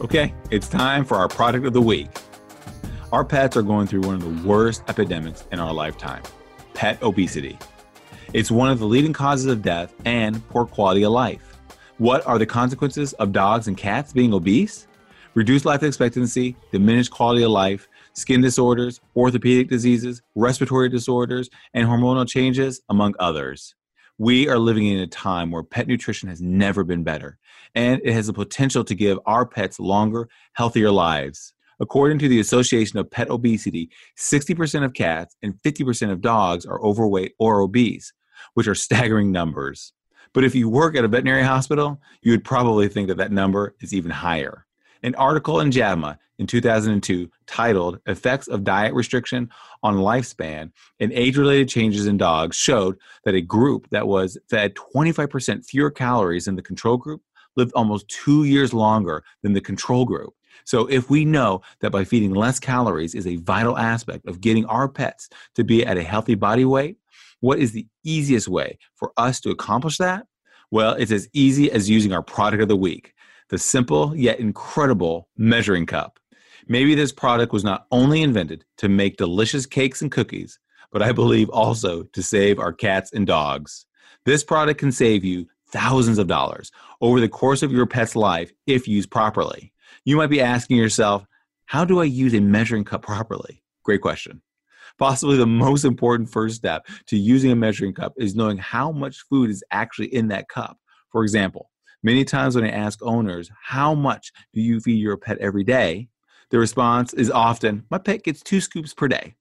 Okay, 0.00 0.32
it's 0.50 0.70
time 0.70 1.04
for 1.04 1.18
our 1.18 1.28
product 1.28 1.66
of 1.66 1.74
the 1.74 1.82
week. 1.82 2.08
Our 3.12 3.26
pets 3.26 3.54
are 3.58 3.62
going 3.62 3.86
through 3.86 4.00
one 4.00 4.14
of 4.14 4.22
the 4.22 4.48
worst 4.48 4.82
epidemics 4.88 5.44
in 5.52 5.60
our 5.60 5.74
lifetime 5.74 6.22
pet 6.72 7.02
obesity. 7.02 7.58
It's 8.34 8.50
one 8.50 8.68
of 8.68 8.78
the 8.78 8.84
leading 8.84 9.14
causes 9.14 9.46
of 9.46 9.62
death 9.62 9.94
and 10.04 10.46
poor 10.50 10.66
quality 10.66 11.02
of 11.02 11.12
life. 11.12 11.56
What 11.96 12.26
are 12.26 12.38
the 12.38 12.44
consequences 12.44 13.14
of 13.14 13.32
dogs 13.32 13.68
and 13.68 13.76
cats 13.76 14.12
being 14.12 14.34
obese? 14.34 14.86
Reduced 15.32 15.64
life 15.64 15.82
expectancy, 15.82 16.54
diminished 16.70 17.10
quality 17.10 17.42
of 17.42 17.52
life, 17.52 17.88
skin 18.12 18.42
disorders, 18.42 19.00
orthopedic 19.16 19.70
diseases, 19.70 20.20
respiratory 20.34 20.90
disorders, 20.90 21.48
and 21.72 21.88
hormonal 21.88 22.28
changes, 22.28 22.82
among 22.90 23.14
others. 23.18 23.74
We 24.18 24.46
are 24.46 24.58
living 24.58 24.88
in 24.88 24.98
a 24.98 25.06
time 25.06 25.50
where 25.50 25.62
pet 25.62 25.88
nutrition 25.88 26.28
has 26.28 26.42
never 26.42 26.84
been 26.84 27.04
better, 27.04 27.38
and 27.74 27.98
it 28.04 28.12
has 28.12 28.26
the 28.26 28.34
potential 28.34 28.84
to 28.84 28.94
give 28.94 29.18
our 29.24 29.46
pets 29.46 29.80
longer, 29.80 30.28
healthier 30.52 30.90
lives. 30.90 31.54
According 31.80 32.18
to 32.18 32.28
the 32.28 32.40
Association 32.40 32.98
of 32.98 33.10
Pet 33.10 33.30
Obesity, 33.30 33.88
60% 34.18 34.84
of 34.84 34.92
cats 34.92 35.36
and 35.42 35.54
50% 35.62 36.10
of 36.10 36.20
dogs 36.20 36.66
are 36.66 36.82
overweight 36.82 37.34
or 37.38 37.60
obese, 37.60 38.12
which 38.58 38.66
are 38.66 38.74
staggering 38.74 39.30
numbers. 39.30 39.92
But 40.32 40.42
if 40.42 40.52
you 40.52 40.68
work 40.68 40.96
at 40.96 41.04
a 41.04 41.08
veterinary 41.08 41.44
hospital, 41.44 42.00
you 42.22 42.32
would 42.32 42.42
probably 42.42 42.88
think 42.88 43.06
that 43.06 43.16
that 43.18 43.30
number 43.30 43.76
is 43.78 43.94
even 43.94 44.10
higher. 44.10 44.66
An 45.04 45.14
article 45.14 45.60
in 45.60 45.70
JAVMA 45.70 46.18
in 46.40 46.48
2002 46.48 47.30
titled 47.46 48.00
Effects 48.06 48.48
of 48.48 48.64
Diet 48.64 48.94
Restriction 48.94 49.48
on 49.84 49.94
Lifespan 49.94 50.72
and 50.98 51.12
Age 51.12 51.36
Related 51.36 51.68
Changes 51.68 52.08
in 52.08 52.16
Dogs 52.16 52.56
showed 52.56 52.96
that 53.24 53.36
a 53.36 53.40
group 53.40 53.86
that 53.92 54.08
was 54.08 54.36
fed 54.50 54.74
25% 54.74 55.64
fewer 55.64 55.92
calories 55.92 56.46
than 56.46 56.56
the 56.56 56.60
control 56.62 56.96
group 56.96 57.22
lived 57.54 57.70
almost 57.76 58.08
two 58.08 58.42
years 58.42 58.74
longer 58.74 59.22
than 59.44 59.52
the 59.52 59.60
control 59.60 60.04
group. 60.04 60.34
So, 60.64 60.86
if 60.86 61.08
we 61.08 61.24
know 61.24 61.62
that 61.80 61.92
by 61.92 62.02
feeding 62.02 62.34
less 62.34 62.58
calories 62.58 63.14
is 63.14 63.28
a 63.28 63.36
vital 63.36 63.78
aspect 63.78 64.26
of 64.26 64.40
getting 64.40 64.66
our 64.66 64.88
pets 64.88 65.28
to 65.54 65.62
be 65.62 65.86
at 65.86 65.96
a 65.96 66.02
healthy 66.02 66.34
body 66.34 66.64
weight, 66.64 66.98
what 67.40 67.58
is 67.58 67.72
the 67.72 67.86
easiest 68.04 68.48
way 68.48 68.78
for 68.94 69.12
us 69.16 69.40
to 69.40 69.50
accomplish 69.50 69.98
that? 69.98 70.26
Well, 70.70 70.94
it's 70.94 71.12
as 71.12 71.28
easy 71.32 71.70
as 71.70 71.88
using 71.88 72.12
our 72.12 72.22
product 72.22 72.62
of 72.62 72.68
the 72.68 72.76
week, 72.76 73.14
the 73.48 73.58
simple 73.58 74.14
yet 74.14 74.38
incredible 74.38 75.28
measuring 75.36 75.86
cup. 75.86 76.18
Maybe 76.66 76.94
this 76.94 77.12
product 77.12 77.52
was 77.52 77.64
not 77.64 77.86
only 77.90 78.22
invented 78.22 78.64
to 78.78 78.88
make 78.88 79.16
delicious 79.16 79.64
cakes 79.64 80.02
and 80.02 80.12
cookies, 80.12 80.58
but 80.92 81.02
I 81.02 81.12
believe 81.12 81.48
also 81.48 82.02
to 82.02 82.22
save 82.22 82.58
our 82.58 82.72
cats 82.72 83.12
and 83.12 83.26
dogs. 83.26 83.86
This 84.26 84.44
product 84.44 84.80
can 84.80 84.92
save 84.92 85.24
you 85.24 85.46
thousands 85.70 86.18
of 86.18 86.26
dollars 86.26 86.70
over 87.00 87.20
the 87.20 87.28
course 87.28 87.62
of 87.62 87.72
your 87.72 87.86
pet's 87.86 88.16
life 88.16 88.52
if 88.66 88.88
used 88.88 89.10
properly. 89.10 89.72
You 90.04 90.16
might 90.16 90.30
be 90.30 90.40
asking 90.40 90.76
yourself, 90.76 91.24
how 91.66 91.84
do 91.84 92.00
I 92.00 92.04
use 92.04 92.34
a 92.34 92.40
measuring 92.40 92.84
cup 92.84 93.02
properly? 93.02 93.62
Great 93.84 94.00
question. 94.00 94.42
Possibly 94.98 95.36
the 95.36 95.46
most 95.46 95.84
important 95.84 96.28
first 96.28 96.56
step 96.56 96.86
to 97.06 97.16
using 97.16 97.52
a 97.52 97.56
measuring 97.56 97.94
cup 97.94 98.14
is 98.16 98.34
knowing 98.34 98.58
how 98.58 98.90
much 98.90 99.24
food 99.30 99.48
is 99.48 99.62
actually 99.70 100.12
in 100.12 100.28
that 100.28 100.48
cup. 100.48 100.76
For 101.10 101.22
example, 101.22 101.70
many 102.02 102.24
times 102.24 102.56
when 102.56 102.64
I 102.64 102.70
ask 102.70 102.98
owners, 103.02 103.48
how 103.62 103.94
much 103.94 104.32
do 104.52 104.60
you 104.60 104.80
feed 104.80 105.00
your 105.00 105.16
pet 105.16 105.38
every 105.38 105.62
day? 105.62 106.08
The 106.50 106.58
response 106.58 107.14
is 107.14 107.30
often, 107.30 107.84
my 107.90 107.98
pet 107.98 108.24
gets 108.24 108.42
two 108.42 108.60
scoops 108.60 108.92
per 108.92 109.06
day. 109.06 109.34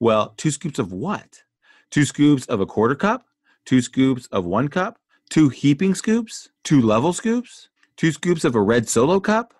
Well, 0.00 0.32
two 0.38 0.50
scoops 0.50 0.78
of 0.78 0.92
what? 0.92 1.42
Two 1.90 2.04
scoops 2.06 2.46
of 2.46 2.60
a 2.60 2.66
quarter 2.66 2.94
cup? 2.94 3.26
Two 3.66 3.82
scoops 3.82 4.26
of 4.28 4.46
one 4.46 4.68
cup? 4.68 4.98
Two 5.28 5.50
heaping 5.50 5.94
scoops? 5.94 6.48
Two 6.64 6.80
level 6.80 7.12
scoops? 7.12 7.68
Two 7.96 8.12
scoops 8.12 8.44
of 8.44 8.54
a 8.54 8.60
red 8.60 8.88
solo 8.88 9.20
cup? 9.20 9.52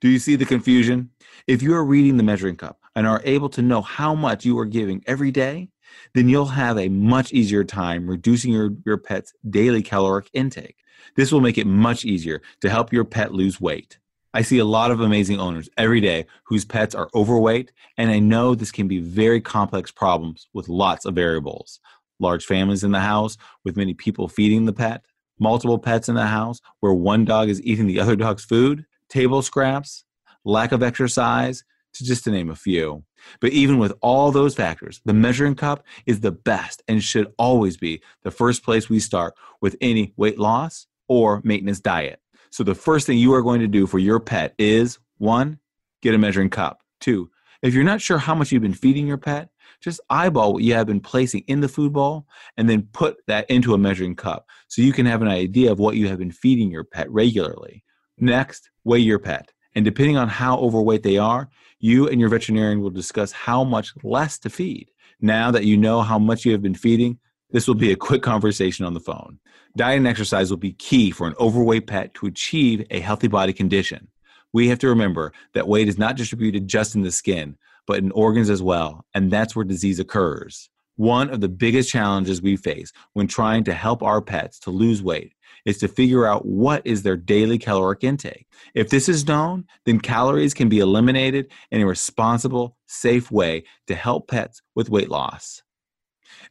Do 0.00 0.08
you 0.08 0.18
see 0.18 0.36
the 0.36 0.46
confusion? 0.46 1.10
If 1.46 1.62
you 1.62 1.74
are 1.74 1.84
reading 1.84 2.16
the 2.16 2.22
measuring 2.22 2.56
cup 2.56 2.78
and 2.94 3.06
are 3.06 3.22
able 3.24 3.48
to 3.50 3.62
know 3.62 3.82
how 3.82 4.14
much 4.14 4.44
you 4.44 4.58
are 4.58 4.64
giving 4.64 5.02
every 5.06 5.30
day, 5.30 5.68
then 6.14 6.28
you'll 6.28 6.46
have 6.46 6.78
a 6.78 6.88
much 6.88 7.32
easier 7.32 7.64
time 7.64 8.08
reducing 8.08 8.52
your, 8.52 8.70
your 8.84 8.96
pet's 8.96 9.32
daily 9.48 9.82
caloric 9.82 10.28
intake. 10.32 10.76
This 11.16 11.32
will 11.32 11.40
make 11.40 11.58
it 11.58 11.66
much 11.66 12.04
easier 12.04 12.40
to 12.60 12.70
help 12.70 12.92
your 12.92 13.04
pet 13.04 13.32
lose 13.32 13.60
weight. 13.60 13.98
I 14.32 14.42
see 14.42 14.58
a 14.58 14.64
lot 14.64 14.90
of 14.90 15.00
amazing 15.00 15.38
owners 15.38 15.68
every 15.76 16.00
day 16.00 16.26
whose 16.44 16.64
pets 16.64 16.94
are 16.94 17.08
overweight, 17.14 17.70
and 17.96 18.10
I 18.10 18.18
know 18.18 18.54
this 18.54 18.72
can 18.72 18.88
be 18.88 18.98
very 18.98 19.40
complex 19.40 19.92
problems 19.92 20.48
with 20.52 20.68
lots 20.68 21.04
of 21.04 21.14
variables. 21.14 21.78
Large 22.18 22.44
families 22.44 22.82
in 22.82 22.90
the 22.90 23.00
house 23.00 23.36
with 23.64 23.76
many 23.76 23.94
people 23.94 24.28
feeding 24.28 24.64
the 24.64 24.72
pet, 24.72 25.04
multiple 25.38 25.78
pets 25.78 26.08
in 26.08 26.16
the 26.16 26.26
house 26.26 26.60
where 26.80 26.92
one 26.92 27.24
dog 27.24 27.48
is 27.48 27.62
eating 27.62 27.86
the 27.86 28.00
other 28.00 28.16
dog's 28.16 28.44
food, 28.44 28.84
table 29.08 29.42
scraps, 29.42 30.04
lack 30.44 30.72
of 30.72 30.82
exercise, 30.82 31.62
to 31.94 32.04
just 32.04 32.24
to 32.24 32.30
name 32.30 32.50
a 32.50 32.56
few. 32.56 33.04
But 33.40 33.52
even 33.52 33.78
with 33.78 33.92
all 34.02 34.30
those 34.30 34.54
factors, 34.54 35.00
the 35.04 35.14
measuring 35.14 35.54
cup 35.54 35.84
is 36.06 36.20
the 36.20 36.32
best 36.32 36.82
and 36.88 37.02
should 37.02 37.32
always 37.38 37.76
be 37.76 38.02
the 38.22 38.30
first 38.30 38.62
place 38.64 38.88
we 38.88 39.00
start 39.00 39.34
with 39.60 39.76
any 39.80 40.12
weight 40.16 40.38
loss 40.38 40.86
or 41.08 41.40
maintenance 41.44 41.80
diet. 41.80 42.20
So 42.50 42.62
the 42.62 42.74
first 42.74 43.06
thing 43.06 43.18
you 43.18 43.34
are 43.34 43.42
going 43.42 43.60
to 43.60 43.66
do 43.66 43.86
for 43.86 43.98
your 43.98 44.20
pet 44.20 44.54
is 44.58 44.98
one, 45.18 45.58
get 46.02 46.14
a 46.14 46.18
measuring 46.18 46.50
cup. 46.50 46.82
Two, 47.00 47.30
if 47.62 47.74
you're 47.74 47.82
not 47.82 48.00
sure 48.00 48.18
how 48.18 48.34
much 48.34 48.52
you've 48.52 48.62
been 48.62 48.74
feeding 48.74 49.06
your 49.06 49.16
pet, 49.18 49.48
just 49.80 50.00
eyeball 50.10 50.52
what 50.52 50.62
you 50.62 50.74
have 50.74 50.86
been 50.86 51.00
placing 51.00 51.40
in 51.46 51.60
the 51.60 51.68
food 51.68 51.92
bowl 51.92 52.26
and 52.56 52.68
then 52.68 52.88
put 52.92 53.16
that 53.26 53.48
into 53.50 53.74
a 53.74 53.78
measuring 53.78 54.14
cup 54.14 54.46
so 54.68 54.82
you 54.82 54.92
can 54.92 55.06
have 55.06 55.22
an 55.22 55.28
idea 55.28 55.72
of 55.72 55.78
what 55.78 55.96
you 55.96 56.08
have 56.08 56.18
been 56.18 56.30
feeding 56.30 56.70
your 56.70 56.84
pet 56.84 57.10
regularly. 57.10 57.82
Next, 58.18 58.70
weigh 58.84 59.00
your 59.00 59.18
pet. 59.18 59.50
And 59.74 59.84
depending 59.84 60.16
on 60.16 60.28
how 60.28 60.58
overweight 60.58 61.02
they 61.02 61.18
are, 61.18 61.48
you 61.78 62.08
and 62.08 62.20
your 62.20 62.28
veterinarian 62.28 62.80
will 62.80 62.90
discuss 62.90 63.32
how 63.32 63.64
much 63.64 63.92
less 64.02 64.38
to 64.40 64.50
feed. 64.50 64.90
Now 65.20 65.50
that 65.50 65.64
you 65.64 65.76
know 65.76 66.02
how 66.02 66.18
much 66.18 66.44
you 66.44 66.52
have 66.52 66.62
been 66.62 66.74
feeding, 66.74 67.18
this 67.50 67.68
will 67.68 67.74
be 67.74 67.92
a 67.92 67.96
quick 67.96 68.22
conversation 68.22 68.84
on 68.84 68.94
the 68.94 69.00
phone. 69.00 69.38
Diet 69.76 69.98
and 69.98 70.06
exercise 70.06 70.50
will 70.50 70.58
be 70.58 70.72
key 70.72 71.10
for 71.10 71.26
an 71.26 71.34
overweight 71.38 71.86
pet 71.86 72.14
to 72.14 72.26
achieve 72.26 72.84
a 72.90 73.00
healthy 73.00 73.28
body 73.28 73.52
condition. 73.52 74.08
We 74.52 74.68
have 74.68 74.78
to 74.80 74.88
remember 74.88 75.32
that 75.54 75.68
weight 75.68 75.88
is 75.88 75.98
not 75.98 76.16
distributed 76.16 76.68
just 76.68 76.94
in 76.94 77.02
the 77.02 77.10
skin, 77.10 77.56
but 77.86 77.98
in 77.98 78.12
organs 78.12 78.50
as 78.50 78.62
well, 78.62 79.04
and 79.14 79.30
that's 79.30 79.54
where 79.54 79.64
disease 79.64 79.98
occurs. 79.98 80.70
One 80.96 81.28
of 81.28 81.40
the 81.40 81.48
biggest 81.48 81.90
challenges 81.90 82.40
we 82.40 82.56
face 82.56 82.92
when 83.14 83.26
trying 83.26 83.64
to 83.64 83.74
help 83.74 84.02
our 84.02 84.22
pets 84.22 84.60
to 84.60 84.70
lose 84.70 85.02
weight 85.02 85.32
is 85.64 85.78
to 85.78 85.88
figure 85.88 86.26
out 86.26 86.46
what 86.46 86.82
is 86.86 87.02
their 87.02 87.16
daily 87.16 87.58
caloric 87.58 88.04
intake. 88.04 88.46
If 88.74 88.90
this 88.90 89.08
is 89.08 89.26
known, 89.26 89.64
then 89.86 90.00
calories 90.00 90.54
can 90.54 90.68
be 90.68 90.78
eliminated 90.78 91.50
in 91.70 91.80
a 91.80 91.86
responsible, 91.86 92.76
safe 92.86 93.30
way 93.30 93.64
to 93.86 93.94
help 93.94 94.28
pets 94.28 94.62
with 94.74 94.90
weight 94.90 95.10
loss. 95.10 95.62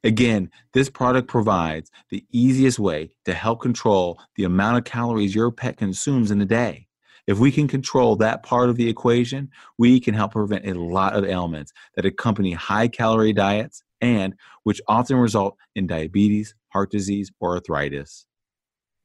Again, 0.03 0.49
this 0.73 0.89
product 0.89 1.27
provides 1.27 1.91
the 2.09 2.25
easiest 2.31 2.79
way 2.79 3.11
to 3.25 3.33
help 3.33 3.61
control 3.61 4.19
the 4.35 4.43
amount 4.43 4.77
of 4.77 4.85
calories 4.85 5.35
your 5.35 5.51
pet 5.51 5.77
consumes 5.77 6.31
in 6.31 6.41
a 6.41 6.45
day. 6.45 6.87
If 7.25 7.39
we 7.39 7.51
can 7.51 7.67
control 7.69 8.17
that 8.17 8.43
part 8.43 8.69
of 8.69 8.75
the 8.75 8.89
equation, 8.89 9.49
we 9.77 9.99
can 9.99 10.13
help 10.13 10.33
prevent 10.33 10.67
a 10.67 10.73
lot 10.73 11.15
of 11.15 11.23
ailments 11.23 11.71
that 11.95 12.05
accompany 12.05 12.51
high 12.51 12.89
calorie 12.89 13.31
diets 13.31 13.81
and 14.01 14.35
which 14.63 14.81
often 14.87 15.15
result 15.15 15.55
in 15.75 15.87
diabetes, 15.87 16.53
heart 16.69 16.91
disease, 16.91 17.31
or 17.39 17.55
arthritis. 17.55 18.25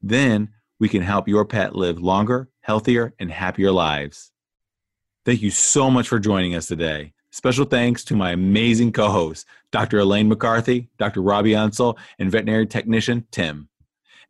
Then 0.00 0.50
we 0.80 0.88
can 0.88 1.02
help 1.02 1.28
your 1.28 1.44
pet 1.44 1.74
live 1.74 2.00
longer, 2.00 2.48
healthier, 2.60 3.14
and 3.18 3.30
happier 3.30 3.72
lives. 3.72 4.32
Thank 5.24 5.42
you 5.42 5.50
so 5.50 5.90
much 5.90 6.08
for 6.08 6.18
joining 6.18 6.54
us 6.54 6.66
today. 6.66 7.12
Special 7.30 7.64
thanks 7.64 8.04
to 8.04 8.16
my 8.16 8.30
amazing 8.32 8.92
co 8.92 9.08
hosts, 9.08 9.44
Dr. 9.70 9.98
Elaine 9.98 10.28
McCarthy, 10.28 10.88
Dr. 10.98 11.20
Robbie 11.20 11.52
Unsell, 11.52 11.98
and 12.18 12.30
veterinary 12.30 12.66
technician 12.66 13.26
Tim, 13.30 13.68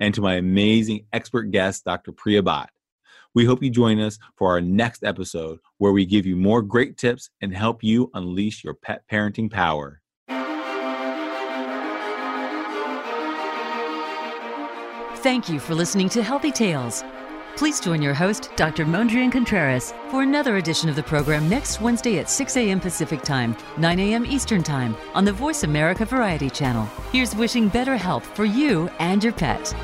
and 0.00 0.12
to 0.14 0.20
my 0.20 0.34
amazing 0.34 1.06
expert 1.12 1.50
guest, 1.50 1.84
Dr. 1.84 2.12
Priya 2.12 2.42
Bhatt. 2.42 2.68
We 3.34 3.44
hope 3.44 3.62
you 3.62 3.70
join 3.70 4.00
us 4.00 4.18
for 4.36 4.50
our 4.50 4.60
next 4.60 5.04
episode 5.04 5.60
where 5.76 5.92
we 5.92 6.06
give 6.06 6.26
you 6.26 6.34
more 6.34 6.62
great 6.62 6.96
tips 6.96 7.30
and 7.40 7.54
help 7.54 7.84
you 7.84 8.10
unleash 8.14 8.64
your 8.64 8.74
pet 8.74 9.02
parenting 9.10 9.50
power. 9.50 10.00
Thank 15.22 15.48
you 15.48 15.58
for 15.58 15.74
listening 15.74 16.08
to 16.10 16.22
Healthy 16.22 16.52
Tales. 16.52 17.02
Please 17.56 17.80
join 17.80 18.00
your 18.00 18.14
host, 18.14 18.50
Dr. 18.54 18.86
Mondrian 18.86 19.32
Contreras, 19.32 19.92
for 20.10 20.22
another 20.22 20.58
edition 20.58 20.88
of 20.88 20.94
the 20.94 21.02
program 21.02 21.48
next 21.48 21.80
Wednesday 21.80 22.20
at 22.20 22.30
6 22.30 22.56
a.m. 22.56 22.78
Pacific 22.78 23.22
Time, 23.22 23.56
9 23.78 23.98
a.m. 23.98 24.24
Eastern 24.24 24.62
Time 24.62 24.96
on 25.14 25.24
the 25.24 25.32
Voice 25.32 25.64
America 25.64 26.04
Variety 26.04 26.48
Channel. 26.48 26.84
Here's 27.10 27.34
wishing 27.34 27.66
better 27.68 27.96
health 27.96 28.26
for 28.36 28.44
you 28.44 28.88
and 29.00 29.24
your 29.24 29.32
pet. 29.32 29.74